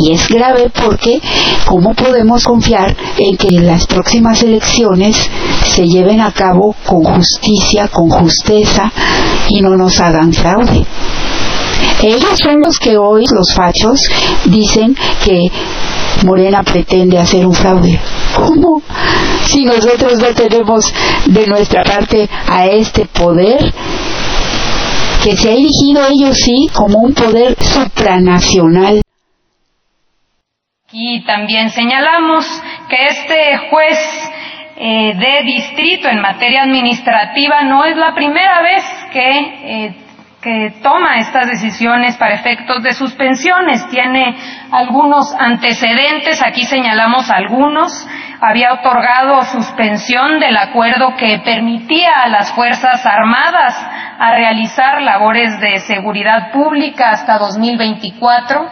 Y 0.00 0.10
es 0.10 0.26
grave 0.28 0.68
porque 0.84 1.20
¿cómo 1.64 1.94
podemos 1.94 2.42
confiar 2.42 2.96
en 3.18 3.36
que 3.36 3.52
las 3.52 3.86
próximas 3.86 4.42
elecciones 4.42 5.16
se 5.64 5.86
lleven 5.86 6.20
a 6.20 6.32
cabo 6.32 6.74
con 6.84 7.04
justicia, 7.04 7.86
con 7.86 8.10
justeza 8.10 8.90
y 9.48 9.60
no 9.60 9.76
nos 9.76 10.00
hagan 10.00 10.32
fraude? 10.32 10.84
Ellos 12.02 12.38
son 12.42 12.60
los 12.60 12.78
que 12.78 12.96
hoy, 12.96 13.24
los 13.32 13.54
fachos, 13.54 14.00
dicen 14.46 14.96
que 15.24 15.50
Morena 16.24 16.62
pretende 16.62 17.18
hacer 17.18 17.46
un 17.46 17.54
fraude. 17.54 17.98
¿Cómo? 18.34 18.82
Si 19.44 19.64
nosotros 19.64 20.18
no 20.18 20.28
tenemos 20.34 20.92
de 21.26 21.46
nuestra 21.46 21.82
parte 21.82 22.28
a 22.48 22.66
este 22.66 23.06
poder 23.06 23.72
que 25.22 25.36
se 25.36 25.48
ha 25.48 25.52
erigido 25.52 26.06
ellos 26.06 26.36
sí 26.36 26.68
como 26.74 26.98
un 26.98 27.14
poder 27.14 27.56
supranacional. 27.58 29.00
Y 30.92 31.24
también 31.24 31.70
señalamos 31.70 32.44
que 32.88 33.06
este 33.06 33.58
juez 33.70 33.98
eh, 34.76 35.14
de 35.16 35.44
distrito 35.44 36.08
en 36.08 36.20
materia 36.20 36.62
administrativa 36.62 37.62
no 37.62 37.84
es 37.84 37.96
la 37.96 38.14
primera 38.14 38.60
vez 38.62 38.84
que 39.12 39.40
eh, 39.40 40.03
que 40.44 40.74
toma 40.82 41.16
estas 41.16 41.48
decisiones 41.48 42.18
para 42.18 42.34
efectos 42.34 42.82
de 42.82 42.92
suspensiones. 42.92 43.88
Tiene 43.88 44.36
algunos 44.70 45.34
antecedentes, 45.38 46.42
aquí 46.42 46.64
señalamos 46.64 47.30
algunos. 47.30 48.06
Había 48.42 48.74
otorgado 48.74 49.42
suspensión 49.44 50.38
del 50.38 50.56
acuerdo 50.58 51.16
que 51.16 51.40
permitía 51.42 52.12
a 52.24 52.28
las 52.28 52.52
Fuerzas 52.52 53.06
Armadas 53.06 53.74
a 54.18 54.34
realizar 54.34 55.00
labores 55.00 55.58
de 55.60 55.80
seguridad 55.80 56.52
pública 56.52 57.10
hasta 57.12 57.38
2024. 57.38 58.70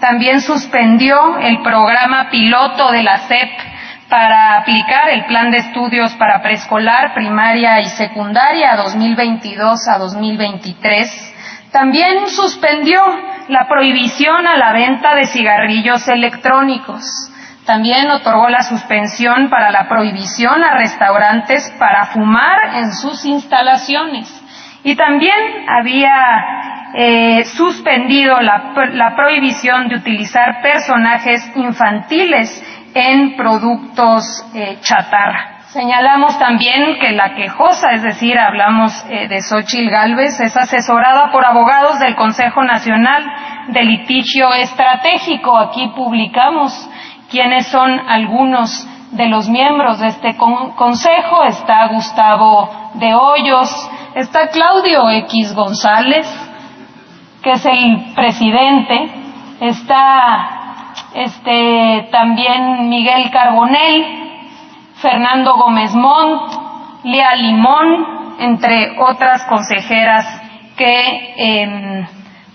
También 0.00 0.42
suspendió 0.42 1.38
el 1.38 1.62
programa 1.62 2.28
piloto 2.30 2.92
de 2.92 3.02
la 3.02 3.18
CEP 3.20 3.73
para 4.14 4.58
aplicar 4.58 5.08
el 5.08 5.24
plan 5.24 5.50
de 5.50 5.56
estudios 5.56 6.14
para 6.14 6.40
preescolar, 6.40 7.14
primaria 7.14 7.80
y 7.80 7.86
secundaria 7.86 8.76
2022 8.76 9.88
a 9.88 9.98
2023. 9.98 11.34
También 11.72 12.28
suspendió 12.28 13.00
la 13.48 13.66
prohibición 13.66 14.46
a 14.46 14.56
la 14.56 14.72
venta 14.72 15.16
de 15.16 15.26
cigarrillos 15.26 16.06
electrónicos. 16.06 17.02
También 17.66 18.08
otorgó 18.08 18.48
la 18.48 18.62
suspensión 18.62 19.50
para 19.50 19.72
la 19.72 19.88
prohibición 19.88 20.62
a 20.62 20.74
restaurantes 20.74 21.74
para 21.76 22.06
fumar 22.06 22.76
en 22.76 22.92
sus 22.92 23.24
instalaciones. 23.24 24.28
Y 24.84 24.94
también 24.94 25.34
había 25.68 26.92
eh, 26.94 27.44
suspendido 27.46 28.40
la, 28.40 28.74
la 28.92 29.16
prohibición 29.16 29.88
de 29.88 29.96
utilizar 29.96 30.62
personajes 30.62 31.50
infantiles 31.56 32.62
en 32.94 33.36
productos 33.36 34.24
eh, 34.54 34.78
chatarra. 34.80 35.54
Señalamos 35.74 36.38
también 36.38 37.00
que 37.00 37.10
la 37.10 37.34
quejosa, 37.34 37.90
es 37.90 38.02
decir, 38.02 38.38
hablamos 38.38 38.92
eh, 39.08 39.26
de 39.26 39.42
Xochil 39.42 39.90
Gálvez, 39.90 40.38
es 40.38 40.56
asesorada 40.56 41.32
por 41.32 41.44
abogados 41.44 41.98
del 41.98 42.14
Consejo 42.14 42.62
Nacional 42.62 43.24
de 43.68 43.82
Litigio 43.82 44.54
Estratégico. 44.54 45.58
Aquí 45.58 45.88
publicamos 45.96 46.88
quiénes 47.28 47.66
son 47.66 47.90
algunos 48.08 48.86
de 49.10 49.26
los 49.26 49.48
miembros 49.48 49.98
de 49.98 50.08
este 50.08 50.36
consejo. 50.36 51.42
Está 51.42 51.88
Gustavo 51.88 52.92
de 52.94 53.12
Hoyos, 53.12 53.90
está 54.14 54.50
Claudio 54.50 55.10
X 55.10 55.56
González, 55.56 56.26
que 57.42 57.50
es 57.50 57.66
el 57.66 58.14
presidente, 58.14 59.10
está 59.58 60.63
este, 61.14 62.08
también 62.10 62.88
Miguel 62.88 63.30
Carbonell, 63.30 64.04
Fernando 65.00 65.54
Gómez 65.56 65.94
Montt, 65.94 66.52
Lea 67.04 67.34
Limón, 67.36 68.36
entre 68.40 68.98
otras 68.98 69.44
consejeras 69.44 70.26
que 70.76 71.34
em, 71.36 72.06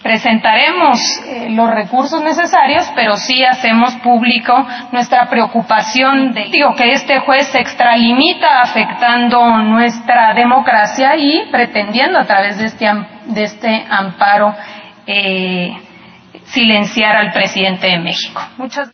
presentaremos 0.03 0.99
eh, 1.26 1.49
los 1.51 1.70
recursos 1.70 2.22
necesarios, 2.22 2.89
pero 2.95 3.18
sí 3.18 3.43
hacemos 3.43 3.93
público 3.97 4.53
nuestra 4.91 5.30
preocupación 5.30 6.34
de 6.34 6.49
que 6.76 6.91
este 6.93 7.20
juez 7.20 7.47
se 7.47 7.60
extralimita 7.60 8.62
afectando 8.62 9.57
nuestra 9.57 10.34
democracia 10.34 11.16
y 11.16 11.47
pretendiendo 11.51 12.20
a 12.20 12.26
través 12.26 12.57
de 12.57 12.66
este, 12.66 12.88
de 13.26 13.43
este 13.43 13.86
amparo 13.89 14.53
eh, 15.05 15.78
silenciar 16.45 17.15
al 17.15 17.32
presidente 17.32 17.88
de 17.88 17.99
México. 17.99 18.41
Muchas 18.57 18.91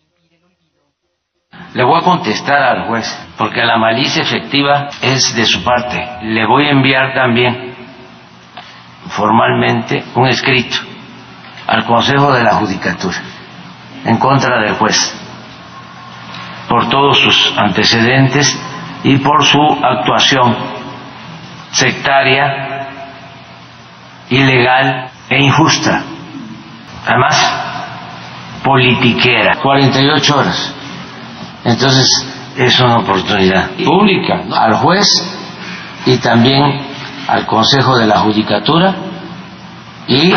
le 1.75 1.83
voy 1.83 1.99
a 1.99 2.03
contestar 2.03 2.61
al 2.63 2.87
juez, 2.87 3.05
porque 3.37 3.61
la 3.65 3.77
malicia 3.77 4.23
efectiva 4.23 4.87
es 5.01 5.35
de 5.35 5.43
su 5.45 5.61
parte. 5.61 6.01
Le 6.21 6.45
voy 6.45 6.67
a 6.67 6.71
enviar 6.71 7.13
también 7.13 7.75
formalmente 9.09 10.01
un 10.15 10.25
escrito 10.27 10.77
al 11.67 11.83
Consejo 11.83 12.31
de 12.31 12.43
la 12.43 12.55
Judicatura 12.55 13.17
en 14.05 14.17
contra 14.17 14.61
del 14.61 14.75
juez 14.75 15.21
por 16.69 16.87
todos 16.89 17.19
sus 17.19 17.57
antecedentes 17.57 18.57
y 19.03 19.17
por 19.17 19.43
su 19.43 19.61
actuación 19.83 20.55
sectaria, 21.71 22.87
ilegal 24.29 25.09
e 25.29 25.43
injusta 25.43 26.03
además 27.05 27.65
politiquera, 28.63 29.57
48 29.61 30.37
horas. 30.37 30.73
Entonces 31.63 32.07
es 32.57 32.79
una 32.79 32.97
oportunidad 32.99 33.71
pública 33.83 34.43
al 34.55 34.73
juez 34.75 35.07
y 36.05 36.17
también 36.17 36.81
al 37.27 37.45
Consejo 37.45 37.97
de 37.97 38.07
la 38.07 38.19
Judicatura 38.19 38.95
y 40.07 40.31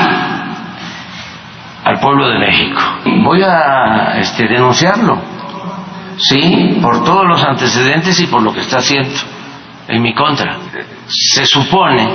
al 1.85 2.01
pueblo 2.01 2.29
de 2.29 2.39
México. 2.39 2.81
Voy 3.25 3.43
a 3.43 4.19
este, 4.19 4.47
denunciarlo, 4.47 5.19
sí, 6.17 6.79
por 6.83 7.05
todos 7.05 7.27
los 7.27 7.43
antecedentes 7.45 8.21
y 8.21 8.27
por 8.27 8.43
lo 8.43 8.53
que 8.53 8.61
está 8.61 8.79
haciendo 8.79 9.15
en 9.87 10.03
mi 10.03 10.15
contra. 10.15 10.57
Se 11.07 11.47
supone 11.47 12.09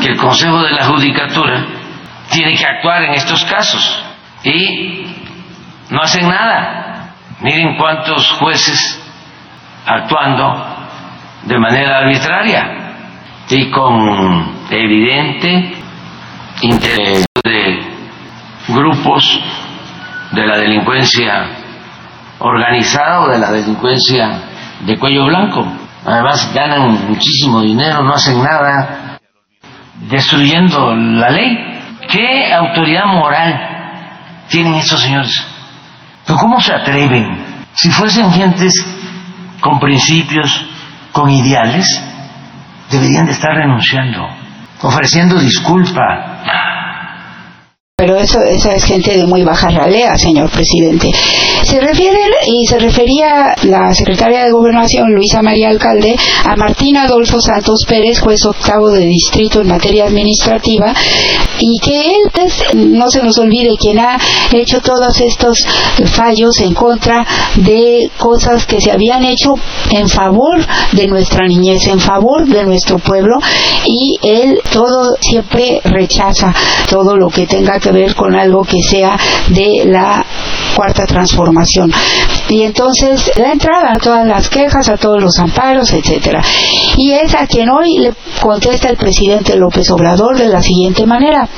que 0.00 0.08
el 0.08 0.16
Consejo 0.16 0.62
de 0.62 0.72
la 0.72 0.84
Judicatura 0.86 1.81
tiene 2.32 2.54
que 2.54 2.66
actuar 2.66 3.04
en 3.04 3.14
estos 3.14 3.44
casos 3.44 4.02
y 4.42 5.06
no 5.90 6.02
hacen 6.02 6.28
nada. 6.28 7.14
Miren 7.40 7.76
cuántos 7.76 8.30
jueces 8.32 9.00
actuando 9.86 10.52
de 11.44 11.58
manera 11.58 11.98
arbitraria 11.98 12.94
y 13.48 13.70
con 13.70 14.64
evidente 14.70 15.74
de 17.44 17.80
grupos 18.68 19.40
de 20.32 20.46
la 20.46 20.56
delincuencia 20.56 21.50
organizada 22.38 23.20
o 23.22 23.28
de 23.28 23.38
la 23.38 23.50
delincuencia 23.50 24.40
de 24.80 24.98
cuello 24.98 25.26
blanco. 25.26 25.66
Además 26.04 26.52
ganan 26.54 27.08
muchísimo 27.08 27.60
dinero, 27.60 28.02
no 28.02 28.14
hacen 28.14 28.42
nada, 28.42 29.18
destruyendo 30.08 30.94
la 30.94 31.30
ley. 31.30 31.71
¿Qué 32.08 32.52
autoridad 32.52 33.06
moral 33.06 34.44
tienen 34.48 34.74
estos 34.74 35.00
señores? 35.00 35.46
¿Pero 36.26 36.38
cómo 36.38 36.60
se 36.60 36.74
atreven? 36.74 37.66
Si 37.74 37.90
fuesen 37.90 38.30
gentes 38.32 38.74
con 39.60 39.80
principios, 39.80 40.66
con 41.12 41.30
ideales, 41.30 41.86
deberían 42.90 43.26
de 43.26 43.32
estar 43.32 43.54
renunciando, 43.54 44.28
ofreciendo 44.82 45.38
disculpa, 45.38 46.42
pero 48.02 48.18
eso, 48.18 48.40
esa 48.42 48.72
es 48.72 48.82
gente 48.82 49.16
de 49.16 49.24
muy 49.26 49.44
baja 49.44 49.68
ralea, 49.68 50.18
señor 50.18 50.50
presidente. 50.50 51.08
Se 51.62 51.78
refiere, 51.80 52.18
y 52.48 52.66
se 52.66 52.80
refería 52.80 53.54
la 53.62 53.94
secretaria 53.94 54.42
de 54.42 54.50
Gobernación, 54.50 55.14
Luisa 55.14 55.40
María 55.40 55.68
Alcalde, 55.68 56.16
a 56.44 56.56
Martín 56.56 56.96
Adolfo 56.96 57.40
Santos 57.40 57.84
Pérez, 57.86 58.18
juez 58.18 58.44
octavo 58.44 58.90
de 58.90 59.04
distrito 59.04 59.60
en 59.60 59.68
materia 59.68 60.06
administrativa, 60.06 60.92
y 61.60 61.78
que 61.78 62.00
él, 62.00 62.22
pues, 62.32 62.64
no 62.74 63.08
se 63.08 63.22
nos 63.22 63.38
olvide, 63.38 63.76
quien 63.78 64.00
ha 64.00 64.18
hecho 64.52 64.80
todos 64.80 65.20
estos 65.20 65.64
fallos 66.12 66.58
en 66.58 66.74
contra 66.74 67.24
de 67.54 68.10
cosas 68.18 68.66
que 68.66 68.80
se 68.80 68.90
habían 68.90 69.24
hecho 69.24 69.54
en 69.92 70.08
favor 70.08 70.58
de 70.90 71.06
nuestra 71.06 71.46
niñez, 71.46 71.86
en 71.86 72.00
favor 72.00 72.48
de 72.48 72.64
nuestro 72.64 72.98
pueblo, 72.98 73.38
y 73.86 74.18
él 74.24 74.58
todo 74.72 75.14
siempre 75.20 75.80
rechaza 75.84 76.52
todo 76.90 77.16
lo 77.16 77.28
que 77.28 77.46
tenga 77.46 77.78
que 77.78 77.91
ver 77.92 78.14
con 78.14 78.34
algo 78.34 78.62
que 78.62 78.82
sea 78.82 79.16
de 79.48 79.84
la 79.86 80.24
cuarta 80.74 81.04
transformación. 81.06 81.92
Y 82.48 82.62
entonces 82.62 83.30
la 83.36 83.52
entrada 83.52 83.92
a 83.92 83.98
todas 83.98 84.26
las 84.26 84.48
quejas, 84.48 84.88
a 84.88 84.96
todos 84.96 85.22
los 85.22 85.38
amparos, 85.38 85.92
etcétera. 85.92 86.42
Y 86.96 87.12
es 87.12 87.34
a 87.34 87.46
quien 87.46 87.70
hoy 87.70 87.98
le 87.98 88.12
contesta 88.40 88.88
el 88.88 88.96
presidente 88.96 89.56
López 89.56 89.90
Obrador 89.90 90.36
de 90.38 90.48
la 90.48 90.62
siguiente 90.62 91.06
manera. 91.06 91.48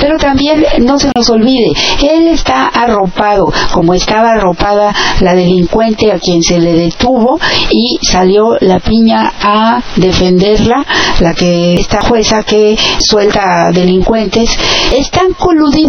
Pero 0.00 0.16
también 0.18 0.64
no 0.80 0.98
se 0.98 1.10
nos 1.14 1.30
olvide, 1.30 1.72
él 2.02 2.28
está 2.28 2.66
arropado, 2.66 3.52
como 3.72 3.94
estaba 3.94 4.32
arropada 4.32 4.94
la 5.20 5.34
delincuente 5.34 6.12
a 6.12 6.18
quien 6.18 6.42
se 6.42 6.58
le 6.58 6.72
detuvo 6.72 7.38
y 7.70 7.98
salió 8.02 8.56
la 8.60 8.80
piña 8.80 9.32
a 9.40 9.82
defenderla, 9.96 10.84
la 11.20 11.34
que 11.34 11.74
esta 11.74 12.00
jueza 12.02 12.42
que 12.42 12.76
suelta 12.98 13.70
delincuentes, 13.72 14.50
están 14.92 15.32
coludidos, 15.32 15.83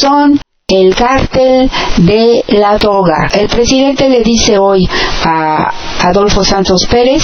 son 0.00 0.38
el 0.68 0.96
cártel 0.96 1.70
de 1.98 2.44
la 2.48 2.76
droga. 2.76 3.28
El 3.32 3.46
presidente 3.46 4.08
le 4.08 4.24
dice 4.24 4.58
hoy 4.58 4.84
a 5.24 5.72
Adolfo 6.02 6.42
Santos 6.42 6.88
Pérez, 6.90 7.22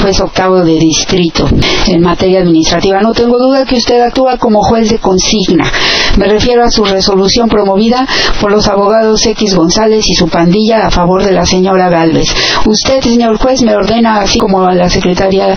juez 0.00 0.18
octavo 0.22 0.64
de 0.64 0.78
distrito 0.78 1.46
en 1.86 2.00
materia 2.00 2.40
administrativa, 2.40 3.02
no 3.02 3.12
tengo 3.12 3.38
duda 3.38 3.66
que 3.66 3.76
usted 3.76 4.00
actúa 4.00 4.38
como 4.38 4.62
juez 4.62 4.88
de 4.88 5.00
consigna. 5.00 5.70
Me 6.16 6.28
refiero 6.28 6.64
a 6.64 6.70
su 6.70 6.82
resolución 6.82 7.50
promovida 7.50 8.06
por 8.40 8.50
los 8.50 8.66
abogados 8.66 9.26
X 9.26 9.54
González 9.54 10.08
y 10.08 10.14
su 10.14 10.26
pandilla 10.28 10.86
a 10.86 10.90
favor 10.90 11.22
de 11.22 11.32
la 11.32 11.44
señora 11.44 11.90
Galvez. 11.90 12.34
Usted, 12.64 13.02
señor 13.02 13.36
juez, 13.36 13.60
me 13.64 13.76
ordena, 13.76 14.22
así 14.22 14.38
como 14.38 14.62
a 14.62 14.72
la 14.72 14.88
secretaria 14.88 15.54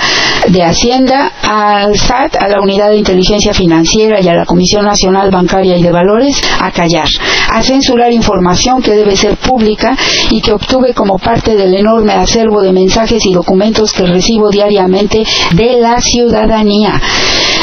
de 0.49 0.63
Hacienda, 0.63 1.31
al 1.43 1.97
SAT, 1.97 2.35
a 2.35 2.49
la 2.49 2.59
Unidad 2.61 2.89
de 2.89 2.97
Inteligencia 2.97 3.53
Financiera 3.53 4.19
y 4.19 4.27
a 4.27 4.33
la 4.33 4.45
Comisión 4.45 4.83
Nacional 4.83 5.31
Bancaria 5.31 5.77
y 5.77 5.81
de 5.81 5.91
Valores, 5.91 6.41
a 6.59 6.71
callar 6.71 7.07
a 7.49 7.61
censurar 7.61 8.11
información 8.11 8.81
que 8.81 8.91
debe 8.91 9.15
ser 9.15 9.37
pública 9.37 9.95
y 10.29 10.41
que 10.41 10.53
obtuve 10.53 10.93
como 10.93 11.17
parte 11.17 11.55
del 11.55 11.75
enorme 11.75 12.13
acervo 12.13 12.61
de 12.61 12.71
mensajes 12.71 13.25
y 13.25 13.33
documentos 13.33 13.91
que 13.93 14.05
recibo 14.05 14.49
diariamente 14.49 15.23
de 15.53 15.79
la 15.79 15.99
ciudadanía. 16.01 17.01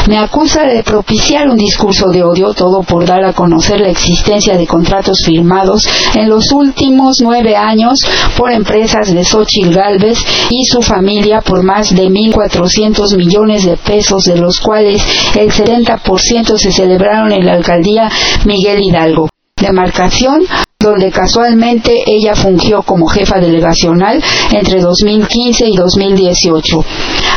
Me 0.09 0.17
acusa 0.17 0.65
de 0.65 0.83
propiciar 0.83 1.51
un 1.51 1.57
discurso 1.57 2.09
de 2.09 2.23
odio, 2.23 2.55
todo 2.55 2.83
por 2.83 3.05
dar 3.05 3.25
a 3.25 3.35
conocer 3.35 3.81
la 3.81 3.91
existencia 3.91 4.57
de 4.57 4.67
contratos 4.67 5.21
firmados 5.23 5.87
en 6.15 6.31
los 6.31 6.51
últimos 6.53 7.19
nueve 7.23 7.57
años 7.57 7.99
por 8.37 8.51
empresas 8.51 9.13
de 9.13 9.23
Xochitl 9.23 9.75
Galvez 9.75 10.19
y 10.49 10.65
su 10.65 10.81
familia 10.81 11.43
por 11.43 11.63
más 11.63 11.95
de 11.95 12.09
1.400 12.09 13.17
millones 13.17 13.67
de 13.67 13.77
pesos, 13.77 14.25
de 14.25 14.39
los 14.39 14.61
cuales 14.61 15.03
el 15.37 15.51
70% 15.51 16.57
se 16.57 16.73
celebraron 16.73 17.33
en 17.33 17.45
la 17.45 17.53
alcaldía 17.53 18.11
Miguel 18.47 18.83
Hidalgo 18.83 19.29
demarcación 19.61 20.47
donde 20.81 21.11
casualmente 21.11 22.05
ella 22.07 22.37
fungió 22.37 22.83
como 22.83 23.09
jefa 23.09 23.41
delegacional 23.41 24.23
entre 24.53 24.81
2015 24.81 25.67
y 25.67 25.77
2018. 25.77 26.85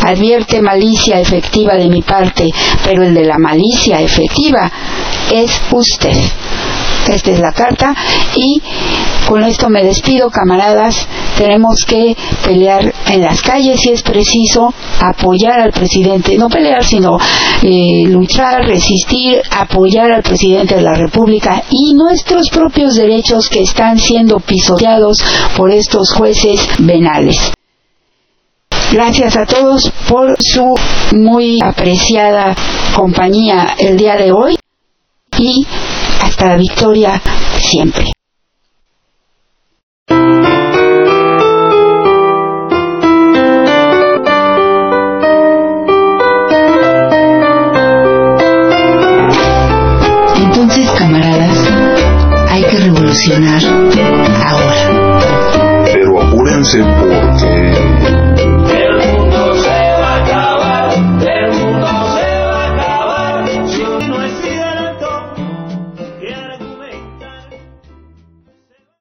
Advierte 0.06 0.62
malicia 0.62 1.20
efectiva 1.20 1.76
de 1.76 1.90
mi 1.90 2.04
parte, 2.04 2.48
pero 2.86 3.04
el 3.04 3.16
de 3.16 3.26
la 3.26 3.40
malicia 3.40 4.00
efectiva 4.00 4.72
es 5.34 5.60
usted. 5.72 6.16
Esta 7.08 7.32
es 7.32 7.40
la 7.40 7.52
carta 7.52 7.96
y 8.36 8.62
con 9.28 9.44
esto 9.44 9.70
me 9.70 9.84
despido, 9.84 10.30
camaradas. 10.30 11.08
Tenemos 11.38 11.86
que 11.88 12.16
pelear 12.44 12.94
en 13.08 13.22
las 13.22 13.42
calles 13.42 13.80
si 13.82 13.90
es 13.90 14.02
preciso, 14.02 14.74
apoyar 15.00 15.62
al 15.62 15.72
presidente, 15.72 16.38
no 16.38 16.50
pelear, 16.50 16.84
sino 16.84 17.18
eh, 17.64 18.04
luchar, 18.08 18.66
resistir, 18.66 19.42
apoyar 19.52 20.12
al 20.12 20.22
presidente 20.22 20.76
de 20.76 20.82
la 20.82 20.94
República 20.94 21.64
y 21.70 21.94
nuestros 21.94 22.50
propios 22.50 22.96
derechos 22.96 23.50
que 23.50 23.62
están 23.62 23.98
siendo 23.98 24.40
pisoteados 24.40 25.24
por 25.56 25.72
estos 25.72 26.14
jueces 26.14 26.68
venales. 26.80 27.52
Gracias 28.92 29.38
a 29.38 29.46
todos 29.46 29.90
por 30.10 30.36
su 30.40 30.76
muy 31.16 31.60
apreciada 31.64 32.54
compañía 32.94 33.76
el 33.80 33.98
día 33.98 34.16
de 34.18 34.34
hoy 34.34 34.58
y 35.38 35.66
hasta 36.22 36.46
la 36.46 36.58
victoria 36.58 37.22
siempre. 37.60 38.12
Entonces, 50.36 50.90
camaradas, 50.92 51.58
hay 52.50 52.64
que 52.64 52.78
revolucionar 52.78 53.62
ahora. 54.46 55.84
Pero 55.86 56.22
apúrense 56.22 56.84
porque 56.84 57.61